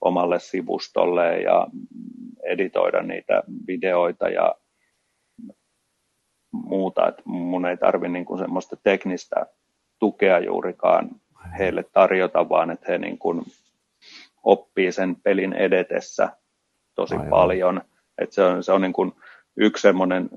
omalle 0.00 0.38
sivustolle 0.40 1.40
ja 1.40 1.66
editoida 2.46 3.02
niitä 3.02 3.42
videoita 3.66 4.28
ja 4.28 4.54
muuta. 6.52 7.08
Että 7.08 7.22
mun 7.24 7.66
ei 7.66 7.76
tarvi 7.76 8.08
niin 8.08 8.24
kuin 8.24 8.38
semmoista 8.38 8.76
teknistä 8.82 9.46
tukea 9.98 10.38
juurikaan 10.38 11.10
heille 11.58 11.84
tarjota, 11.92 12.48
vaan 12.48 12.70
että 12.70 12.92
he 12.92 12.98
niin 12.98 13.18
kuin 13.18 13.42
oppii 14.42 14.92
sen 14.92 15.16
pelin 15.16 15.52
edetessä 15.52 16.28
tosi 16.94 17.14
Aivan. 17.14 17.28
paljon. 17.28 17.82
Että 18.18 18.34
se 18.34 18.42
on, 18.42 18.62
se 18.62 18.72
on 18.72 18.80
niin 18.80 18.92
kuin 18.92 19.12
yksi 19.56 19.82
semmoinen 19.82 20.28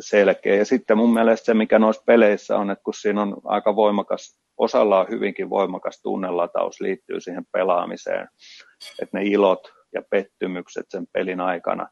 selkeä. 0.00 0.54
Ja 0.54 0.64
sitten 0.64 0.96
mun 0.96 1.14
mielestä 1.14 1.44
se, 1.44 1.54
mikä 1.54 1.78
noissa 1.78 2.02
peleissä 2.06 2.58
on, 2.58 2.70
että 2.70 2.84
kun 2.84 2.94
siinä 2.94 3.22
on 3.22 3.36
aika 3.44 3.76
voimakas, 3.76 4.40
osalla 4.56 5.00
on 5.00 5.06
hyvinkin 5.10 5.50
voimakas 5.50 6.02
tunnelataus 6.02 6.80
liittyy 6.80 7.20
siihen 7.20 7.46
pelaamiseen, 7.52 8.28
että 9.02 9.18
ne 9.18 9.24
ilot 9.24 9.73
ja 9.94 10.02
pettymykset 10.10 10.86
sen 10.88 11.06
pelin 11.12 11.40
aikana, 11.40 11.88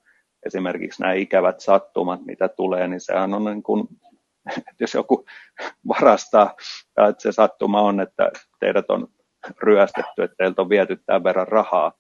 esimerkiksi 0.47 1.03
nämä 1.03 1.13
ikävät 1.13 1.61
sattumat, 1.61 2.25
mitä 2.25 2.49
tulee, 2.49 2.89
niin 2.89 3.01
sehän 3.01 3.35
on 3.35 3.45
niin 3.45 3.63
kuin, 3.63 3.89
että 4.57 4.75
jos 4.81 4.95
joku 4.95 5.25
varastaa, 5.89 6.55
ja 6.97 7.09
että 7.09 7.23
se 7.23 7.33
sattuma 7.33 7.81
on, 7.81 8.01
että 8.01 8.31
teidät 8.61 8.91
on 8.91 9.09
ryöstetty, 9.61 10.23
että 10.23 10.35
teiltä 10.39 10.63
on 10.63 10.69
viety 10.69 10.97
tämän 11.07 11.25
verran 11.25 11.49
rahaa, 11.49 11.93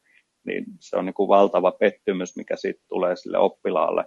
niin 0.45 0.65
se 0.81 0.97
on 0.97 1.07
niin 1.07 1.15
kuin 1.15 1.29
valtava 1.29 1.73
pettymys, 1.73 2.37
mikä 2.37 2.57
sitten 2.57 2.89
tulee 2.89 3.17
sille 3.17 3.39
oppilaalle. 3.39 4.05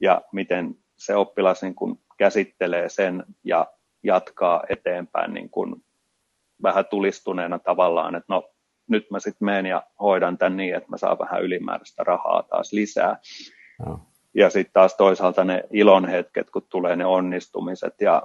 Ja 0.00 0.22
miten 0.32 0.74
se 0.98 1.16
oppilas 1.16 1.62
niin 1.62 1.74
kuin 1.74 1.96
käsittelee 2.18 2.88
sen 2.88 3.24
ja 3.44 3.66
jatkaa 4.02 4.62
eteenpäin 4.68 5.34
niin 5.34 5.50
kuin 5.50 5.84
vähän 6.62 6.86
tulistuneena 6.86 7.58
tavallaan, 7.58 8.14
että 8.14 8.34
no 8.34 8.53
nyt 8.88 9.10
mä 9.10 9.20
sitten 9.20 9.46
menen 9.46 9.66
ja 9.66 9.82
hoidan 10.00 10.38
tämän 10.38 10.56
niin, 10.56 10.74
että 10.74 10.90
mä 10.90 10.96
saan 10.96 11.18
vähän 11.18 11.42
ylimääräistä 11.42 12.04
rahaa 12.04 12.42
taas 12.42 12.72
lisää. 12.72 13.18
No. 13.86 14.00
Ja 14.34 14.50
sitten 14.50 14.72
taas 14.72 14.94
toisaalta 14.94 15.44
ne 15.44 15.64
ilon 15.70 16.08
hetket, 16.08 16.50
kun 16.50 16.66
tulee 16.68 16.96
ne 16.96 17.06
onnistumiset 17.06 17.94
ja 18.00 18.22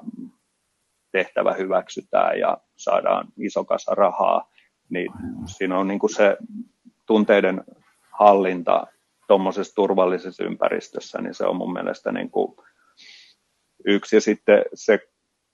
tehtävä 1.12 1.54
hyväksytään 1.54 2.40
ja 2.40 2.58
saadaan 2.78 3.28
iso 3.38 3.66
kasa 3.66 3.96
rahaa, 3.96 4.50
niin 4.90 5.12
siinä 5.46 5.78
on 5.78 5.88
niin 5.88 6.00
kuin 6.00 6.14
se 6.14 6.38
tunteiden 7.06 7.64
hallinta 8.12 8.88
tuommoisessa 9.28 9.76
turvallisessa 9.76 10.44
ympäristössä, 10.44 11.22
niin 11.22 11.34
se 11.34 11.46
on 11.46 11.56
mun 11.56 11.74
mielestä 11.74 12.12
niin 12.12 12.32
kuin 12.32 12.56
yksi. 13.86 14.16
Ja 14.16 14.22
sitten 14.22 14.66
se 14.74 15.00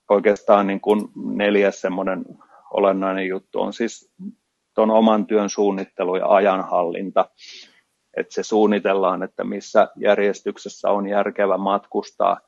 oikeastaan 0.10 0.68
niin 0.68 0.82
kuin 0.82 1.10
neljäs 1.16 1.82
semmoinen 1.82 2.26
olennainen 2.74 3.28
juttu 3.28 3.62
on 3.62 3.74
siis 3.74 4.14
tuon 4.76 4.92
oman 4.92 5.28
työn 5.28 5.50
suunnittelu 5.50 6.16
ja 6.16 6.28
ajanhallinta. 6.28 7.30
Että 8.18 8.34
se 8.34 8.44
suunnitellaan, 8.44 9.24
että 9.24 9.44
missä 9.44 9.88
järjestyksessä 9.96 10.90
on 10.90 11.08
järkevä 11.08 11.58
matkustaa. 11.58 12.40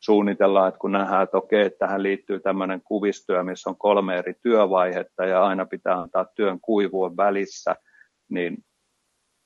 Suunnitellaan, 0.00 0.68
että 0.68 0.78
kun 0.78 0.92
nähdään, 0.92 1.22
että 1.22 1.36
okei, 1.36 1.62
että 1.62 1.78
tähän 1.78 2.02
liittyy 2.02 2.40
tämmöinen 2.40 2.82
kuvistyö, 2.84 3.42
missä 3.42 3.70
on 3.70 3.76
kolme 3.76 4.18
eri 4.18 4.34
työvaihetta 4.42 5.24
ja 5.24 5.44
aina 5.44 5.66
pitää 5.66 6.00
antaa 6.00 6.24
työn 6.24 6.60
kuivua 6.60 7.16
välissä, 7.16 7.76
niin 8.28 8.56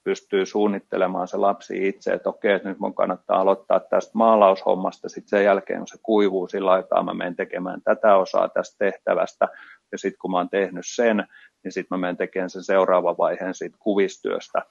pystyy 0.05 0.47
suunnittelemaan 0.47 1.29
se 1.29 1.37
lapsi 1.37 1.89
itse, 1.89 2.13
että 2.13 2.29
okei, 2.29 2.53
että 2.53 2.69
nyt 2.69 2.79
mun 2.79 2.95
kannattaa 2.95 3.41
aloittaa 3.41 3.81
tästä 3.81 4.11
maalaushommasta, 4.15 5.09
sitten 5.09 5.29
sen 5.29 5.45
jälkeen 5.45 5.79
kun 5.79 5.89
se 5.89 5.99
kuivuu 6.03 6.49
sillä 6.49 6.73
aikaa, 6.73 7.03
mä 7.03 7.15
menen 7.15 7.37
tekemään 7.37 7.83
tätä 7.83 8.17
osaa 8.17 8.49
tästä 8.49 8.77
tehtävästä, 8.79 9.49
ja 9.93 9.99
sitten 9.99 10.19
kun 10.19 10.31
mä 10.31 10.37
oon 10.37 10.49
tehnyt 10.49 10.85
sen, 10.87 11.27
niin 11.67 11.73
sitten 11.73 11.99
mä 11.99 12.01
menen 12.01 12.17
tekemään 12.17 12.51
sen 12.51 12.65
seuraavan 12.65 13.19
vaiheen 13.19 13.55
siitä 13.55 13.77
kuvistyöstä. 13.81 14.63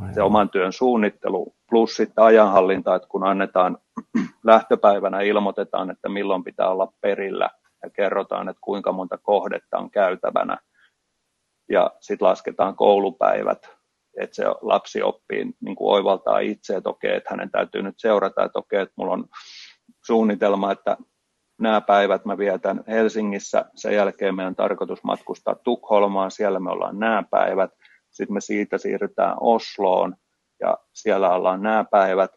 Aivan. 0.00 0.14
Se 0.14 0.22
oman 0.22 0.50
työn 0.50 0.72
suunnittelu 0.72 1.54
plus 1.70 1.96
sitten 1.96 2.24
ajanhallinta, 2.24 2.94
että 2.94 3.08
kun 3.08 3.26
annetaan 3.26 3.78
lähtöpäivänä, 4.44 5.20
ilmoitetaan, 5.20 5.90
että 5.90 6.08
milloin 6.08 6.44
pitää 6.44 6.68
olla 6.68 6.92
perillä, 7.00 7.50
ja 7.82 7.90
kerrotaan, 7.90 8.48
että 8.48 8.60
kuinka 8.60 8.92
monta 8.92 9.18
kohdetta 9.18 9.78
on 9.78 9.90
käytävänä, 9.90 10.58
ja 11.68 11.90
sitten 12.00 12.28
lasketaan 12.28 12.76
koulupäivät, 12.76 13.70
että 14.16 14.36
se 14.36 14.44
lapsi 14.60 15.02
oppii 15.02 15.44
niin 15.60 15.76
kuin 15.76 15.94
oivaltaa 15.94 16.38
itse, 16.38 16.76
että 16.76 16.90
okei, 16.90 17.16
että 17.16 17.30
hänen 17.30 17.50
täytyy 17.50 17.82
nyt 17.82 17.94
seurata, 17.98 18.44
että 18.44 18.58
okei, 18.58 18.80
että 18.80 18.94
mulla 18.96 19.12
on 19.12 19.24
suunnitelma, 20.04 20.72
että 20.72 20.96
nämä 21.58 21.80
päivät 21.80 22.24
mä 22.24 22.38
vietän 22.38 22.84
Helsingissä, 22.88 23.64
sen 23.74 23.94
jälkeen 23.94 24.34
meidän 24.34 24.50
on 24.50 24.56
tarkoitus 24.56 25.04
matkustaa 25.04 25.54
Tukholmaan, 25.54 26.30
siellä 26.30 26.60
me 26.60 26.70
ollaan 26.70 26.98
nämä 26.98 27.22
päivät, 27.30 27.70
sitten 28.10 28.34
me 28.34 28.40
siitä 28.40 28.78
siirrytään 28.78 29.36
Osloon 29.40 30.16
ja 30.60 30.78
siellä 30.92 31.34
ollaan 31.34 31.62
nämä 31.62 31.84
päivät, 31.90 32.30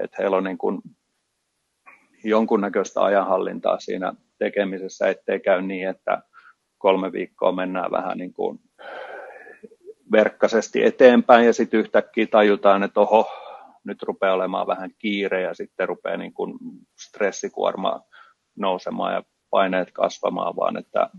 että 0.00 0.16
heillä 0.18 0.36
on 0.36 0.44
niin 0.44 0.58
kuin 0.58 0.80
jonkunnäköistä 2.24 3.04
ajanhallintaa 3.04 3.80
siinä 3.80 4.12
tekemisessä, 4.38 5.08
ettei 5.08 5.40
käy 5.40 5.62
niin, 5.62 5.88
että 5.88 6.22
kolme 6.78 7.12
viikkoa 7.12 7.52
mennään 7.52 7.90
vähän 7.90 8.18
niin 8.18 8.32
kuin 8.32 8.58
verkkaisesti 10.12 10.84
eteenpäin 10.84 11.46
ja 11.46 11.52
sitten 11.52 11.80
yhtäkkiä 11.80 12.26
tajutaan, 12.26 12.82
että 12.82 13.00
oho, 13.00 13.30
nyt 13.84 14.02
rupeaa 14.02 14.34
olemaan 14.34 14.66
vähän 14.66 14.90
kiire 14.98 15.42
ja 15.42 15.54
sitten 15.54 15.88
rupeaa 15.88 16.16
niin 16.16 16.32
kuin 16.32 16.58
stressikuorma 17.00 18.00
nousemaan 18.56 19.14
ja 19.14 19.22
paineet 19.50 19.92
kasvamaan, 19.92 20.56
vaan 20.56 20.76
että 20.76 21.10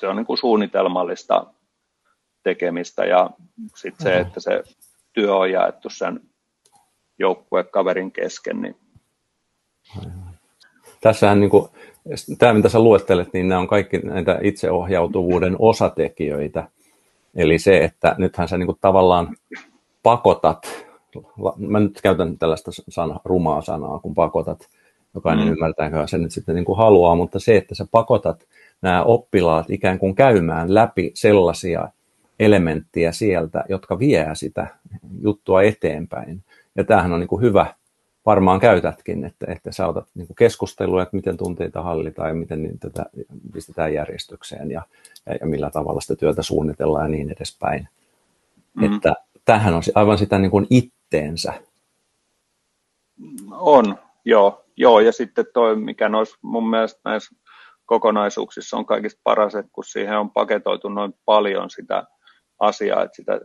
se 0.00 0.08
on 0.08 0.16
niin 0.16 0.26
kuin 0.26 0.38
suunnitelmallista 0.38 1.46
tekemistä 2.42 3.04
ja 3.04 3.30
sitten 3.76 4.04
se, 4.04 4.18
että 4.18 4.40
se 4.40 4.62
työ 5.12 5.36
on 5.36 5.50
jaettu 5.50 5.90
sen 5.90 6.20
joukkuekaverin 7.18 8.12
kesken. 8.12 8.62
Niin... 8.62 8.76
Tässähän 11.00 11.40
niin 11.40 11.50
kuin, 11.50 11.68
tämä 12.38 12.54
mitä 12.54 12.68
sä 12.68 12.80
luettelet, 12.80 13.32
niin 13.32 13.48
nämä 13.48 13.60
on 13.60 13.68
kaikki 13.68 13.98
näitä 13.98 14.38
itseohjautuvuuden 14.42 15.56
osatekijöitä. 15.58 16.68
Eli 17.34 17.58
se, 17.58 17.84
että 17.84 18.14
nythän 18.18 18.48
sä 18.48 18.58
niin 18.58 18.66
kuin 18.66 18.78
tavallaan 18.80 19.36
pakotat, 20.02 20.86
mä 21.56 21.80
nyt 21.80 22.00
käytän 22.02 22.38
tällaista 22.38 22.70
sana, 22.88 23.20
rumaa 23.24 23.62
sanaa, 23.62 23.98
kun 23.98 24.14
pakotat, 24.14 24.68
jokainen 25.16 25.46
mm. 25.46 25.52
ymmärtääkö 25.52 26.06
sen 26.06 26.22
nyt 26.22 26.32
sitten 26.32 26.54
niin 26.54 26.64
kuin 26.64 26.78
haluaa, 26.78 27.14
mutta 27.14 27.38
se, 27.38 27.56
että 27.56 27.74
sä 27.74 27.86
pakotat 27.90 28.46
nämä 28.82 29.02
oppilaat 29.02 29.70
ikään 29.70 29.98
kuin 29.98 30.14
käymään 30.14 30.74
läpi 30.74 31.10
sellaisia 31.14 31.88
elementtiä 32.40 33.12
sieltä, 33.12 33.64
jotka 33.68 33.98
vie 33.98 34.26
sitä 34.34 34.66
juttua 35.20 35.62
eteenpäin. 35.62 36.42
Ja 36.76 36.84
tämähän 36.84 37.12
on 37.12 37.20
niin 37.20 37.28
kuin 37.28 37.42
hyvä, 37.42 37.66
varmaan 38.26 38.60
käytätkin, 38.60 39.24
että, 39.24 39.46
että 39.48 39.72
sä 39.72 39.86
otat 39.86 40.08
niin 40.14 40.26
kuin 40.26 40.36
keskustelua, 40.36 41.02
että 41.02 41.16
miten 41.16 41.36
tunteita 41.36 41.82
hallitaan 41.82 42.28
ja 42.28 42.34
miten 42.34 42.62
niin 42.62 42.78
tätä 42.78 43.06
pistetään 43.52 43.94
järjestykseen 43.94 44.70
ja, 44.70 44.82
ja, 45.26 45.34
ja 45.40 45.46
millä 45.46 45.70
tavalla 45.70 46.00
sitä 46.00 46.16
työtä 46.16 46.42
suunnitellaan 46.42 47.04
ja 47.04 47.08
niin 47.08 47.30
edespäin. 47.30 47.88
Mm. 48.74 48.94
Että 48.94 49.14
tämähän 49.44 49.74
on 49.74 49.82
aivan 49.94 50.18
sitä 50.18 50.38
niin 50.38 50.50
kuin 50.50 50.66
itteensä. 50.70 51.52
On, 53.50 53.98
joo. 54.24 54.65
Joo. 54.76 55.00
Ja 55.00 55.12
sitten 55.12 55.46
toi, 55.54 55.76
mikä 55.76 56.08
nois, 56.08 56.34
mun 56.42 56.70
mielestä 56.70 57.00
näissä 57.04 57.36
kokonaisuuksissa 57.86 58.76
on 58.76 58.86
kaikista 58.86 59.20
paras, 59.24 59.54
että 59.54 59.72
kun 59.72 59.84
siihen 59.84 60.18
on 60.18 60.30
paketoitu 60.30 60.88
noin 60.88 61.14
paljon 61.24 61.70
sitä 61.70 62.04
asiaa, 62.58 63.02
että 63.02 63.16
sitä, 63.16 63.40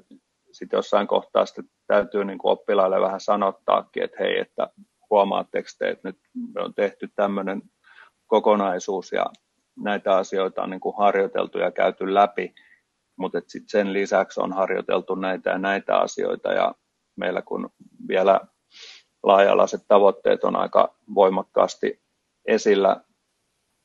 sitten 0.52 0.78
jossain 0.78 1.08
kohtaa 1.08 1.46
sitten 1.46 1.70
täytyy 1.88 2.26
niin 2.26 2.38
kuin 2.38 2.52
oppilaille 2.52 3.02
vähän 3.02 3.20
sanottaakin, 3.20 4.04
että 4.04 4.18
hei, 4.20 4.40
että 4.40 4.70
huomaatteko 5.10 5.70
te, 5.80 5.90
että 5.90 6.10
nyt 6.10 6.20
on 6.58 6.74
tehty 6.74 7.10
tämmöinen 7.16 7.62
kokonaisuus 8.28 9.12
ja 9.12 9.26
näitä 9.76 10.16
asioita 10.16 10.64
on 10.64 10.70
niin 10.70 10.80
kuin 10.80 10.98
harjoiteltu 10.98 11.58
ja 11.58 11.72
käyty 11.72 12.14
läpi, 12.14 12.54
mutta 13.16 13.42
sitten 13.48 13.70
sen 13.70 13.94
lisäksi 13.94 14.42
on 14.42 14.54
harjoiteltu 14.54 15.16
näitä 15.16 15.50
ja 15.50 15.58
näitä 15.58 15.98
asioita 15.98 16.52
ja 16.52 16.76
meillä 17.16 17.42
kun 17.42 17.70
vielä 18.08 18.40
laajalaiset 19.24 19.82
tavoitteet 19.88 20.43
on 20.43 20.55
aika 20.55 20.95
voimakkaasti 21.15 22.01
esillä 22.45 23.01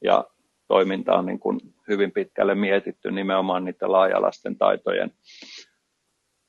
ja 0.05 0.24
toiminta 0.68 1.14
on 1.14 1.26
niin 1.26 1.39
kuin 1.39 1.61
hyvin 1.89 2.12
pitkälle 2.12 2.55
mietitty 2.55 3.11
nimenomaan 3.11 3.64
niiden 3.64 3.93
laajalaisten 3.93 4.57
taitojen 4.57 5.12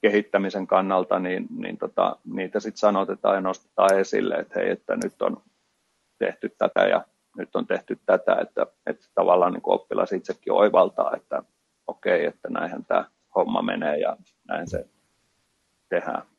kehittämisen 0.01 0.67
kannalta, 0.67 1.19
niin, 1.19 1.47
niin 1.49 1.77
tota, 1.77 2.17
niitä 2.25 2.59
sitten 2.59 2.79
sanotetaan 2.79 3.35
ja 3.35 3.41
nostetaan 3.41 3.97
esille, 3.99 4.35
että 4.35 4.59
hei, 4.59 4.69
että 4.69 4.95
nyt 5.03 5.21
on 5.21 5.43
tehty 6.19 6.49
tätä 6.57 6.88
ja 6.88 7.05
nyt 7.38 7.55
on 7.55 7.67
tehty 7.67 7.99
tätä, 8.05 8.38
että, 8.41 8.67
että 8.85 9.05
tavallaan 9.15 9.53
niin 9.53 9.61
oppilas 9.63 10.13
itsekin 10.13 10.53
oivaltaa, 10.53 11.15
että 11.15 11.43
okei, 11.88 12.25
että 12.25 12.49
näinhän 12.49 12.85
tämä 12.85 13.05
homma 13.35 13.61
menee 13.61 13.97
ja 13.97 14.17
näin 14.47 14.69
se 14.69 14.89
tehdään. 15.89 16.36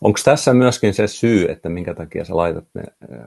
Onko 0.00 0.18
tässä 0.24 0.54
myöskin 0.54 0.94
se 0.94 1.06
syy, 1.06 1.46
että 1.50 1.68
minkä 1.68 1.94
takia 1.94 2.24
sä 2.24 2.36
laitat 2.36 2.64
ne 2.74 2.82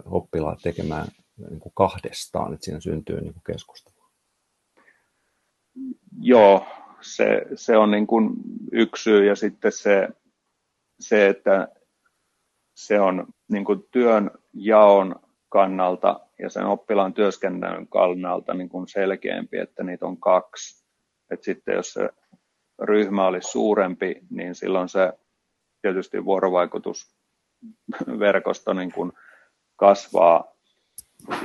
oppilaat 0.06 0.60
tekemään 0.64 1.08
niin 1.50 1.60
kuin 1.60 1.74
kahdestaan, 1.76 2.54
että 2.54 2.66
siinä 2.66 2.80
syntyy 2.80 3.22
niin 3.22 3.34
keskustelu? 3.48 3.96
Joo, 6.22 6.66
se, 7.02 7.42
se 7.56 7.78
on 7.78 7.92
niin 7.92 8.08
kuin 8.08 8.30
yksi 8.72 9.04
syy 9.04 9.26
ja 9.26 9.36
sitten 9.36 9.72
se, 9.72 10.10
se 11.00 11.28
että 11.28 11.68
se 12.76 13.00
on 13.00 13.28
niin 13.52 13.66
kuin 13.66 13.84
työn 13.92 14.32
jaon 14.54 15.16
kannalta 15.50 16.20
ja 16.40 16.50
sen 16.50 16.66
oppilaan 16.66 17.14
työskennellyn 17.14 17.88
kannalta 17.88 18.54
niin 18.54 18.70
kuin 18.70 18.88
selkeämpi, 18.88 19.58
että 19.58 19.84
niitä 19.84 20.06
on 20.06 20.18
kaksi. 20.18 20.88
Et 21.32 21.44
sitten 21.44 21.76
jos 21.76 21.94
se 21.94 22.10
ryhmä 22.82 23.28
olisi 23.28 23.52
suurempi, 23.52 24.22
niin 24.30 24.56
silloin 24.56 24.90
se 24.90 25.14
tietysti 25.82 26.26
vuorovaikutusverkosto 26.26 28.74
niin 28.74 28.92
kuin 28.92 29.12
kasvaa 29.76 30.52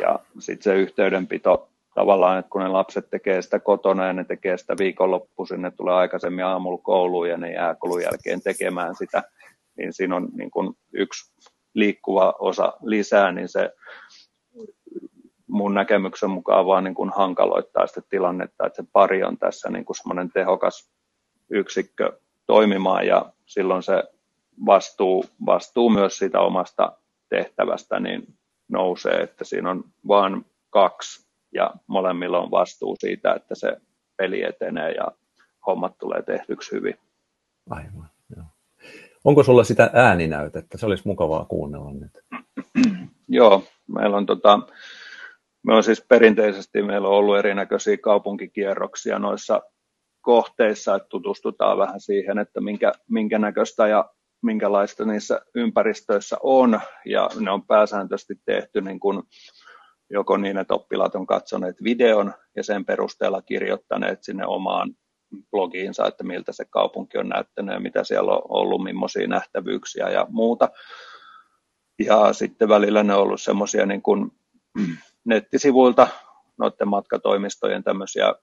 ja 0.00 0.18
sitten 0.38 0.62
se 0.62 0.74
yhteydenpito 0.74 1.68
tavallaan, 1.94 2.38
että 2.38 2.50
kun 2.50 2.60
ne 2.60 2.68
lapset 2.68 3.10
tekee 3.10 3.42
sitä 3.42 3.58
kotona 3.58 4.06
ja 4.06 4.12
ne 4.12 4.24
tekee 4.24 4.58
sitä 4.58 4.74
viikonloppuisin, 4.78 5.62
ne 5.62 5.70
tulee 5.70 5.94
aikaisemmin 5.94 6.44
aamulla 6.44 6.82
kouluun 6.82 7.28
ja 7.28 7.36
ne 7.36 7.52
jää 7.52 7.74
koulun 7.74 8.02
jälkeen 8.02 8.42
tekemään 8.42 8.94
sitä, 8.94 9.22
niin 9.76 9.92
siinä 9.92 10.16
on 10.16 10.28
niin 10.32 10.50
kuin 10.50 10.76
yksi 10.92 11.32
liikkuva 11.74 12.34
osa 12.38 12.72
lisää, 12.82 13.32
niin 13.32 13.48
se 13.48 13.72
mun 15.46 15.74
näkemyksen 15.74 16.30
mukaan 16.30 16.66
vaan 16.66 16.84
niin 16.84 16.94
kuin 16.94 17.10
hankaloittaa 17.16 17.86
sitä 17.86 18.00
tilannetta, 18.08 18.66
että 18.66 18.82
se 18.82 18.88
pari 18.92 19.24
on 19.24 19.38
tässä 19.38 19.70
niin 19.70 19.84
kuin 19.84 19.96
semmoinen 19.96 20.30
tehokas 20.30 20.90
yksikkö 21.50 22.18
toimimaan 22.46 23.06
ja 23.06 23.32
silloin 23.46 23.82
se 23.82 24.04
vastuu, 24.66 25.24
vastuu 25.46 25.90
myös 25.90 26.18
siitä 26.18 26.40
omasta 26.40 26.98
tehtävästä 27.28 28.00
niin 28.00 28.34
nousee, 28.68 29.22
että 29.22 29.44
siinä 29.44 29.70
on 29.70 29.84
vain 30.08 30.46
kaksi 30.70 31.28
ja 31.54 31.70
molemmilla 31.86 32.38
on 32.38 32.50
vastuu 32.50 32.96
siitä, 32.98 33.34
että 33.34 33.54
se 33.54 33.76
peli 34.16 34.42
etenee 34.42 34.92
ja 34.92 35.06
hommat 35.66 35.98
tulee 35.98 36.22
tehtyksi 36.22 36.72
hyvin. 36.72 36.94
Aivan, 37.70 38.10
joo. 38.36 38.46
Onko 39.24 39.42
sulla 39.42 39.64
sitä 39.64 39.90
ääninäytettä? 39.92 40.78
Se 40.78 40.86
olisi 40.86 41.08
mukavaa 41.08 41.44
kuunnella 41.44 41.92
nyt. 41.92 42.24
joo, 43.28 43.62
meillä 43.88 44.16
on 44.16 44.26
tota, 44.26 44.60
me 45.66 45.74
on 45.74 45.82
siis 45.82 46.04
perinteisesti, 46.08 46.82
meillä 46.82 47.08
on 47.08 47.14
ollut 47.14 47.38
erinäköisiä 47.38 47.96
kaupunkikierroksia 47.96 49.18
noissa 49.18 49.62
kohteissa, 50.20 50.94
että 50.94 51.08
tutustutaan 51.08 51.78
vähän 51.78 52.00
siihen, 52.00 52.38
että 52.38 52.60
minkä, 52.60 52.92
minkä 53.08 53.38
näköistä 53.38 53.88
ja 53.88 54.10
minkälaista 54.42 55.04
niissä 55.04 55.40
ympäristöissä 55.54 56.36
on, 56.42 56.80
ja 57.04 57.30
ne 57.40 57.50
on 57.50 57.66
pääsääntöisesti 57.66 58.34
tehty 58.44 58.80
niin 58.80 59.00
kuin 59.00 59.22
joko 60.10 60.36
niin, 60.36 60.58
että 60.58 60.74
oppilaat 60.74 61.14
on 61.14 61.26
katsoneet 61.26 61.76
videon 61.84 62.34
ja 62.56 62.64
sen 62.64 62.84
perusteella 62.84 63.42
kirjoittaneet 63.42 64.22
sinne 64.22 64.46
omaan 64.46 64.94
blogiinsa, 65.50 66.06
että 66.06 66.24
miltä 66.24 66.52
se 66.52 66.64
kaupunki 66.64 67.18
on 67.18 67.28
näyttänyt 67.28 67.74
ja 67.74 67.80
mitä 67.80 68.04
siellä 68.04 68.32
on 68.32 68.42
ollut, 68.48 68.84
millaisia 68.84 69.26
nähtävyyksiä 69.26 70.08
ja 70.08 70.26
muuta. 70.30 70.68
Ja 71.98 72.32
sitten 72.32 72.68
välillä 72.68 73.02
ne 73.02 73.14
on 73.14 73.22
ollut 73.22 73.40
semmoisia 73.40 73.86
niin 73.86 74.02
kuin 74.02 74.32
nettisivuilta, 75.24 76.08
noiden 76.58 76.88
matkatoimistojen 76.88 77.84
tämmöisiä 77.84 78.34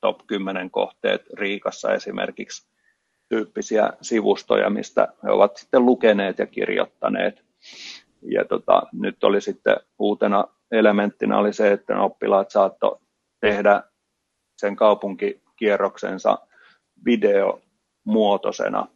top 0.00 0.26
10 0.26 0.70
kohteet 0.70 1.22
Riikassa 1.32 1.92
esimerkiksi, 1.94 2.69
tyyppisiä 3.30 3.92
sivustoja, 4.02 4.70
mistä 4.70 5.08
he 5.22 5.30
ovat 5.30 5.56
sitten 5.56 5.86
lukeneet 5.86 6.38
ja 6.38 6.46
kirjoittaneet. 6.46 7.44
Ja 8.22 8.44
tota, 8.44 8.82
nyt 8.92 9.24
oli 9.24 9.40
sitten 9.40 9.76
uutena 9.98 10.44
elementtinä 10.70 11.38
oli 11.38 11.52
se, 11.52 11.72
että 11.72 12.00
oppilaat 12.00 12.50
saattoi 12.50 12.98
tehdä 13.40 13.82
sen 14.56 14.76
kaupunkikierroksensa 14.76 16.38
videomuotoisena. 17.04 18.86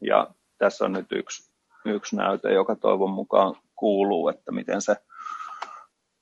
Ja 0.00 0.30
tässä 0.58 0.84
on 0.84 0.92
nyt 0.92 1.12
yksi, 1.12 1.52
yksi 1.84 2.16
näyte, 2.16 2.52
joka 2.52 2.76
toivon 2.76 3.10
mukaan 3.10 3.54
kuuluu, 3.74 4.28
että 4.28 4.52
miten 4.52 4.82
se, 4.82 4.96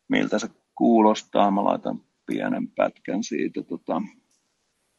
miltä 0.08 0.38
se 0.38 0.48
kuulostaa. 0.74 1.50
Mä 1.50 1.64
laitan 1.64 2.00
pienen 2.26 2.68
pätkän 2.68 3.24
siitä 3.24 3.62
tota, 3.62 4.02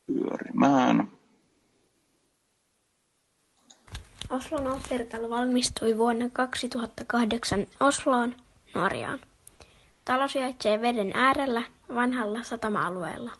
pyörimään. 0.05 1.07
Oslon 4.31 4.67
oopperitalo 4.67 5.29
valmistui 5.29 5.97
vuonna 5.97 6.29
2008 6.33 7.67
Osloon, 7.79 8.35
Norjaan. 8.75 9.19
Talo 10.05 10.27
sijaitsee 10.27 10.81
veden 10.81 11.11
äärellä 11.13 11.63
vanhalla 11.95 12.43
satama-alueella. 12.43 13.31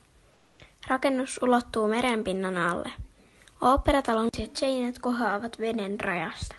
Rakennus 0.88 1.40
ulottuu 1.44 1.88
merenpinnan 1.88 2.58
alle. 2.58 2.92
Oopperatalon 3.62 4.30
seinät 4.54 5.00
kohoavat 5.00 5.60
veden 5.60 6.00
rajasta. 6.00 6.56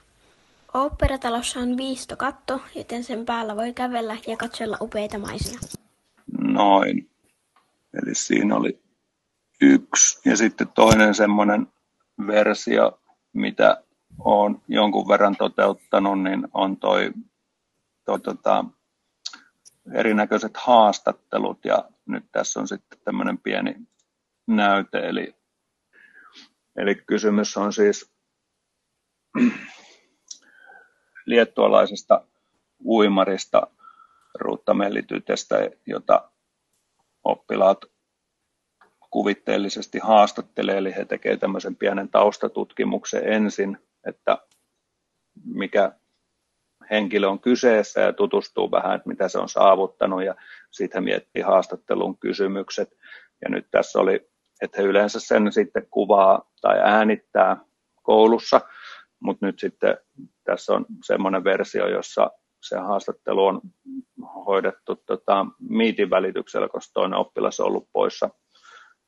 Oopperatalossa 0.74 1.60
on 1.60 1.76
viistokatto, 1.76 2.60
joten 2.74 3.04
sen 3.04 3.24
päällä 3.24 3.56
voi 3.56 3.72
kävellä 3.72 4.16
ja 4.26 4.36
katsella 4.36 4.76
upeita 4.80 5.18
maisia. 5.18 5.58
Noin. 6.38 7.10
Eli 8.02 8.14
siinä 8.14 8.56
oli 8.56 8.80
yksi. 9.60 10.28
Ja 10.28 10.36
sitten 10.36 10.68
toinen 10.68 11.14
semmoinen 11.14 11.66
versio, 12.26 13.00
mitä 13.32 13.82
olen 14.18 14.62
jonkun 14.68 15.08
verran 15.08 15.36
toteuttanut, 15.36 16.22
niin 16.22 16.48
on 16.54 16.76
toi, 16.76 17.12
toi 18.04 18.20
tota, 18.20 18.64
erinäköiset 19.94 20.56
haastattelut 20.56 21.64
ja 21.64 21.88
nyt 22.06 22.24
tässä 22.32 22.60
on 22.60 22.68
sitten 22.68 22.98
tämmöinen 23.04 23.38
pieni 23.38 23.76
näyte, 24.46 24.98
eli, 24.98 25.34
eli 26.76 26.94
kysymys 26.94 27.56
on 27.56 27.72
siis 27.72 28.12
liettualaisesta 31.26 32.24
uimarista 32.84 33.66
ruuttamellitytestä, 34.34 35.56
jota 35.86 36.30
oppilaat 37.24 37.84
kuvitteellisesti 39.10 39.98
haastattelee, 39.98 40.78
eli 40.78 40.94
he 40.94 41.04
tekevät 41.04 41.40
tämmöisen 41.40 41.76
pienen 41.76 42.08
taustatutkimuksen 42.08 43.32
ensin, 43.32 43.78
että 44.06 44.38
mikä 45.44 45.92
henkilö 46.90 47.28
on 47.28 47.40
kyseessä 47.40 48.00
ja 48.00 48.12
tutustuu 48.12 48.70
vähän, 48.70 48.96
että 48.96 49.08
mitä 49.08 49.28
se 49.28 49.38
on 49.38 49.48
saavuttanut 49.48 50.24
ja 50.24 50.34
sitten 50.70 51.04
miettii 51.04 51.42
haastattelun 51.42 52.18
kysymykset. 52.18 52.96
Ja 53.42 53.50
nyt 53.50 53.66
tässä 53.70 53.98
oli, 53.98 54.30
että 54.62 54.82
he 54.82 54.88
yleensä 54.88 55.20
sen 55.20 55.52
sitten 55.52 55.86
kuvaa 55.90 56.50
tai 56.60 56.80
äänittää 56.84 57.56
koulussa, 58.02 58.60
mutta 59.20 59.46
nyt 59.46 59.58
sitten 59.58 59.98
tässä 60.44 60.72
on 60.72 60.86
semmoinen 61.04 61.44
versio, 61.44 61.88
jossa 61.88 62.30
se 62.62 62.76
haastattelu 62.76 63.46
on 63.46 63.60
hoidettu 64.46 64.96
tota, 65.06 65.46
Meetin 65.68 66.10
välityksellä, 66.10 66.68
koska 66.68 66.90
toinen 66.94 67.18
oppilas 67.18 67.60
on 67.60 67.66
ollut 67.66 67.88
poissa, 67.92 68.30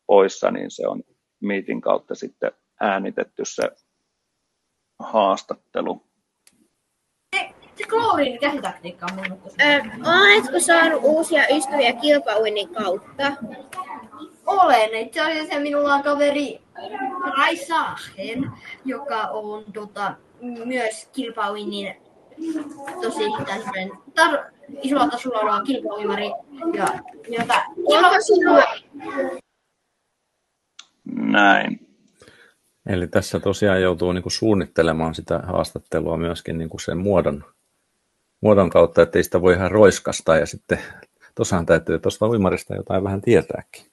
poissa, 0.06 0.50
niin 0.50 0.70
se 0.70 0.88
on 0.88 1.02
Meetin 1.40 1.80
kautta 1.80 2.14
sitten 2.14 2.52
äänitetty 2.80 3.42
se 3.44 3.70
haastattelu. 4.98 6.02
Se 7.76 7.84
klooriin 7.88 8.40
käsitaktiikka 8.40 9.06
on 9.06 9.16
mun 9.16 9.40
Oletko 10.06 10.60
saanut 10.60 11.00
uusia 11.02 11.42
ystäviä 11.56 11.92
kilpauinnin 11.92 12.74
kautta? 12.74 13.32
Olen. 14.46 14.94
Itse 14.94 15.20
asiassa 15.20 15.60
minulla 15.60 15.94
on 15.94 16.02
kaveri 16.02 16.60
Raisahen, 17.38 18.52
joka 18.84 19.22
on 19.22 19.64
tota, 19.72 20.14
myös 20.64 21.08
kilpauinnin 21.12 21.96
tosi 23.02 23.24
tämmöinen 23.46 23.90
tar- 23.90 24.52
isolla 24.82 25.08
tasolla 25.08 25.40
oleva 25.40 25.62
kilpauimari. 25.62 26.30
Ja, 26.74 26.86
jota, 27.28 27.62
Onko 27.84 28.16
sinulla, 28.20 28.64
Näin. 31.14 31.83
Eli 32.86 33.06
tässä 33.06 33.40
tosiaan 33.40 33.82
joutuu 33.82 34.12
niin 34.12 34.22
kuin 34.22 34.32
suunnittelemaan 34.32 35.14
sitä 35.14 35.38
haastattelua 35.38 36.16
myöskin 36.16 36.58
niin 36.58 36.68
kuin 36.68 36.80
sen 36.80 36.98
muodon, 36.98 37.44
muodon 38.40 38.70
kautta, 38.70 39.02
ettei 39.02 39.24
sitä 39.24 39.42
voi 39.42 39.54
ihan 39.54 39.70
roiskasta 39.70 40.36
ja 40.36 40.46
sitten 40.46 40.78
tosiaan 41.34 41.66
täytyy 41.66 41.98
tuosta 41.98 42.28
uimarista 42.28 42.74
jotain 42.74 43.04
vähän 43.04 43.20
tietääkin. 43.20 43.86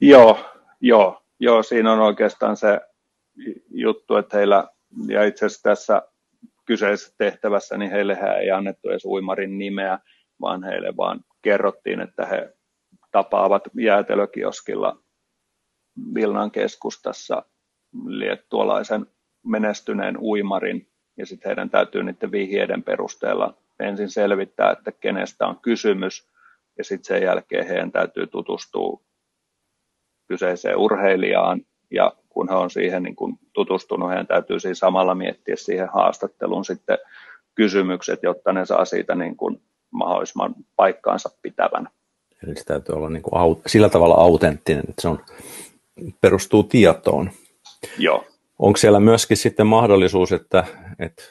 Joo, 0.00 0.38
joo, 0.80 1.22
joo, 1.40 1.62
siinä 1.62 1.92
on 1.92 2.00
oikeastaan 2.00 2.56
se 2.56 2.80
juttu, 3.70 4.16
että 4.16 4.36
heillä, 4.36 4.68
ja 5.08 5.24
itse 5.24 5.46
asiassa 5.46 5.62
tässä 5.62 6.02
kyseisessä 6.64 7.14
tehtävässä, 7.18 7.76
niin 7.76 7.90
heille 7.90 8.18
ei 8.40 8.50
annettu 8.50 8.88
edes 8.90 9.04
uimarin 9.04 9.58
nimeä, 9.58 9.98
vaan 10.40 10.64
heille 10.64 10.96
vaan 10.96 11.20
kerrottiin, 11.42 12.00
että 12.00 12.26
he 12.26 12.52
tapaavat 13.10 13.62
jäätelökioskilla 13.80 14.98
Vilnan 16.14 16.50
keskustassa 16.50 17.42
liettualaisen 18.06 19.06
menestyneen 19.46 20.16
uimarin, 20.18 20.88
ja 21.16 21.26
sitten 21.26 21.48
heidän 21.48 21.70
täytyy 21.70 22.02
niiden 22.02 22.32
vihjeiden 22.32 22.82
perusteella 22.82 23.54
ensin 23.80 24.10
selvittää, 24.10 24.70
että 24.70 24.92
kenestä 24.92 25.46
on 25.46 25.58
kysymys, 25.60 26.28
ja 26.78 26.84
sitten 26.84 27.04
sen 27.04 27.22
jälkeen 27.22 27.66
heidän 27.66 27.92
täytyy 27.92 28.26
tutustua 28.26 29.00
kyseiseen 30.26 30.76
urheilijaan, 30.76 31.60
ja 31.90 32.12
kun 32.28 32.48
he 32.48 32.54
on 32.54 32.70
siihen 32.70 33.02
niin 33.02 33.16
kun 33.16 33.38
tutustunut, 33.52 34.08
heidän 34.08 34.26
täytyy 34.26 34.60
siinä 34.60 34.74
samalla 34.74 35.14
miettiä 35.14 35.56
siihen 35.56 35.88
haastatteluun 35.88 36.64
sitten 36.64 36.98
kysymykset, 37.54 38.22
jotta 38.22 38.52
ne 38.52 38.66
saa 38.66 38.84
siitä 38.84 39.14
niin 39.14 39.36
kuin 39.36 39.62
mahdollisimman 39.90 40.54
paikkaansa 40.76 41.30
pitävän. 41.42 41.88
Eli 42.46 42.54
se 42.54 42.64
täytyy 42.64 42.94
olla 42.94 43.10
niin 43.10 43.22
kuin 43.22 43.62
sillä 43.66 43.88
tavalla 43.88 44.14
autenttinen, 44.14 44.84
että 44.88 45.02
se 45.02 45.08
on, 45.08 45.18
perustuu 46.20 46.62
tietoon. 46.62 47.30
Joo. 47.98 48.24
Onko 48.58 48.76
siellä 48.76 49.00
myöskin 49.00 49.36
sitten 49.36 49.66
mahdollisuus, 49.66 50.32
että, 50.32 50.64
että 50.98 51.22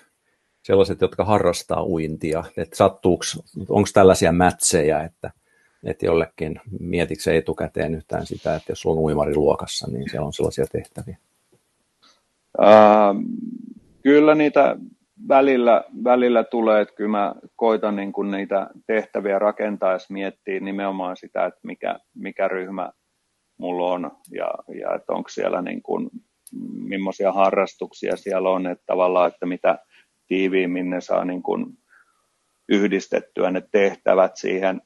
sellaiset, 0.63 1.01
jotka 1.01 1.25
harrastaa 1.25 1.85
uintia, 1.85 2.43
että 2.57 2.77
sattuuko, 2.77 3.23
onko 3.69 3.89
tällaisia 3.93 4.31
mätsejä, 4.31 5.03
että, 5.03 5.31
että 5.83 6.05
jollekin 6.05 6.61
mietitkö 6.79 7.37
etukäteen 7.37 7.95
yhtään 7.95 8.25
sitä, 8.25 8.55
että 8.55 8.71
jos 8.71 8.85
on 8.85 8.97
uimariluokassa, 8.97 9.87
niin 9.91 10.09
siellä 10.09 10.25
on 10.25 10.33
sellaisia 10.33 10.65
tehtäviä? 10.71 11.17
Ää, 12.61 13.15
kyllä 14.03 14.35
niitä 14.35 14.77
välillä, 15.27 15.83
välillä 16.03 16.43
tulee, 16.43 16.81
että 16.81 16.95
kyllä 16.95 17.11
mä 17.11 17.35
koitan 17.55 17.95
niin 17.95 18.13
kuin 18.13 18.31
niitä 18.31 18.67
tehtäviä 18.87 19.39
rakentaessa 19.39 20.13
miettiä 20.13 20.59
nimenomaan 20.59 21.17
sitä, 21.17 21.45
että 21.45 21.59
mikä, 21.63 21.99
mikä 22.15 22.47
ryhmä 22.47 22.91
mulla 23.57 23.91
on 23.91 24.11
ja, 24.31 24.51
ja 24.79 24.95
että 24.95 25.13
onko 25.13 25.29
siellä 25.29 25.61
niin 25.61 25.81
kuin, 25.81 26.09
millaisia 26.71 27.31
harrastuksia 27.31 28.17
siellä 28.17 28.49
on, 28.49 28.67
että 28.67 28.83
tavallaan, 28.85 29.27
että 29.27 29.45
mitä 29.45 29.79
tiiviimmin 30.27 30.89
ne 30.89 31.01
saa 31.01 31.25
niin 31.25 31.43
kuin 31.43 31.77
yhdistettyä 32.69 33.51
ne 33.51 33.63
tehtävät 33.71 34.37
siihen 34.37 34.81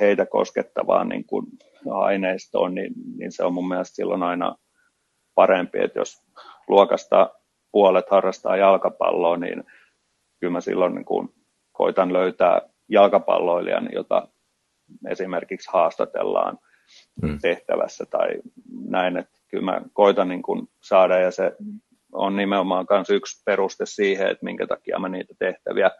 heitä 0.00 0.26
koskettavaan 0.26 1.08
niin 1.08 1.24
kuin 1.24 1.46
aineistoon, 1.90 2.74
niin, 2.74 2.92
niin 3.16 3.32
se 3.32 3.44
on 3.44 3.54
mun 3.54 3.68
mielestä 3.68 3.94
silloin 3.94 4.22
aina 4.22 4.56
parempi, 5.34 5.78
että 5.78 5.98
jos 5.98 6.22
luokasta 6.68 7.30
puolet 7.72 8.10
harrastaa 8.10 8.56
jalkapalloa, 8.56 9.36
niin 9.36 9.64
kyllä 10.40 10.50
mä 10.50 10.60
silloin 10.60 10.94
niin 10.94 11.04
kuin 11.04 11.28
koitan 11.72 12.12
löytää 12.12 12.60
jalkapalloilijan, 12.88 13.88
jota 13.92 14.28
esimerkiksi 15.08 15.70
haastatellaan 15.72 16.58
mm. 17.22 17.38
tehtävässä 17.42 18.06
tai 18.06 18.28
näin, 18.88 19.16
että 19.16 19.38
kyllä 19.48 19.64
mä 19.64 19.82
koitan 19.92 20.28
niin 20.28 20.42
kuin 20.42 20.68
saada 20.80 21.18
ja 21.18 21.30
se 21.30 21.56
on 22.12 22.36
nimenomaan 22.36 22.86
myös 22.90 23.10
yksi 23.10 23.42
peruste 23.44 23.86
siihen, 23.86 24.28
että 24.28 24.44
minkä 24.44 24.66
takia 24.66 24.98
mä 24.98 25.08
niitä 25.08 25.34
tehtäviä 25.38 25.90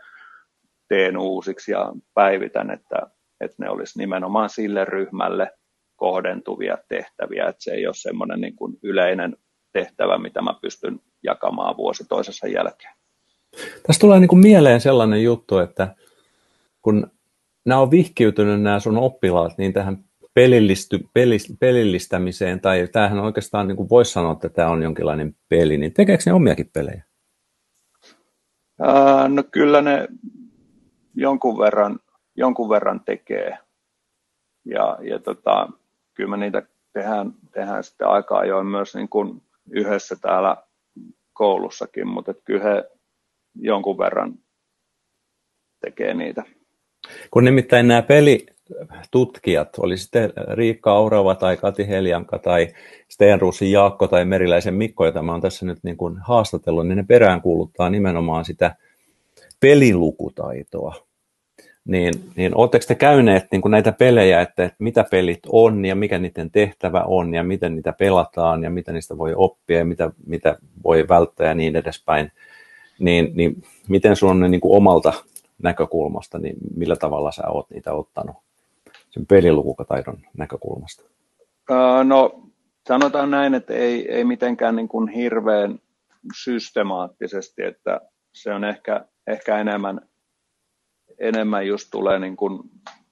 teen 0.88 1.18
uusiksi 1.18 1.72
ja 1.72 1.92
päivitän, 2.14 2.70
että, 2.70 2.96
että 3.40 3.56
ne 3.58 3.70
olisi 3.70 3.98
nimenomaan 3.98 4.50
sille 4.50 4.84
ryhmälle 4.84 5.50
kohdentuvia 5.96 6.78
tehtäviä, 6.88 7.48
että 7.48 7.62
se 7.62 7.70
ei 7.70 7.86
ole 7.86 7.94
semmoinen 7.94 8.40
niin 8.40 8.56
kuin 8.56 8.78
yleinen 8.82 9.36
tehtävä, 9.72 10.18
mitä 10.18 10.42
mä 10.42 10.54
pystyn 10.62 11.00
jakamaan 11.22 11.76
vuosi 11.76 12.04
toisessa 12.08 12.46
jälkeen. 12.46 12.94
Tässä 13.86 14.00
tulee 14.00 14.20
niin 14.20 14.28
kuin 14.28 14.42
mieleen 14.42 14.80
sellainen 14.80 15.22
juttu, 15.22 15.58
että 15.58 15.94
kun 16.82 17.10
nämä 17.64 17.80
on 17.80 17.90
vihkiytynyt 17.90 18.62
nämä 18.62 18.80
sun 18.80 18.96
oppilaat 18.96 19.58
niin 19.58 19.72
tähän 19.72 20.04
pelillisty, 20.34 20.98
pelis, 21.14 21.56
pelillistämiseen, 21.60 22.60
tai 22.60 22.88
tämähän 22.92 23.18
oikeastaan 23.18 23.68
niin 23.68 23.90
voisi 23.90 24.12
sanoa, 24.12 24.32
että 24.32 24.48
tämä 24.48 24.70
on 24.70 24.82
jonkinlainen 24.82 25.36
peli, 25.48 25.78
niin 25.78 25.92
tekeekö 25.92 26.22
ne 26.26 26.32
omiakin 26.32 26.70
pelejä? 26.74 27.04
Ää, 28.80 29.28
no 29.28 29.42
kyllä 29.42 29.82
ne 29.82 30.08
jonkun 31.14 31.58
verran, 31.58 31.98
jonkun 32.36 32.68
verran 32.68 33.00
tekee. 33.00 33.58
Ja, 34.64 34.98
ja 35.00 35.18
tota, 35.18 35.68
kyllä 36.14 36.30
me 36.30 36.36
niitä 36.36 36.62
tehdään, 36.92 37.34
tehdään 37.50 37.84
sitten 37.84 38.08
aika 38.08 38.38
ajoin 38.38 38.66
myös 38.66 38.94
niin 38.94 39.08
kuin 39.08 39.42
yhdessä 39.70 40.16
täällä 40.16 40.56
koulussakin, 41.32 42.08
mutta 42.08 42.34
kyllä 42.34 42.64
he 42.64 42.90
jonkun 43.54 43.98
verran 43.98 44.34
tekee 45.80 46.14
niitä. 46.14 46.42
Kun 47.30 47.44
nimittäin 47.44 47.88
nämä 47.88 48.02
pelitutkijat, 48.88 49.78
oli 49.78 49.96
sitten 49.96 50.32
Riikka 50.52 50.92
Aurava 50.92 51.34
tai 51.34 51.56
Kati 51.56 51.88
Heljanka 51.88 52.38
tai 52.38 52.68
Stenruusin 53.08 53.72
Jaakko 53.72 54.08
tai 54.08 54.24
Meriläisen 54.24 54.74
Mikko, 54.74 55.06
jota 55.06 55.22
mä 55.22 55.32
oon 55.32 55.40
tässä 55.40 55.66
nyt 55.66 55.78
niin 55.82 55.96
kuin 55.96 56.16
haastatellut, 56.18 56.88
niin 56.88 56.96
ne 56.96 57.04
peräänkuuluttaa 57.08 57.90
nimenomaan 57.90 58.44
sitä 58.44 58.76
pelilukutaitoa. 59.60 60.94
Niin, 61.84 62.14
niin 62.36 62.56
oletteko 62.56 62.84
te 62.88 62.94
käyneet 62.94 63.46
niin 63.52 63.62
kuin 63.62 63.70
näitä 63.70 63.92
pelejä, 63.92 64.40
että, 64.40 64.64
että 64.64 64.76
mitä 64.78 65.04
pelit 65.10 65.40
on 65.48 65.84
ja 65.84 65.94
mikä 65.94 66.18
niiden 66.18 66.50
tehtävä 66.50 67.02
on 67.06 67.34
ja 67.34 67.44
miten 67.44 67.76
niitä 67.76 67.92
pelataan 67.92 68.62
ja 68.62 68.70
mitä 68.70 68.92
niistä 68.92 69.18
voi 69.18 69.34
oppia 69.36 69.78
ja 69.78 69.84
mitä, 69.84 70.10
mitä 70.26 70.58
voi 70.84 71.08
välttää 71.08 71.48
ja 71.48 71.54
niin 71.54 71.76
edespäin, 71.76 72.32
niin, 72.98 73.30
niin 73.34 73.62
miten 73.88 74.16
sun 74.16 74.44
on 74.44 74.50
niin 74.50 74.60
kuin 74.60 74.76
omalta 74.76 75.12
näkökulmasta, 75.62 76.38
niin 76.38 76.56
millä 76.76 76.96
tavalla 76.96 77.32
sä 77.32 77.48
oot 77.48 77.70
niitä 77.70 77.92
ottanut 77.92 78.36
sen 79.12 79.26
pelilukutaidon 79.26 80.18
näkökulmasta? 80.36 81.02
no 82.04 82.42
sanotaan 82.88 83.30
näin, 83.30 83.54
että 83.54 83.74
ei, 83.74 84.12
ei 84.12 84.24
mitenkään 84.24 84.76
niin 84.76 84.88
kuin 84.88 85.08
hirveän 85.08 85.78
systemaattisesti, 86.44 87.62
että 87.62 88.00
se 88.34 88.54
on 88.54 88.64
ehkä, 88.64 89.06
ehkä 89.26 89.58
enemmän, 89.58 90.00
enemmän 91.18 91.66
just 91.66 91.88
tulee 91.90 92.18
niin 92.18 92.36
kuin 92.36 92.62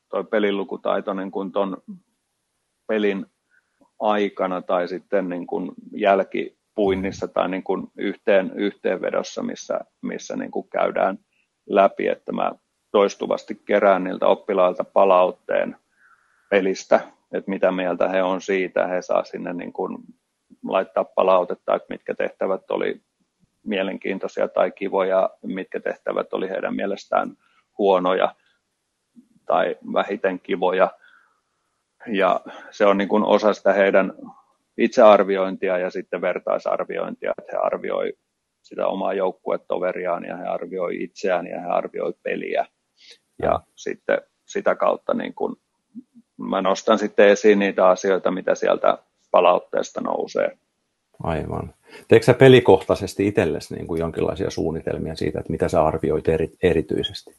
toi 0.09 0.25
pelilukutaito 0.25 1.15
niin 1.15 1.31
kuin 1.31 1.53
ton 1.53 1.77
pelin 2.87 3.27
aikana 4.01 4.63
tai 4.63 4.89
sitten 4.89 5.29
niin 5.29 5.47
kuin 5.47 5.71
jälkipuinnissa 5.93 7.29
tai 7.29 7.49
niin 7.49 7.63
kuin 7.63 7.87
yhteen, 7.97 8.53
yhteenvedossa, 8.55 9.43
missä, 9.43 9.81
missä 10.03 10.37
niin 10.37 10.51
kuin 10.51 10.69
käydään 10.69 11.19
läpi, 11.69 12.09
että 12.09 12.33
mä 12.33 12.53
toistuvasti 12.93 13.63
kerään 13.65 14.05
niiltä 14.05 14.27
oppilailta 14.27 14.85
palautteen 14.85 15.77
pelistä, 16.51 17.01
että 17.33 17.51
mitä 17.51 17.73
mieltä 17.73 18.09
he 18.09 18.23
on 18.23 18.41
siitä. 18.41 18.87
He 18.87 19.03
saa 19.03 19.25
sinne 19.25 19.53
niin 19.53 19.73
kuin 19.73 19.99
laittaa 20.69 21.05
palautetta, 21.05 21.75
että 21.75 21.87
mitkä 21.91 22.15
tehtävät 22.15 22.71
oli 22.71 23.01
mielenkiintoisia 23.63 24.49
tai 24.49 24.71
kivoja, 24.71 25.31
mitkä 25.43 25.81
tehtävät 25.81 26.33
oli 26.33 26.49
heidän 26.49 26.77
mielestään 26.77 27.37
huonoja 27.79 28.35
tai 29.47 29.77
vähiten 29.93 30.41
kivoja. 30.41 30.91
Ja 32.07 32.41
se 32.71 32.87
on 32.87 32.99
niin 32.99 33.09
kuin 33.09 33.25
osa 33.25 33.53
sitä 33.53 33.73
heidän 33.73 34.13
itsearviointia 34.79 35.79
ja 35.79 35.91
sitten 35.91 36.21
vertaisarviointia, 36.21 37.33
että 37.39 37.53
he 37.53 37.59
arvioi 37.63 38.13
sitä 38.63 38.87
omaa 38.87 39.13
joukkuetoveriaan 39.13 40.25
ja 40.25 40.37
he 40.37 40.45
arvioi 40.45 41.03
itseään 41.03 41.47
ja 41.47 41.61
he 41.61 41.67
arvioi 41.67 42.15
peliä. 42.23 42.67
Ja 43.43 43.61
sitten 43.77 44.21
sitä 44.47 44.75
kautta 44.75 45.15
niin 45.15 45.35
kun 45.35 45.57
mä 46.51 46.63
nostan 46.63 46.99
sitten 46.99 47.29
esiin 47.29 47.59
niitä 47.59 47.89
asioita, 47.89 48.31
mitä 48.31 48.55
sieltä 48.55 48.99
palautteesta 49.31 50.01
nousee. 50.01 50.59
Aivan. 51.23 51.75
Teekö 52.09 52.25
sä 52.25 52.35
pelikohtaisesti 52.35 53.27
itsellesi 53.27 53.75
niin 53.75 53.87
kuin 53.87 54.01
jonkinlaisia 54.01 54.51
suunnitelmia 54.51 55.17
siitä, 55.17 55.41
että 55.41 55.53
mitä 55.53 55.69
sä 55.69 55.85
arvioit 55.85 56.29
eri, 56.29 56.51
erityisesti? 56.63 57.37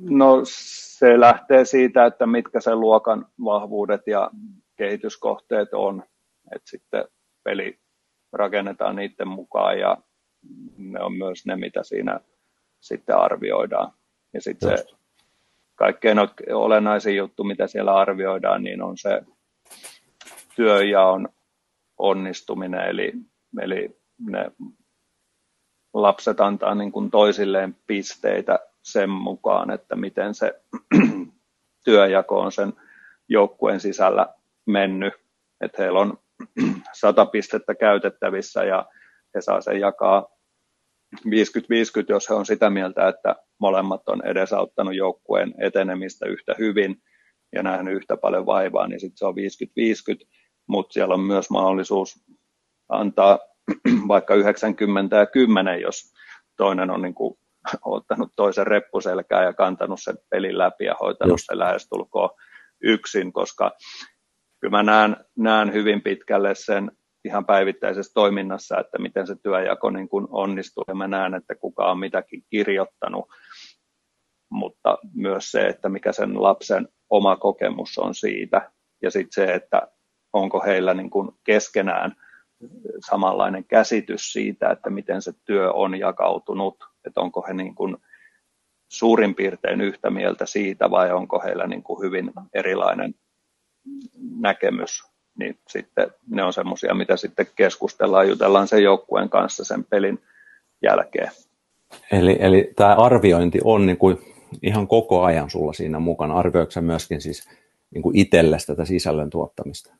No 0.00 0.40
se 0.44 1.20
lähtee 1.20 1.64
siitä, 1.64 2.06
että 2.06 2.26
mitkä 2.26 2.60
sen 2.60 2.80
luokan 2.80 3.26
vahvuudet 3.44 4.00
ja 4.06 4.30
kehityskohteet 4.76 5.68
on. 5.74 6.02
Et 6.54 6.62
sitten 6.64 7.04
peli 7.44 7.78
rakennetaan 8.32 8.96
niiden 8.96 9.28
mukaan 9.28 9.78
ja 9.78 9.96
ne 10.76 11.00
on 11.00 11.12
myös 11.12 11.46
ne, 11.46 11.56
mitä 11.56 11.82
siinä 11.82 12.20
sitten 12.80 13.16
arvioidaan. 13.16 13.92
Ja 14.34 14.40
sitten 14.40 14.78
se 14.78 14.84
kaikkein 15.82 16.18
olennaisin 16.52 17.16
juttu, 17.16 17.44
mitä 17.44 17.66
siellä 17.66 17.94
arvioidaan, 17.94 18.62
niin 18.62 18.82
on 18.82 18.98
se 18.98 19.22
työjaon 20.56 21.28
onnistuminen, 21.98 22.80
eli, 22.80 23.12
eli 23.60 24.00
ne 24.18 24.52
lapset 25.94 26.40
antaa 26.40 26.74
niin 26.74 26.92
kuin 26.92 27.10
toisilleen 27.10 27.76
pisteitä 27.86 28.58
sen 28.82 29.10
mukaan, 29.10 29.70
että 29.70 29.96
miten 29.96 30.34
se 30.34 30.62
työjako 31.84 32.40
on 32.40 32.52
sen 32.52 32.72
joukkueen 33.28 33.80
sisällä 33.80 34.26
mennyt. 34.66 35.14
Että 35.60 35.82
heillä 35.82 36.00
on 36.00 36.18
sata 37.00 37.26
pistettä 37.26 37.74
käytettävissä 37.74 38.64
ja 38.64 38.86
he 39.34 39.40
saa 39.40 39.60
sen 39.60 39.80
jakaa 39.80 40.28
50-50, 41.16 41.20
jos 42.08 42.28
he 42.28 42.34
on 42.34 42.46
sitä 42.46 42.70
mieltä, 42.70 43.08
että 43.08 43.36
molemmat 43.62 44.08
on 44.08 44.26
edesauttanut 44.26 44.94
joukkueen 44.94 45.54
etenemistä 45.58 46.26
yhtä 46.26 46.54
hyvin 46.58 46.96
ja 47.52 47.62
nähnyt 47.62 47.94
yhtä 47.94 48.16
paljon 48.16 48.46
vaivaa, 48.46 48.86
niin 48.86 49.00
sitten 49.00 49.16
se 49.18 49.26
on 49.26 49.34
50-50, 49.34 50.28
mutta 50.66 50.92
siellä 50.92 51.14
on 51.14 51.20
myös 51.20 51.50
mahdollisuus 51.50 52.24
antaa 52.88 53.38
vaikka 54.08 54.34
90 54.34 55.16
ja 55.16 55.26
10, 55.26 55.80
jos 55.80 56.12
toinen 56.56 56.90
on 56.90 57.02
niin 57.02 57.14
kuin 57.14 57.38
ottanut 57.84 58.32
toisen 58.36 58.66
reppuselkää 58.66 59.44
ja 59.44 59.52
kantanut 59.52 60.00
sen 60.02 60.18
pelin 60.30 60.58
läpi 60.58 60.84
ja 60.84 60.94
hoitanut 61.00 61.32
Just. 61.32 61.44
sen 61.46 61.58
lähestulkoon 61.58 62.30
yksin, 62.82 63.32
koska 63.32 63.70
kyllä 64.60 64.76
mä 64.76 64.82
näen, 64.82 65.16
näen 65.36 65.72
hyvin 65.72 66.02
pitkälle 66.02 66.54
sen 66.54 66.90
ihan 67.24 67.46
päivittäisessä 67.46 68.12
toiminnassa, 68.14 68.78
että 68.80 68.98
miten 68.98 69.26
se 69.26 69.36
työjako 69.42 69.90
niin 69.90 70.08
kuin 70.08 70.26
onnistuu 70.30 70.84
ja 70.88 70.94
mä 70.94 71.08
näen, 71.08 71.34
että 71.34 71.54
kuka 71.54 71.90
on 71.90 71.98
mitäkin 71.98 72.44
kirjoittanut, 72.50 73.28
mutta 74.52 74.98
myös 75.14 75.50
se, 75.50 75.66
että 75.66 75.88
mikä 75.88 76.12
sen 76.12 76.42
lapsen 76.42 76.88
oma 77.10 77.36
kokemus 77.36 77.98
on 77.98 78.14
siitä 78.14 78.70
ja 79.02 79.10
sitten 79.10 79.32
se, 79.32 79.54
että 79.54 79.82
onko 80.32 80.62
heillä 80.66 80.94
niin 80.94 81.10
kuin 81.10 81.30
keskenään 81.44 82.16
samanlainen 83.10 83.64
käsitys 83.64 84.32
siitä, 84.32 84.70
että 84.70 84.90
miten 84.90 85.22
se 85.22 85.32
työ 85.44 85.72
on 85.72 85.98
jakautunut, 85.98 86.76
että 87.06 87.20
onko 87.20 87.44
he 87.48 87.54
niin 87.54 87.74
kuin 87.74 87.96
suurin 88.88 89.34
piirtein 89.34 89.80
yhtä 89.80 90.10
mieltä 90.10 90.46
siitä 90.46 90.90
vai 90.90 91.12
onko 91.12 91.42
heillä 91.44 91.66
niin 91.66 91.82
kuin 91.82 92.02
hyvin 92.02 92.32
erilainen 92.54 93.14
näkemys, 94.38 95.02
niin 95.38 95.58
sitten 95.68 96.10
ne 96.28 96.42
on 96.42 96.52
semmoisia, 96.52 96.94
mitä 96.94 97.16
sitten 97.16 97.46
keskustellaan, 97.56 98.28
jutellaan 98.28 98.68
sen 98.68 98.82
joukkueen 98.82 99.28
kanssa 99.28 99.64
sen 99.64 99.84
pelin 99.84 100.18
jälkeen. 100.82 101.30
Eli, 102.12 102.36
eli 102.40 102.72
tämä 102.76 102.94
arviointi 102.94 103.58
on 103.64 103.86
niin 103.86 103.98
kuin 103.98 104.31
ihan 104.62 104.88
koko 104.88 105.22
ajan 105.22 105.50
sulla 105.50 105.72
siinä 105.72 105.98
mukana. 105.98 106.34
Arvioiko 106.34 106.80
myöskin 106.80 107.20
siis 107.20 107.48
niin 107.90 108.16
itsellesi 108.16 108.66
tätä 108.66 108.84
sisällön 108.84 109.30
tuottamista? 109.30 109.94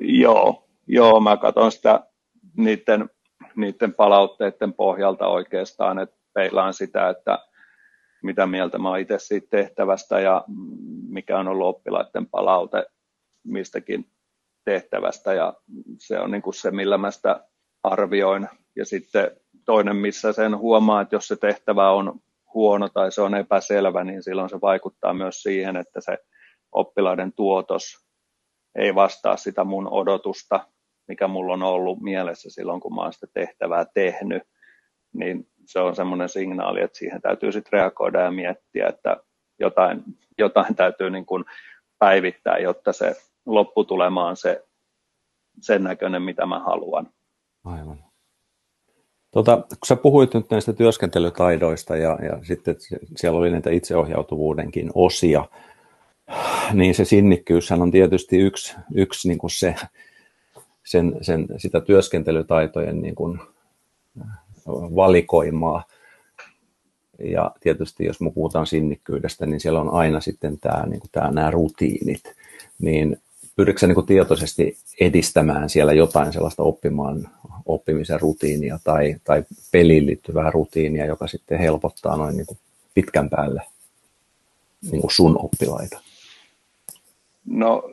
Joo, 0.00 0.68
joo 0.86 1.20
mä 1.20 1.36
katson 1.36 1.72
sitä 1.72 2.00
niiden, 2.56 3.10
niiden 3.56 3.94
palautteiden 3.94 4.72
pohjalta 4.72 5.26
oikeastaan, 5.26 5.98
että 5.98 6.16
peilaan 6.34 6.74
sitä, 6.74 7.08
että 7.08 7.38
mitä 8.22 8.46
mieltä 8.46 8.78
mä 8.78 8.88
oon 8.88 8.98
itse 8.98 9.18
siitä 9.18 9.46
tehtävästä 9.50 10.20
ja 10.20 10.44
mikä 11.08 11.38
on 11.38 11.48
ollut 11.48 11.66
oppilaiden 11.66 12.26
palaute 12.26 12.86
mistäkin 13.44 14.10
tehtävästä 14.64 15.34
ja 15.34 15.54
se 15.98 16.18
on 16.18 16.30
niin 16.30 16.42
kuin 16.42 16.54
se, 16.54 16.70
millä 16.70 16.98
mä 16.98 17.10
sitä 17.10 17.44
arvioin. 17.82 18.48
Ja 18.76 18.84
sitten 18.84 19.30
toinen, 19.64 19.96
missä 19.96 20.32
sen 20.32 20.58
huomaa, 20.58 21.00
että 21.00 21.14
jos 21.14 21.28
se 21.28 21.36
tehtävä 21.36 21.90
on 21.90 22.20
huono 22.54 22.88
tai 22.88 23.12
se 23.12 23.22
on 23.22 23.34
epäselvä, 23.34 24.04
niin 24.04 24.22
silloin 24.22 24.50
se 24.50 24.60
vaikuttaa 24.60 25.14
myös 25.14 25.42
siihen, 25.42 25.76
että 25.76 26.00
se 26.00 26.18
oppilaiden 26.72 27.32
tuotos 27.32 28.06
ei 28.74 28.94
vastaa 28.94 29.36
sitä 29.36 29.64
mun 29.64 29.88
odotusta, 29.88 30.68
mikä 31.08 31.28
mulla 31.28 31.52
on 31.52 31.62
ollut 31.62 32.00
mielessä 32.00 32.50
silloin, 32.50 32.80
kun 32.80 32.94
mä 32.94 33.02
oon 33.02 33.12
sitä 33.12 33.26
tehtävää 33.34 33.84
tehnyt, 33.94 34.42
niin 35.12 35.48
se 35.64 35.80
on 35.80 35.96
semmoinen 35.96 36.28
signaali, 36.28 36.80
että 36.80 36.98
siihen 36.98 37.22
täytyy 37.22 37.52
sitten 37.52 37.72
reagoida 37.72 38.20
ja 38.20 38.30
miettiä, 38.30 38.88
että 38.88 39.16
jotain, 39.58 40.04
jotain 40.38 40.74
täytyy 40.74 41.10
niin 41.10 41.26
kuin 41.26 41.44
päivittää, 41.98 42.58
jotta 42.58 42.92
se 42.92 43.16
lopputulema 43.46 44.28
on 44.28 44.36
se, 44.36 44.64
sen 45.60 45.84
näköinen, 45.84 46.22
mitä 46.22 46.46
mä 46.46 46.58
haluan. 46.58 47.10
Aivan. 47.64 48.13
Tota, 49.34 49.56
kun 49.56 49.78
sä 49.86 49.96
puhuit 49.96 50.34
nyt 50.34 50.50
näistä 50.50 50.72
työskentelytaidoista 50.72 51.96
ja, 51.96 52.18
ja 52.22 52.38
sitten 52.42 52.76
siellä 53.16 53.38
oli 53.38 53.50
näitä 53.50 53.70
itseohjautuvuudenkin 53.70 54.90
osia, 54.94 55.44
niin 56.72 56.94
se 56.94 57.04
sinnikkyys 57.04 57.72
on 57.72 57.90
tietysti 57.90 58.38
yksi, 58.38 58.76
yksi 58.94 59.28
niin 59.28 59.38
kuin 59.38 59.50
se, 59.50 59.74
sen, 60.84 61.16
sen, 61.20 61.46
sitä 61.56 61.80
työskentelytaitojen 61.80 63.02
niin 63.02 63.14
kuin 63.14 63.38
valikoimaa. 64.66 65.84
Ja 67.18 67.50
tietysti 67.60 68.04
jos 68.04 68.20
me 68.20 68.30
puhutaan 68.30 68.66
sinnikkyydestä, 68.66 69.46
niin 69.46 69.60
siellä 69.60 69.80
on 69.80 69.90
aina 69.90 70.20
sitten 70.20 70.58
tämä, 70.58 70.86
niin 70.86 71.00
kuin 71.00 71.10
tämä, 71.12 71.30
nämä 71.30 71.50
rutiinit. 71.50 72.22
Niin 72.78 73.16
pyritkö 73.56 73.80
sä 73.80 73.86
niin 73.86 74.06
tietoisesti 74.06 74.76
edistämään 75.00 75.70
siellä 75.70 75.92
jotain 75.92 76.32
sellaista 76.32 76.62
oppimaan, 76.62 77.28
oppimisen 77.66 78.20
rutiinia 78.20 78.78
tai, 78.84 79.16
tai 79.24 79.44
peliin 79.72 80.06
liittyvää 80.06 80.50
rutiinia, 80.50 81.06
joka 81.06 81.26
sitten 81.26 81.58
helpottaa 81.58 82.16
noin 82.16 82.36
niin 82.36 82.46
pitkän 82.94 83.30
päälle 83.30 83.62
niin 84.90 85.02
sun 85.10 85.38
oppilaita? 85.44 86.00
No 87.46 87.90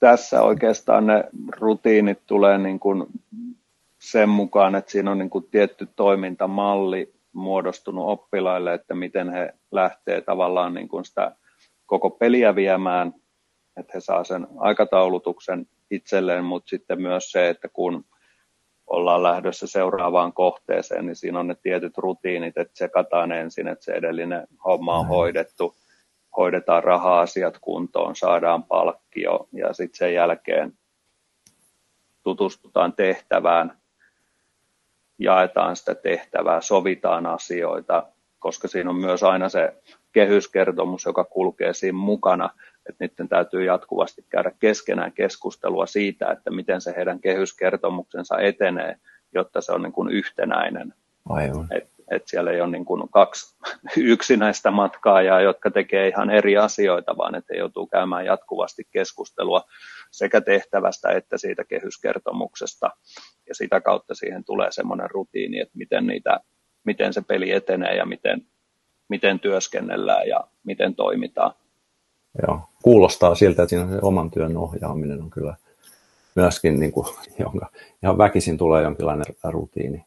tässä 0.00 0.42
oikeastaan 0.42 1.06
ne 1.06 1.24
rutiinit 1.58 2.18
tulee 2.26 2.58
niin 2.58 2.80
kuin 2.80 3.06
sen 3.98 4.28
mukaan, 4.28 4.74
että 4.74 4.92
siinä 4.92 5.10
on 5.10 5.18
niin 5.18 5.30
kuin 5.30 5.48
tietty 5.50 5.88
toimintamalli 5.96 7.12
muodostunut 7.32 8.08
oppilaille, 8.08 8.74
että 8.74 8.94
miten 8.94 9.32
he 9.32 9.54
lähtee 9.70 10.20
tavallaan 10.20 10.74
niin 10.74 10.88
kuin 10.88 11.04
sitä 11.04 11.36
koko 11.86 12.10
peliä 12.10 12.54
viemään, 12.54 13.14
että 13.76 13.92
he 13.94 14.00
saa 14.00 14.24
sen 14.24 14.46
aikataulutuksen 14.58 15.66
itselleen, 15.90 16.44
mutta 16.44 16.68
sitten 16.68 17.02
myös 17.02 17.32
se, 17.32 17.48
että 17.48 17.68
kun 17.68 18.04
ollaan 18.86 19.22
lähdössä 19.22 19.66
seuraavaan 19.66 20.32
kohteeseen, 20.32 21.06
niin 21.06 21.16
siinä 21.16 21.40
on 21.40 21.46
ne 21.46 21.56
tietyt 21.62 21.98
rutiinit, 21.98 22.58
että 22.58 22.72
tsekataan 22.72 23.32
ensin, 23.32 23.68
että 23.68 23.84
se 23.84 23.92
edellinen 23.92 24.46
homma 24.64 24.98
on 24.98 25.06
hoidettu, 25.06 25.76
hoidetaan 26.36 26.84
raha-asiat 26.84 27.58
kuntoon, 27.60 28.16
saadaan 28.16 28.64
palkkio 28.64 29.48
ja 29.52 29.72
sitten 29.72 29.98
sen 29.98 30.14
jälkeen 30.14 30.72
tutustutaan 32.22 32.92
tehtävään, 32.92 33.78
jaetaan 35.18 35.76
sitä 35.76 35.94
tehtävää, 35.94 36.60
sovitaan 36.60 37.26
asioita, 37.26 38.06
koska 38.38 38.68
siinä 38.68 38.90
on 38.90 38.96
myös 38.96 39.22
aina 39.22 39.48
se 39.48 39.82
kehyskertomus, 40.12 41.04
joka 41.04 41.24
kulkee 41.24 41.72
siinä 41.72 41.98
mukana, 41.98 42.50
että 42.88 43.04
niiden 43.04 43.28
täytyy 43.28 43.64
jatkuvasti 43.64 44.26
käydä 44.28 44.52
keskenään 44.58 45.12
keskustelua 45.12 45.86
siitä, 45.86 46.32
että 46.32 46.50
miten 46.50 46.80
se 46.80 46.94
heidän 46.96 47.20
kehyskertomuksensa 47.20 48.38
etenee, 48.38 48.96
jotta 49.34 49.60
se 49.60 49.72
on 49.72 49.82
niin 49.82 49.92
kuin 49.92 50.10
yhtenäinen. 50.10 50.94
Aivan. 51.28 51.68
Et, 51.70 51.90
et 52.10 52.28
siellä 52.28 52.50
ei 52.50 52.60
ole 52.60 52.70
niin 52.70 52.84
kuin 52.84 53.08
kaksi 53.08 53.56
yksinäistä 53.96 54.70
matkaajaa, 54.70 55.40
jotka 55.40 55.70
tekee 55.70 56.08
ihan 56.08 56.30
eri 56.30 56.56
asioita, 56.56 57.16
vaan 57.16 57.34
että 57.34 57.54
joutuu 57.54 57.86
käymään 57.86 58.26
jatkuvasti 58.26 58.88
keskustelua 58.90 59.62
sekä 60.10 60.40
tehtävästä 60.40 61.10
että 61.10 61.38
siitä 61.38 61.64
kehyskertomuksesta. 61.64 62.90
Ja 63.48 63.54
sitä 63.54 63.80
kautta 63.80 64.14
siihen 64.14 64.44
tulee 64.44 64.72
semmoinen 64.72 65.10
rutiini, 65.10 65.60
että 65.60 65.78
miten, 65.78 66.06
niitä, 66.06 66.40
miten 66.84 67.12
se 67.12 67.22
peli 67.28 67.52
etenee 67.52 67.96
ja 67.96 68.06
miten, 68.06 68.46
miten 69.08 69.40
työskennellään 69.40 70.28
ja 70.28 70.44
miten 70.64 70.94
toimitaan. 70.94 71.52
Joo. 72.46 72.60
Kuulostaa 72.82 73.34
siltä, 73.34 73.62
että 73.62 73.70
siinä 73.70 73.90
se 73.90 73.98
oman 74.02 74.30
työn 74.30 74.56
ohjaaminen 74.56 75.22
on 75.22 75.30
kyllä 75.30 75.56
myöskin, 76.34 76.80
niin 76.80 76.92
kuin, 76.92 77.06
jonka 77.38 77.70
ihan 78.02 78.18
väkisin 78.18 78.58
tulee 78.58 78.82
jonkinlainen 78.82 79.26
rutiini. 79.44 80.04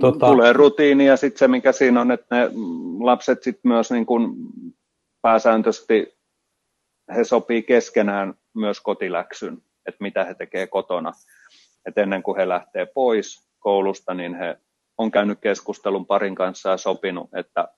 Tota... 0.00 0.26
Tulee 0.26 0.52
rutiini 0.52 1.06
ja 1.06 1.16
sitten 1.16 1.38
se, 1.38 1.48
mikä 1.48 1.72
siinä 1.72 2.00
on, 2.00 2.10
että 2.10 2.36
ne 2.36 2.50
lapset 3.00 3.42
sit 3.42 3.60
myös 3.62 3.90
niin 3.90 4.06
kuin 4.06 4.36
pääsääntöisesti 5.22 6.16
he 7.16 7.24
sopii 7.24 7.62
keskenään 7.62 8.34
myös 8.54 8.80
kotiläksyn, 8.80 9.62
että 9.86 10.02
mitä 10.02 10.24
he 10.24 10.34
tekee 10.34 10.66
kotona. 10.66 11.12
Et 11.86 11.98
ennen 11.98 12.22
kuin 12.22 12.36
he 12.36 12.48
lähtee 12.48 12.86
pois 12.86 13.48
koulusta, 13.58 14.14
niin 14.14 14.34
he 14.34 14.58
on 14.98 15.10
käynyt 15.10 15.40
keskustelun 15.40 16.06
parin 16.06 16.34
kanssa 16.34 16.70
ja 16.70 16.76
sopinut, 16.76 17.30
että 17.34 17.68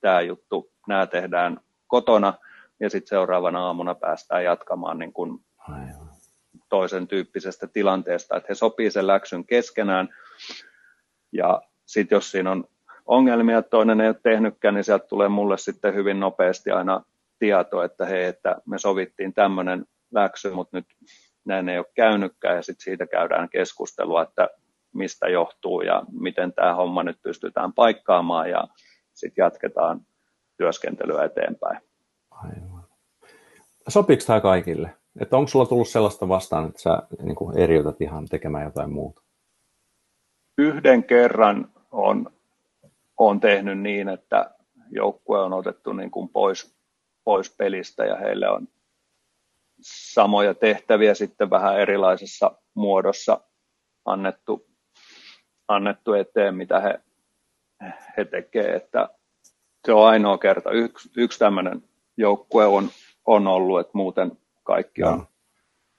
tämä 0.00 0.20
juttu, 0.20 0.72
nämä 0.88 1.06
tehdään 1.06 1.60
kotona 1.92 2.34
ja 2.80 2.90
sitten 2.90 3.08
seuraavana 3.08 3.66
aamuna 3.66 3.94
päästään 3.94 4.44
jatkamaan 4.44 4.98
niin 4.98 5.12
kuin 5.12 5.40
toisen 6.68 7.08
tyyppisestä 7.08 7.66
tilanteesta, 7.66 8.36
että 8.36 8.46
he 8.48 8.54
sopii 8.54 8.90
sen 8.90 9.06
läksyn 9.06 9.46
keskenään. 9.46 10.08
Ja 11.32 11.62
sitten 11.86 12.16
jos 12.16 12.30
siinä 12.30 12.50
on 12.50 12.64
ongelmia, 13.06 13.58
että 13.58 13.70
toinen 13.70 14.00
ei 14.00 14.08
ole 14.08 14.16
tehnytkään, 14.22 14.74
niin 14.74 14.84
sieltä 14.84 15.06
tulee 15.06 15.28
mulle 15.28 15.58
sitten 15.58 15.94
hyvin 15.94 16.20
nopeasti 16.20 16.70
aina 16.70 17.04
tieto, 17.38 17.82
että 17.82 18.06
hei, 18.06 18.24
että 18.24 18.56
me 18.66 18.78
sovittiin 18.78 19.34
tämmöinen 19.34 19.86
läksy, 20.14 20.50
mutta 20.50 20.76
nyt 20.76 20.86
näin 21.44 21.68
ei 21.68 21.78
ole 21.78 21.86
käynytkään. 21.94 22.56
Ja 22.56 22.62
sitten 22.62 22.84
siitä 22.84 23.06
käydään 23.06 23.48
keskustelua, 23.48 24.22
että 24.22 24.48
mistä 24.94 25.28
johtuu 25.28 25.82
ja 25.82 26.02
miten 26.12 26.52
tämä 26.52 26.74
homma 26.74 27.02
nyt 27.02 27.18
pystytään 27.22 27.72
paikkaamaan. 27.72 28.50
Ja 28.50 28.68
sitten 29.14 29.42
jatketaan 29.42 30.00
työskentelyä 30.62 31.24
eteenpäin. 31.24 31.80
Aivan. 32.30 32.84
Sopiiko 33.88 34.22
tämä 34.26 34.40
kaikille? 34.40 34.90
Että 35.20 35.36
onko 35.36 35.48
sulla 35.48 35.66
tullut 35.66 35.88
sellaista 35.88 36.28
vastaan, 36.28 36.68
että 36.68 36.80
sä 36.80 37.02
niin 37.22 37.34
kuin 37.34 37.58
eriytät 37.58 38.00
ihan 38.00 38.26
tekemään 38.28 38.64
jotain 38.64 38.92
muuta? 38.92 39.22
Yhden 40.58 41.04
kerran 41.04 41.72
on, 41.90 42.30
on 43.18 43.40
tehnyt 43.40 43.78
niin, 43.78 44.08
että 44.08 44.50
joukkue 44.90 45.40
on 45.40 45.52
otettu 45.52 45.92
niin 45.92 46.10
kuin 46.10 46.28
pois, 46.28 46.76
pois 47.24 47.56
pelistä 47.56 48.04
ja 48.04 48.16
heille 48.16 48.48
on 48.48 48.68
samoja 49.80 50.54
tehtäviä 50.54 51.14
sitten 51.14 51.50
vähän 51.50 51.80
erilaisessa 51.80 52.58
muodossa 52.74 53.40
annettu, 54.04 54.66
annettu 55.68 56.12
eteen, 56.12 56.54
mitä 56.54 56.80
he, 56.80 57.00
he 58.16 58.24
tekevät. 58.24 58.74
Että 58.74 59.08
se 59.86 59.92
on 59.92 60.06
ainoa 60.06 60.38
kerta. 60.38 60.70
Yksi, 60.70 61.10
yksi 61.16 61.38
tämmöinen 61.38 61.82
joukkue 62.16 62.66
on, 62.66 62.88
on 63.26 63.46
ollut, 63.46 63.80
että 63.80 63.92
muuten 63.94 64.32
kaikki 64.62 65.02
on 65.02 65.26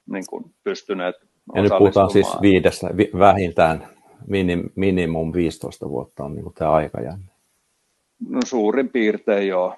niin 0.10 0.24
kuin, 0.30 0.56
pystyneet 0.64 1.16
Ja 1.56 1.62
nyt 1.62 1.72
puhutaan 1.78 2.10
siis 2.10 2.28
viidessä, 2.42 2.90
vähintään 3.20 3.88
minim, 4.28 4.70
minimum 4.76 5.34
15 5.34 5.90
vuotta 5.90 6.24
on 6.24 6.36
niin 6.36 6.44
kuin 6.44 6.56
tämä 6.56 6.72
aikajänne. 6.72 7.26
No 8.30 8.40
suurin 8.46 8.90
piirtein 8.90 9.48
joo. 9.48 9.76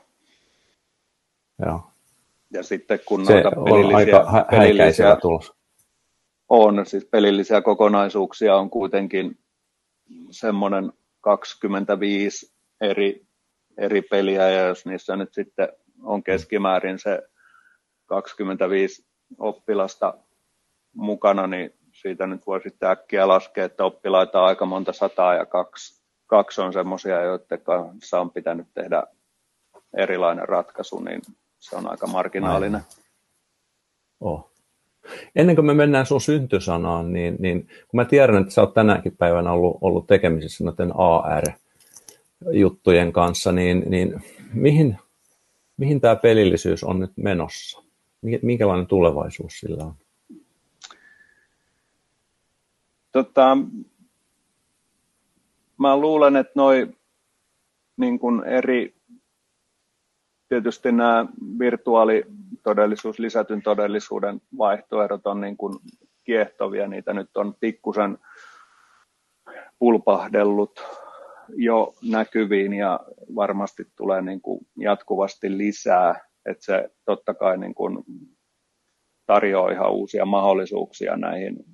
Joo. 1.66 1.82
Ja 2.54 2.64
sitten 2.64 3.00
kun 3.06 3.26
se 3.26 3.34
noita 3.34 3.52
pelillisiä, 3.52 4.18
aika 4.18 4.46
pelillisiä 4.52 5.16
tulos. 5.16 5.54
On, 6.50 6.86
siis 6.86 7.06
pelillisiä 7.06 7.62
kokonaisuuksia 7.62 8.56
on 8.56 8.70
kuitenkin 8.70 9.38
semmoinen 10.32 10.92
25 11.22 12.54
eri, 12.82 13.25
eri 13.78 14.02
peliä, 14.02 14.50
ja 14.50 14.68
jos 14.68 14.86
niissä 14.86 15.16
nyt 15.16 15.34
sitten 15.34 15.70
on 16.04 16.24
keskimäärin 16.24 17.00
se 17.00 17.22
25 18.06 19.06
oppilasta 19.38 20.14
mukana, 20.94 21.48
niin 21.48 21.74
siitä 21.92 22.28
nyt 22.28 22.48
voi 22.48 22.62
sitten 22.62 22.90
äkkiä 22.90 23.28
laskea, 23.28 23.66
että 23.66 23.86
oppilaita 23.86 24.42
on 24.42 24.48
aika 24.48 24.66
monta 24.66 24.94
sataa 24.94 25.34
ja 25.34 25.46
kaksi, 25.46 26.04
kaksi 26.28 26.62
on 26.62 26.74
semmoisia, 26.74 27.22
joiden 27.22 27.62
kanssa 27.64 28.22
on 28.22 28.32
pitänyt 28.32 28.68
tehdä 28.74 29.04
erilainen 29.98 30.50
ratkaisu, 30.50 31.00
niin 31.00 31.22
se 31.60 31.76
on 31.76 31.92
aika 31.92 32.08
marginaalinen. 32.08 32.82
Oh. 34.20 34.52
Ennen 35.36 35.56
kuin 35.56 35.66
me 35.66 35.74
mennään 35.74 36.06
sun 36.06 36.22
syntysanaan, 36.22 37.14
niin, 37.14 37.36
niin 37.40 37.68
kun 37.68 37.98
mä 37.98 38.06
tiedän, 38.06 38.42
että 38.42 38.54
sä 38.54 38.62
oot 38.62 38.74
tänäkin 38.74 39.18
päivänä 39.18 39.52
ollut, 39.52 39.78
ollut 39.82 40.08
tekemisissä 40.08 40.64
noiden 40.64 40.92
AR-juttujen 42.48 43.14
kanssa, 43.14 43.52
niin, 43.52 43.84
niin 43.88 44.24
mihin, 44.54 44.98
mihin 45.78 46.02
tämä 46.02 46.16
pelillisyys 46.16 46.84
on 46.84 47.00
nyt 47.00 47.12
menossa? 47.16 47.84
Minkälainen 48.42 48.88
tulevaisuus 48.88 49.60
sillä 49.60 49.84
on? 49.84 49.96
Tota, 53.12 53.58
mä 55.78 55.98
luulen, 55.98 56.36
että 56.36 56.54
noi 56.56 56.88
niin 57.98 58.20
kuin 58.20 58.44
eri 58.44 58.96
tietysti 60.50 60.92
nämä 60.92 61.26
virtuaalitodellisuus, 61.60 63.20
lisätyn 63.20 63.62
todellisuuden 63.62 64.42
vaihtoehdot 64.58 65.28
on 65.28 65.42
niin 65.42 65.58
kuin 65.58 65.80
kiehtovia, 66.24 66.88
niitä 66.88 67.14
nyt 67.14 67.38
on 67.38 67.56
pikkusen 67.60 68.18
pulpahdellut 69.80 70.84
jo 71.56 71.94
näkyviin 72.04 72.74
ja 72.74 73.00
varmasti 73.36 73.88
tulee 73.96 74.22
niin 74.22 74.42
kuin 74.42 74.68
jatkuvasti 74.78 75.58
lisää, 75.58 76.26
että 76.46 76.66
se 76.66 76.90
totta 77.06 77.34
kai 77.34 77.58
niin 77.58 77.76
kuin 77.76 78.04
tarjoaa 79.26 79.72
ihan 79.72 79.92
uusia 79.92 80.26
mahdollisuuksia 80.26 81.18
näihin 81.18 81.66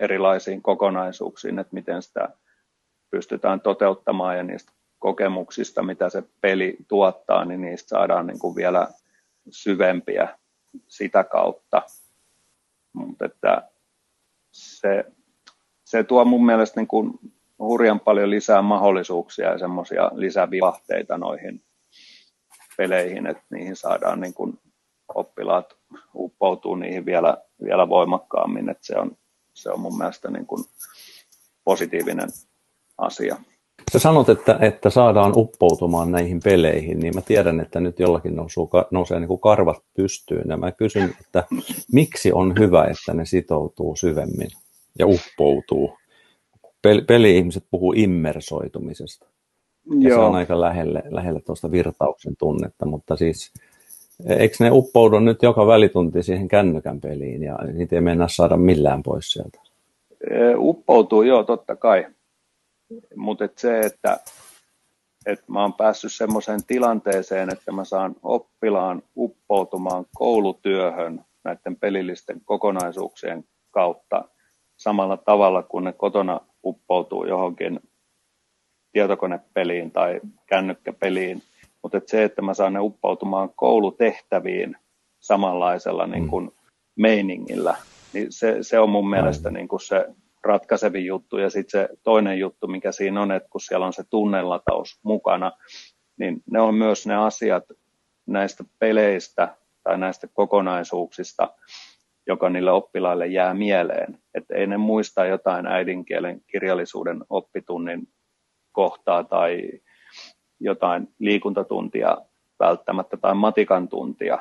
erilaisiin 0.00 0.62
kokonaisuuksiin, 0.62 1.58
että 1.58 1.74
miten 1.74 2.02
sitä 2.02 2.28
pystytään 3.10 3.60
toteuttamaan 3.60 4.36
ja 4.36 4.42
niistä 4.42 4.72
kokemuksista, 4.98 5.82
mitä 5.82 6.08
se 6.08 6.22
peli 6.40 6.76
tuottaa, 6.88 7.44
niin 7.44 7.60
niistä 7.60 7.88
saadaan 7.88 8.26
niin 8.26 8.38
kuin 8.38 8.56
vielä 8.56 8.88
syvempiä 9.50 10.38
sitä 10.88 11.24
kautta. 11.24 11.82
Mutta 12.92 13.24
että 13.24 13.68
se, 14.52 15.04
se 15.84 16.04
tuo 16.04 16.24
mun 16.24 16.46
mielestä 16.46 16.80
niin 16.80 16.88
kuin 16.88 17.18
hurjan 17.58 18.00
paljon 18.00 18.30
lisää 18.30 18.62
mahdollisuuksia 18.62 19.52
ja 19.52 19.58
semmoisia 19.58 20.10
lisävivahteita 20.14 21.18
noihin 21.18 21.62
peleihin, 22.76 23.26
että 23.26 23.42
niihin 23.50 23.76
saadaan 23.76 24.20
niin 24.20 24.34
kuin 24.34 24.58
oppilaat 25.14 25.66
uppoutuu 26.14 26.74
niihin 26.74 27.06
vielä, 27.06 27.36
vielä 27.64 27.88
voimakkaammin, 27.88 28.68
että 28.68 28.86
se 28.86 28.98
on, 28.98 29.16
se 29.54 29.70
on 29.70 29.80
mun 29.80 29.98
mielestä 29.98 30.30
niin 30.30 30.46
kuin 30.46 30.64
positiivinen 31.64 32.28
asia. 32.98 33.36
Sä 33.92 33.98
sanot, 33.98 34.28
että, 34.28 34.58
että 34.60 34.90
saadaan 34.90 35.32
uppoutumaan 35.36 36.12
näihin 36.12 36.40
peleihin, 36.44 37.00
niin 37.00 37.14
mä 37.14 37.20
tiedän, 37.20 37.60
että 37.60 37.80
nyt 37.80 37.98
jollakin 37.98 38.36
nousuu, 38.36 38.70
nousee 38.90 39.20
niin 39.20 39.28
kuin 39.28 39.40
karvat 39.40 39.84
pystyyn. 39.96 40.48
Ja 40.48 40.56
mä 40.56 40.72
kysyn, 40.72 41.16
että 41.20 41.44
miksi 41.92 42.32
on 42.32 42.54
hyvä, 42.58 42.84
että 42.84 43.14
ne 43.14 43.24
sitoutuu 43.24 43.96
syvemmin 43.96 44.48
ja 44.98 45.06
uppoutuu? 45.06 45.98
Peli-ihmiset 47.06 47.64
puhuu 47.70 47.92
immersoitumisesta. 47.92 49.26
Ja 50.00 50.08
Joo. 50.08 50.18
se 50.18 50.24
on 50.24 50.34
aika 50.34 50.60
lähelle, 50.60 51.02
lähelle 51.10 51.40
tuosta 51.40 51.70
virtauksen 51.70 52.36
tunnetta, 52.38 52.86
mutta 52.86 53.16
siis 53.16 53.52
eikö 54.26 54.56
ne 54.60 54.70
uppoudu 54.72 55.18
nyt 55.18 55.42
joka 55.42 55.66
välitunti 55.66 56.22
siihen 56.22 56.48
kännykän 56.48 57.00
peliin 57.00 57.42
ja 57.42 57.58
niitä 57.72 57.96
ei 57.96 58.00
mennä 58.00 58.28
saada 58.28 58.56
millään 58.56 59.02
pois 59.02 59.32
sieltä? 59.32 59.60
Uppoutuu, 60.56 61.22
joo, 61.22 61.42
totta 61.42 61.76
kai. 61.76 62.06
Mutta 63.16 63.44
et 63.44 63.58
se, 63.58 63.80
että 63.80 64.20
et 65.26 65.48
mä 65.48 65.62
oon 65.62 65.72
päässyt 65.72 66.12
semmoiseen 66.12 66.64
tilanteeseen, 66.66 67.52
että 67.52 67.72
mä 67.72 67.84
saan 67.84 68.16
oppilaan 68.22 69.02
uppoutumaan 69.16 70.06
koulutyöhön 70.14 71.24
näiden 71.44 71.76
pelillisten 71.76 72.40
kokonaisuuksien 72.44 73.44
kautta 73.70 74.24
samalla 74.76 75.16
tavalla 75.16 75.62
kuin 75.62 75.84
ne 75.84 75.92
kotona 75.92 76.40
uppoutuu 76.64 77.26
johonkin 77.26 77.80
tietokonepeliin 78.92 79.90
tai 79.90 80.20
kännykkäpeliin, 80.46 81.42
mutta 81.82 81.98
et 81.98 82.08
se, 82.08 82.24
että 82.24 82.42
mä 82.42 82.54
saan 82.54 82.72
ne 82.72 82.80
uppoutumaan 82.80 83.50
koulutehtäviin 83.56 84.76
samanlaisella 85.20 86.06
niin 86.06 86.28
kuin 86.28 86.50
meiningillä, 86.96 87.76
niin 88.12 88.32
se, 88.32 88.56
se 88.60 88.78
on 88.78 88.90
mun 88.90 89.10
mielestä 89.10 89.50
niin 89.50 89.68
kuin 89.68 89.80
se 89.80 90.06
ratkaisevin 90.44 91.06
juttu. 91.06 91.38
Ja 91.38 91.50
sitten 91.50 91.80
se 91.80 91.88
toinen 92.02 92.38
juttu, 92.38 92.66
mikä 92.66 92.92
siinä 92.92 93.22
on, 93.22 93.32
että 93.32 93.48
kun 93.48 93.60
siellä 93.60 93.86
on 93.86 93.92
se 93.92 94.04
tunnelataus 94.10 94.98
mukana, 95.02 95.52
niin 96.16 96.42
ne 96.50 96.60
on 96.60 96.74
myös 96.74 97.06
ne 97.06 97.16
asiat 97.16 97.64
näistä 98.26 98.64
peleistä 98.78 99.56
tai 99.82 99.98
näistä 99.98 100.26
kokonaisuuksista, 100.26 101.54
joka 102.26 102.50
niille 102.50 102.72
oppilaille 102.72 103.26
jää 103.26 103.54
mieleen. 103.54 104.18
Että 104.34 104.54
ei 104.54 104.66
ne 104.66 104.76
muista 104.76 105.26
jotain 105.26 105.66
äidinkielen 105.66 106.40
kirjallisuuden 106.46 107.24
oppitunnin 107.30 108.08
kohtaa 108.72 109.24
tai 109.24 109.70
jotain 110.60 111.08
liikuntatuntia 111.18 112.16
välttämättä 112.60 113.16
tai 113.16 113.34
matikan 113.34 113.88
tuntia, 113.88 114.38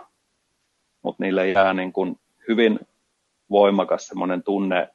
mutta 1.02 1.24
niille 1.24 1.50
jää 1.50 1.74
niin 1.74 1.94
kuin 1.94 2.20
hyvin 2.48 2.80
voimakas 3.50 4.08
semmoinen 4.08 4.44
tunne, 4.44 4.90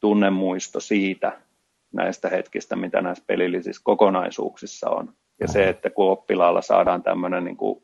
tunnemuisto 0.00 0.80
siitä 0.80 1.40
näistä 1.92 2.28
hetkistä, 2.28 2.76
mitä 2.76 3.00
näissä 3.00 3.24
pelillisissä 3.26 3.82
kokonaisuuksissa 3.84 4.90
on. 4.90 5.12
Ja 5.40 5.48
se, 5.48 5.68
että 5.68 5.90
kun 5.90 6.10
oppilaalla 6.10 6.62
saadaan 6.62 7.02
tämmöinen 7.02 7.44
niin 7.44 7.56
kuin 7.56 7.82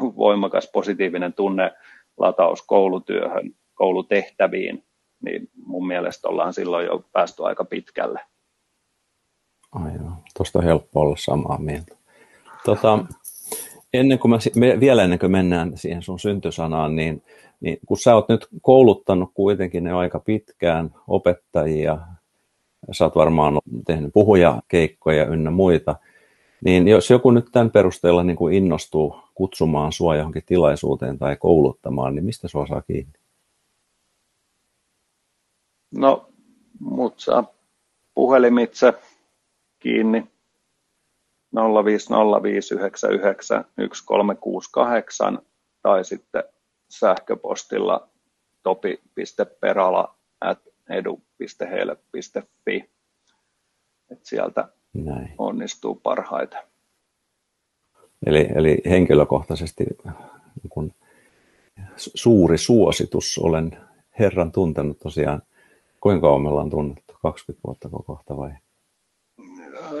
voimakas 0.00 0.70
positiivinen 0.72 1.32
tunne 1.32 1.72
lataus 2.16 2.62
koulutyöhön, 2.62 3.54
koulutehtäviin, 3.74 4.84
niin 5.24 5.48
mun 5.66 5.86
mielestä 5.86 6.28
ollaan 6.28 6.54
silloin 6.54 6.86
jo 6.86 7.04
päästy 7.12 7.44
aika 7.44 7.64
pitkälle. 7.64 8.20
Aivan, 9.72 10.16
tuosta 10.36 10.58
on 10.58 10.64
helppo 10.64 11.00
olla 11.00 11.16
samaa 11.18 11.58
mieltä. 11.58 11.96
Tota, 12.64 13.04
ennen 13.92 14.18
kuin 14.18 14.30
me, 14.56 14.80
vielä 14.80 15.04
ennen 15.04 15.18
kuin 15.18 15.32
mennään 15.32 15.72
siihen 15.74 16.02
sun 16.02 16.20
syntysanaan, 16.20 16.96
niin, 16.96 17.22
niin 17.60 17.78
kun 17.86 17.98
sä 17.98 18.14
oot 18.14 18.28
nyt 18.28 18.48
kouluttanut 18.62 19.30
kuitenkin 19.34 19.84
ne 19.84 19.92
aika 19.92 20.20
pitkään 20.20 20.94
opettajia, 21.08 21.98
sä 22.92 23.04
oot 23.04 23.16
varmaan 23.16 23.58
tehnyt 23.86 24.12
puhujakeikkoja 24.14 25.26
ynnä 25.26 25.50
muita, 25.50 25.96
niin 26.64 26.88
jos 26.88 27.10
joku 27.10 27.30
nyt 27.30 27.46
tämän 27.52 27.70
perusteella 27.70 28.22
niin 28.22 28.36
kuin 28.36 28.54
innostuu 28.54 29.16
kutsumaan 29.34 29.92
sua 29.92 30.16
johonkin 30.16 30.42
tilaisuuteen 30.46 31.18
tai 31.18 31.36
kouluttamaan, 31.36 32.14
niin 32.14 32.24
mistä 32.24 32.48
sua 32.48 32.66
saa 32.66 32.82
kiinni? 32.82 33.12
No, 35.94 36.28
mut 36.80 37.20
saa 37.20 37.44
puhelimitse 38.14 38.94
kiinni 39.78 40.26
0505991 41.54 41.58
tai 45.82 46.04
sitten 46.04 46.44
sähköpostilla 46.88 48.08
topi.perala. 48.62 50.16
Et 54.10 54.20
sieltä 54.22 54.68
Näin. 55.04 55.34
onnistuu 55.38 55.94
parhaiten. 55.94 56.60
Eli, 58.26 58.48
eli 58.54 58.82
henkilökohtaisesti 58.90 59.84
niin 59.84 60.70
kun 60.70 60.92
suuri 61.96 62.58
suositus. 62.58 63.38
Olen 63.42 63.78
Herran 64.18 64.52
tuntenut 64.52 64.98
tosiaan, 64.98 65.42
kuinka 66.00 66.20
kauan 66.20 66.42
me 66.42 66.48
ollaan 66.48 66.70
tunnettu? 66.70 67.14
20 67.22 67.66
vuotta 67.66 67.88
kohta 68.06 68.36
vai? 68.36 68.50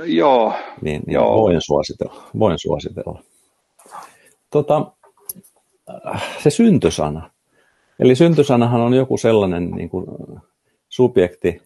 Joo. 0.04 0.54
Niin, 0.80 1.02
niin 1.06 1.14
joo. 1.14 1.42
Voin 1.42 1.60
suositella. 1.60 2.22
Voin 2.38 2.58
suositella. 2.58 3.22
Tota, 4.50 4.92
se 6.42 6.50
syntysana. 6.50 7.30
Eli 7.98 8.16
syntysanahan 8.16 8.80
on 8.80 8.94
joku 8.94 9.16
sellainen 9.16 9.70
niin 9.70 9.88
kuin, 9.88 10.06
subjekti, 10.88 11.62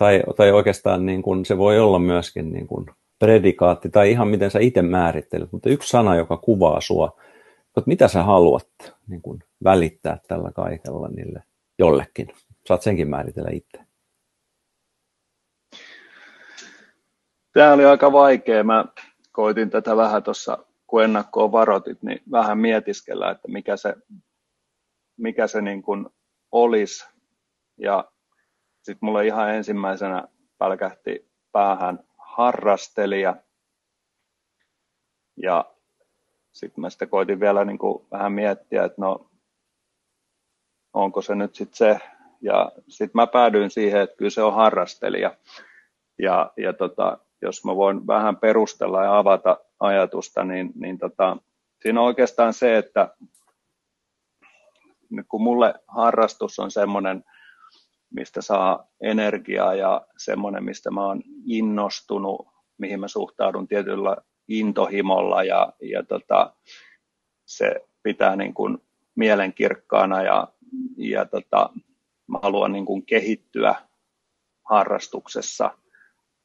tai, 0.00 0.22
tai 0.36 0.52
oikeastaan 0.52 1.06
niin 1.06 1.22
kuin, 1.22 1.44
se 1.44 1.58
voi 1.58 1.78
olla 1.78 1.98
myöskin 1.98 2.52
niin 2.52 2.66
kuin, 2.66 2.86
predikaatti, 3.18 3.90
tai 3.90 4.10
ihan 4.10 4.28
miten 4.28 4.50
sä 4.50 4.58
itse 4.58 4.82
määrittelet, 4.82 5.52
mutta 5.52 5.70
yksi 5.70 5.88
sana, 5.88 6.16
joka 6.16 6.36
kuvaa 6.36 6.80
sua, 6.80 7.20
että 7.66 7.82
mitä 7.86 8.08
sä 8.08 8.22
haluat 8.22 8.68
niin 9.06 9.22
kuin, 9.22 9.44
välittää 9.64 10.18
tällä 10.28 10.50
kaikella 10.52 11.08
niille 11.08 11.42
jollekin. 11.78 12.28
Saat 12.66 12.82
senkin 12.82 13.08
määritellä 13.08 13.50
itse. 13.52 13.80
Tämä 17.52 17.72
oli 17.72 17.84
aika 17.84 18.12
vaikea. 18.12 18.64
Mä 18.64 18.84
koitin 19.32 19.70
tätä 19.70 19.96
vähän 19.96 20.22
tuossa, 20.22 20.58
kun 20.86 21.04
ennakkoon 21.04 21.52
varoitit, 21.52 22.02
niin 22.02 22.22
vähän 22.30 22.58
mietiskellä, 22.58 23.30
että 23.30 23.48
mikä 23.48 23.76
se, 23.76 23.94
mikä 25.16 25.46
se 25.46 25.60
niin 25.60 25.82
kuin 25.82 26.06
olisi. 26.52 27.08
Ja 27.78 28.10
sitten 28.82 29.06
mulle 29.06 29.26
ihan 29.26 29.54
ensimmäisenä 29.54 30.24
pälkähti 30.58 31.30
päähän 31.52 32.04
harrastelija. 32.18 33.36
Ja 35.36 35.64
sitten 36.52 36.80
mä 36.80 36.90
sitten 36.90 37.08
koitin 37.08 37.40
vielä 37.40 37.64
niin 37.64 37.78
kuin 37.78 38.06
vähän 38.10 38.32
miettiä, 38.32 38.84
että 38.84 39.00
no 39.00 39.30
onko 40.92 41.22
se 41.22 41.34
nyt 41.34 41.54
sitten 41.54 41.76
se. 41.76 41.98
Ja 42.40 42.72
sitten 42.88 43.10
mä 43.14 43.26
päädyin 43.26 43.70
siihen, 43.70 44.00
että 44.00 44.16
kyllä 44.16 44.30
se 44.30 44.42
on 44.42 44.54
harrastelija. 44.54 45.36
Ja, 46.18 46.52
ja 46.56 46.72
tota, 46.72 47.18
jos 47.42 47.64
mä 47.64 47.76
voin 47.76 48.06
vähän 48.06 48.36
perustella 48.36 49.04
ja 49.04 49.18
avata 49.18 49.58
ajatusta, 49.80 50.44
niin, 50.44 50.72
niin 50.74 50.98
tota, 50.98 51.36
siinä 51.82 52.00
on 52.00 52.06
oikeastaan 52.06 52.54
se, 52.54 52.78
että 52.78 53.14
kun 55.28 55.42
mulle 55.42 55.74
harrastus 55.88 56.58
on 56.58 56.70
semmoinen, 56.70 57.24
mistä 58.10 58.42
saa 58.42 58.88
energiaa 59.00 59.74
ja 59.74 60.06
semmoinen, 60.16 60.64
mistä 60.64 60.90
mä 60.90 61.06
oon 61.06 61.22
innostunut, 61.46 62.48
mihin 62.78 63.00
mä 63.00 63.08
suhtaudun 63.08 63.68
tietyllä 63.68 64.16
intohimolla 64.48 65.42
ja, 65.42 65.72
ja 65.82 66.02
tota, 66.02 66.54
se 67.46 67.74
pitää 68.02 68.36
niin 68.36 68.54
kuin 68.54 68.78
mielenkirkkaana 69.14 70.22
ja, 70.22 70.48
ja 70.96 71.24
tota, 71.24 71.70
mä 72.26 72.38
haluan 72.42 72.72
niin 72.72 72.86
kuin 72.86 73.06
kehittyä 73.06 73.74
harrastuksessa 74.64 75.70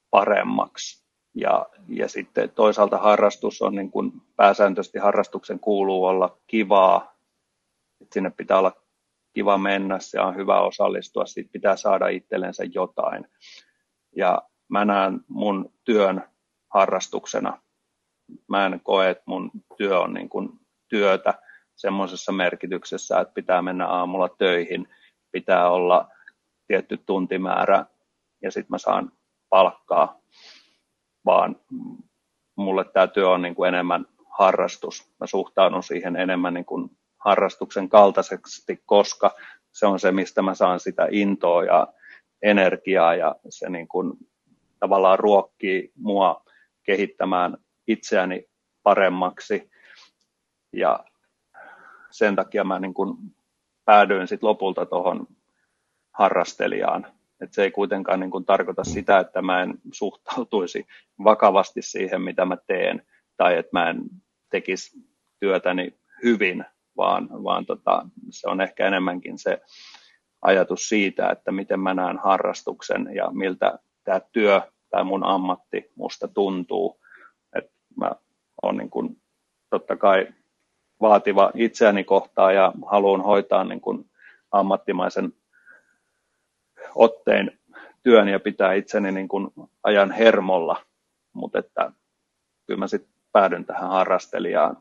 paremmaksi. 0.10 1.06
Ja, 1.36 1.66
ja 1.88 2.10
sitten 2.10 2.50
toisaalta 2.50 2.98
harrastus 2.98 3.62
on 3.62 3.76
niin 3.76 3.92
kuin 3.92 4.12
pääsääntöisesti 4.36 5.00
harrastuksen 5.00 5.60
kuuluu 5.60 6.06
olla 6.06 6.38
kivaa, 6.48 7.16
että 8.02 8.14
sinne 8.14 8.30
pitää 8.30 8.60
olla 8.60 8.85
kiva 9.36 9.58
mennä, 9.58 10.00
se 10.00 10.20
on 10.20 10.36
hyvä 10.36 10.62
osallistua, 10.62 11.26
siitä 11.26 11.50
pitää 11.52 11.76
saada 11.76 12.08
itsellensä 12.08 12.64
jotain. 12.74 13.28
Ja 14.16 14.42
mä 14.68 14.86
näen 14.86 15.20
mun 15.28 15.74
työn 15.84 16.24
harrastuksena. 16.74 17.62
Mä 18.48 18.66
en 18.66 18.80
koe, 18.84 19.10
että 19.10 19.24
mun 19.26 19.52
työ 19.78 20.00
on 20.00 20.14
niin 20.14 20.30
kuin 20.30 20.50
työtä 20.88 21.34
semmoisessa 21.76 22.32
merkityksessä, 22.32 23.20
että 23.20 23.34
pitää 23.34 23.62
mennä 23.62 23.88
aamulla 23.88 24.30
töihin, 24.30 24.88
pitää 25.32 25.70
olla 25.70 26.10
tietty 26.68 26.98
tuntimäärä 26.98 27.86
ja 28.42 28.52
sitten 28.52 28.74
mä 28.74 28.78
saan 28.78 29.12
palkkaa, 29.50 30.20
vaan 31.26 31.56
mulle 32.56 32.86
tämä 32.86 33.08
työ 33.08 33.30
on 33.30 33.42
niin 33.42 33.56
kuin 33.56 33.68
enemmän 33.68 34.06
harrastus. 34.30 35.14
Mä 35.20 35.28
suhtaudun 35.28 35.84
siihen 35.84 36.16
enemmän 36.16 36.54
niin 36.54 36.66
kuin 36.66 36.98
harrastuksen 37.26 37.90
kaltaisesti, 37.90 38.82
koska 38.86 39.32
se 39.72 39.86
on 39.86 40.00
se, 40.00 40.12
mistä 40.12 40.42
mä 40.42 40.56
saan 40.56 40.80
sitä 40.80 41.08
intoa 41.12 41.64
ja 41.64 41.88
energiaa 42.42 43.16
ja 43.16 43.36
se 43.50 43.70
niin 43.70 43.88
kuin 43.88 44.14
tavallaan 44.80 45.20
ruokkii 45.20 45.92
mua 45.96 46.44
kehittämään 46.84 47.58
itseäni 47.88 48.46
paremmaksi 48.84 49.70
ja 50.74 51.00
sen 52.12 52.36
takia 52.36 52.64
mä 52.64 52.80
niin 52.80 52.94
kuin 52.94 53.18
päädyin 53.86 54.28
sit 54.28 54.44
lopulta 54.44 54.86
tuohon 54.86 55.28
harrastelijaan. 56.12 57.08
Et 57.42 57.54
se 57.54 57.64
ei 57.64 57.72
kuitenkaan 57.72 58.20
niin 58.20 58.32
kuin 58.32 58.46
tarkoita 58.46 58.82
mm. 58.82 58.90
sitä, 58.90 59.20
että 59.20 59.42
mä 59.42 59.62
en 59.62 59.74
suhtautuisi 59.92 60.88
vakavasti 61.24 61.82
siihen, 61.82 62.22
mitä 62.22 62.46
mä 62.46 62.58
teen, 62.68 63.06
tai 63.38 63.58
että 63.58 63.70
mä 63.74 63.90
en 63.90 64.02
tekisi 64.50 64.98
työtäni 65.40 66.00
hyvin, 66.24 66.66
vaan, 66.98 67.30
vaan 67.44 67.66
tota, 67.66 68.06
se 68.30 68.50
on 68.50 68.62
ehkä 68.62 68.88
enemmänkin 68.88 69.38
se 69.38 69.62
ajatus 70.42 70.90
siitä, 70.90 71.30
että 71.30 71.52
miten 71.52 71.80
mä 71.80 71.94
näen 71.94 72.18
harrastuksen 72.18 73.10
ja 73.16 73.32
miltä 73.32 73.80
tämä 74.04 74.20
työ 74.32 74.62
tai 74.90 75.04
mun 75.04 75.26
ammatti 75.26 75.92
musta 75.96 76.28
tuntuu. 76.28 77.00
Et 77.56 77.72
mä 77.98 78.12
oon 78.64 78.78
niin 78.78 78.90
kuin, 78.90 79.22
totta 79.70 79.96
kai 79.96 80.28
vaativa 81.02 81.52
itseäni 81.56 82.04
kohtaan 82.04 82.56
ja 82.56 82.72
haluan 82.86 83.22
hoitaa 83.22 83.64
niin 83.64 83.82
kuin 83.82 84.10
ammattimaisen 84.52 85.34
otteen 86.96 87.60
työn 88.04 88.28
ja 88.28 88.40
pitää 88.40 88.74
itseni 88.74 89.12
niin 89.12 89.28
kuin 89.28 89.48
ajan 89.84 90.12
hermolla, 90.12 90.82
mutta 91.34 91.60
että 91.60 91.92
kyllä 92.68 92.80
mä 92.80 92.88
sitten 92.88 93.14
päädyn 93.32 93.66
tähän 93.66 93.90
harrastelijaan 93.90 94.78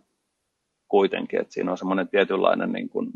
kuitenkin, 0.89 1.41
että 1.41 1.53
siinä 1.53 1.71
on 1.71 1.79
semmoinen 1.79 2.09
tietynlainen 2.09 2.73
niin 2.73 2.89
kuin 2.89 3.11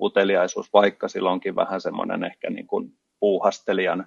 uteliaisuus, 0.00 0.72
vaikka 0.72 1.08
silloinkin 1.08 1.56
vähän 1.56 1.80
semmoinen 1.80 2.24
ehkä 2.24 2.50
niin 2.50 2.66
kuin 2.66 2.92
puuhastelijan 3.20 4.06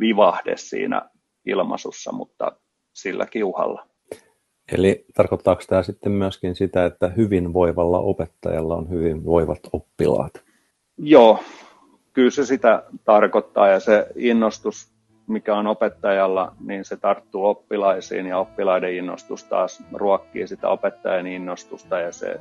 vivahde 0.00 0.56
siinä 0.56 1.02
ilmaisussa, 1.46 2.12
mutta 2.12 2.52
sillä 2.92 3.26
kiuhalla. 3.26 3.86
Eli 4.72 5.04
tarkoittaako 5.14 5.62
tämä 5.68 5.82
sitten 5.82 6.12
myöskin 6.12 6.54
sitä, 6.54 6.84
että 6.84 7.08
hyvinvoivalla 7.08 7.98
opettajalla 7.98 8.76
on 8.76 8.90
hyvinvoivat 8.90 9.60
oppilaat? 9.72 10.32
Joo, 10.98 11.38
kyllä 12.12 12.30
se 12.30 12.46
sitä 12.46 12.82
tarkoittaa 13.04 13.68
ja 13.68 13.80
se 13.80 14.06
innostus, 14.16 14.93
mikä 15.26 15.56
on 15.56 15.66
opettajalla, 15.66 16.52
niin 16.60 16.84
se 16.84 16.96
tarttuu 16.96 17.44
oppilaisiin 17.44 18.26
ja 18.26 18.38
oppilaiden 18.38 18.94
innostus 18.94 19.44
taas 19.44 19.82
ruokkii 19.92 20.48
sitä 20.48 20.68
opettajan 20.68 21.26
innostusta 21.26 21.98
ja 21.98 22.12
se 22.12 22.40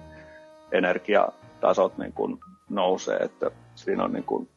energiatasot 0.71 1.97
niin 1.97 2.13
kuin 2.13 2.39
nousee, 2.69 3.17
että 3.17 3.51
siinä 3.75 4.03
on 4.03 4.11
niin 4.11 4.23
kuin 4.23 4.47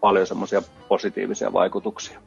paljon 0.00 0.26
semmoisia 0.26 0.62
positiivisia 0.88 1.52
vaikutuksia. 1.52 2.20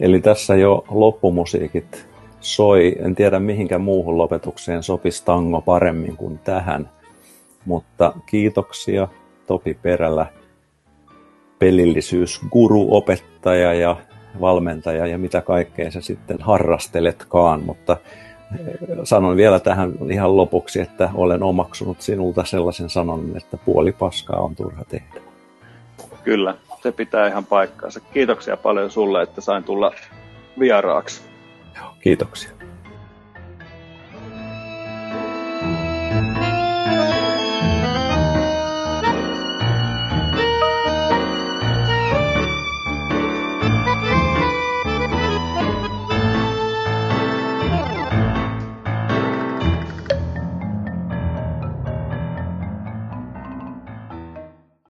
Eli 0.00 0.20
tässä 0.20 0.54
jo 0.54 0.84
loppumusiikit 0.90 2.08
soi. 2.40 2.96
En 2.98 3.14
tiedä 3.14 3.38
mihinkä 3.38 3.78
muuhun 3.78 4.18
lopetukseen 4.18 4.82
sopisi 4.82 5.24
tango 5.24 5.60
paremmin 5.60 6.16
kuin 6.16 6.38
tähän. 6.38 6.90
Mutta 7.64 8.12
kiitoksia 8.26 9.08
Topi 9.46 9.74
Perälä, 9.82 10.26
pelillisyys, 11.62 12.40
guru, 12.50 12.96
opettaja 12.96 13.74
ja 13.74 13.96
valmentaja 14.40 15.06
ja 15.06 15.18
mitä 15.18 15.40
kaikkea 15.40 15.90
sä 15.90 16.00
sitten 16.00 16.36
harrasteletkaan. 16.40 17.62
Mutta 17.62 17.96
eh, 18.60 18.98
sanon 19.04 19.36
vielä 19.36 19.60
tähän 19.60 19.92
ihan 20.10 20.36
lopuksi, 20.36 20.80
että 20.80 21.10
olen 21.14 21.42
omaksunut 21.42 22.00
sinulta 22.00 22.44
sellaisen 22.44 22.88
sanon, 22.88 23.32
että 23.36 23.56
puoli 23.56 23.92
paskaa 23.92 24.40
on 24.40 24.56
turha 24.56 24.84
tehdä. 24.84 25.20
Kyllä, 26.24 26.54
se 26.82 26.92
pitää 26.92 27.28
ihan 27.28 27.44
paikkaansa. 27.44 28.00
Kiitoksia 28.00 28.56
paljon 28.56 28.90
sulle, 28.90 29.22
että 29.22 29.40
sain 29.40 29.64
tulla 29.64 29.92
vieraaksi. 30.58 31.22
Kiitoksia. 32.00 32.61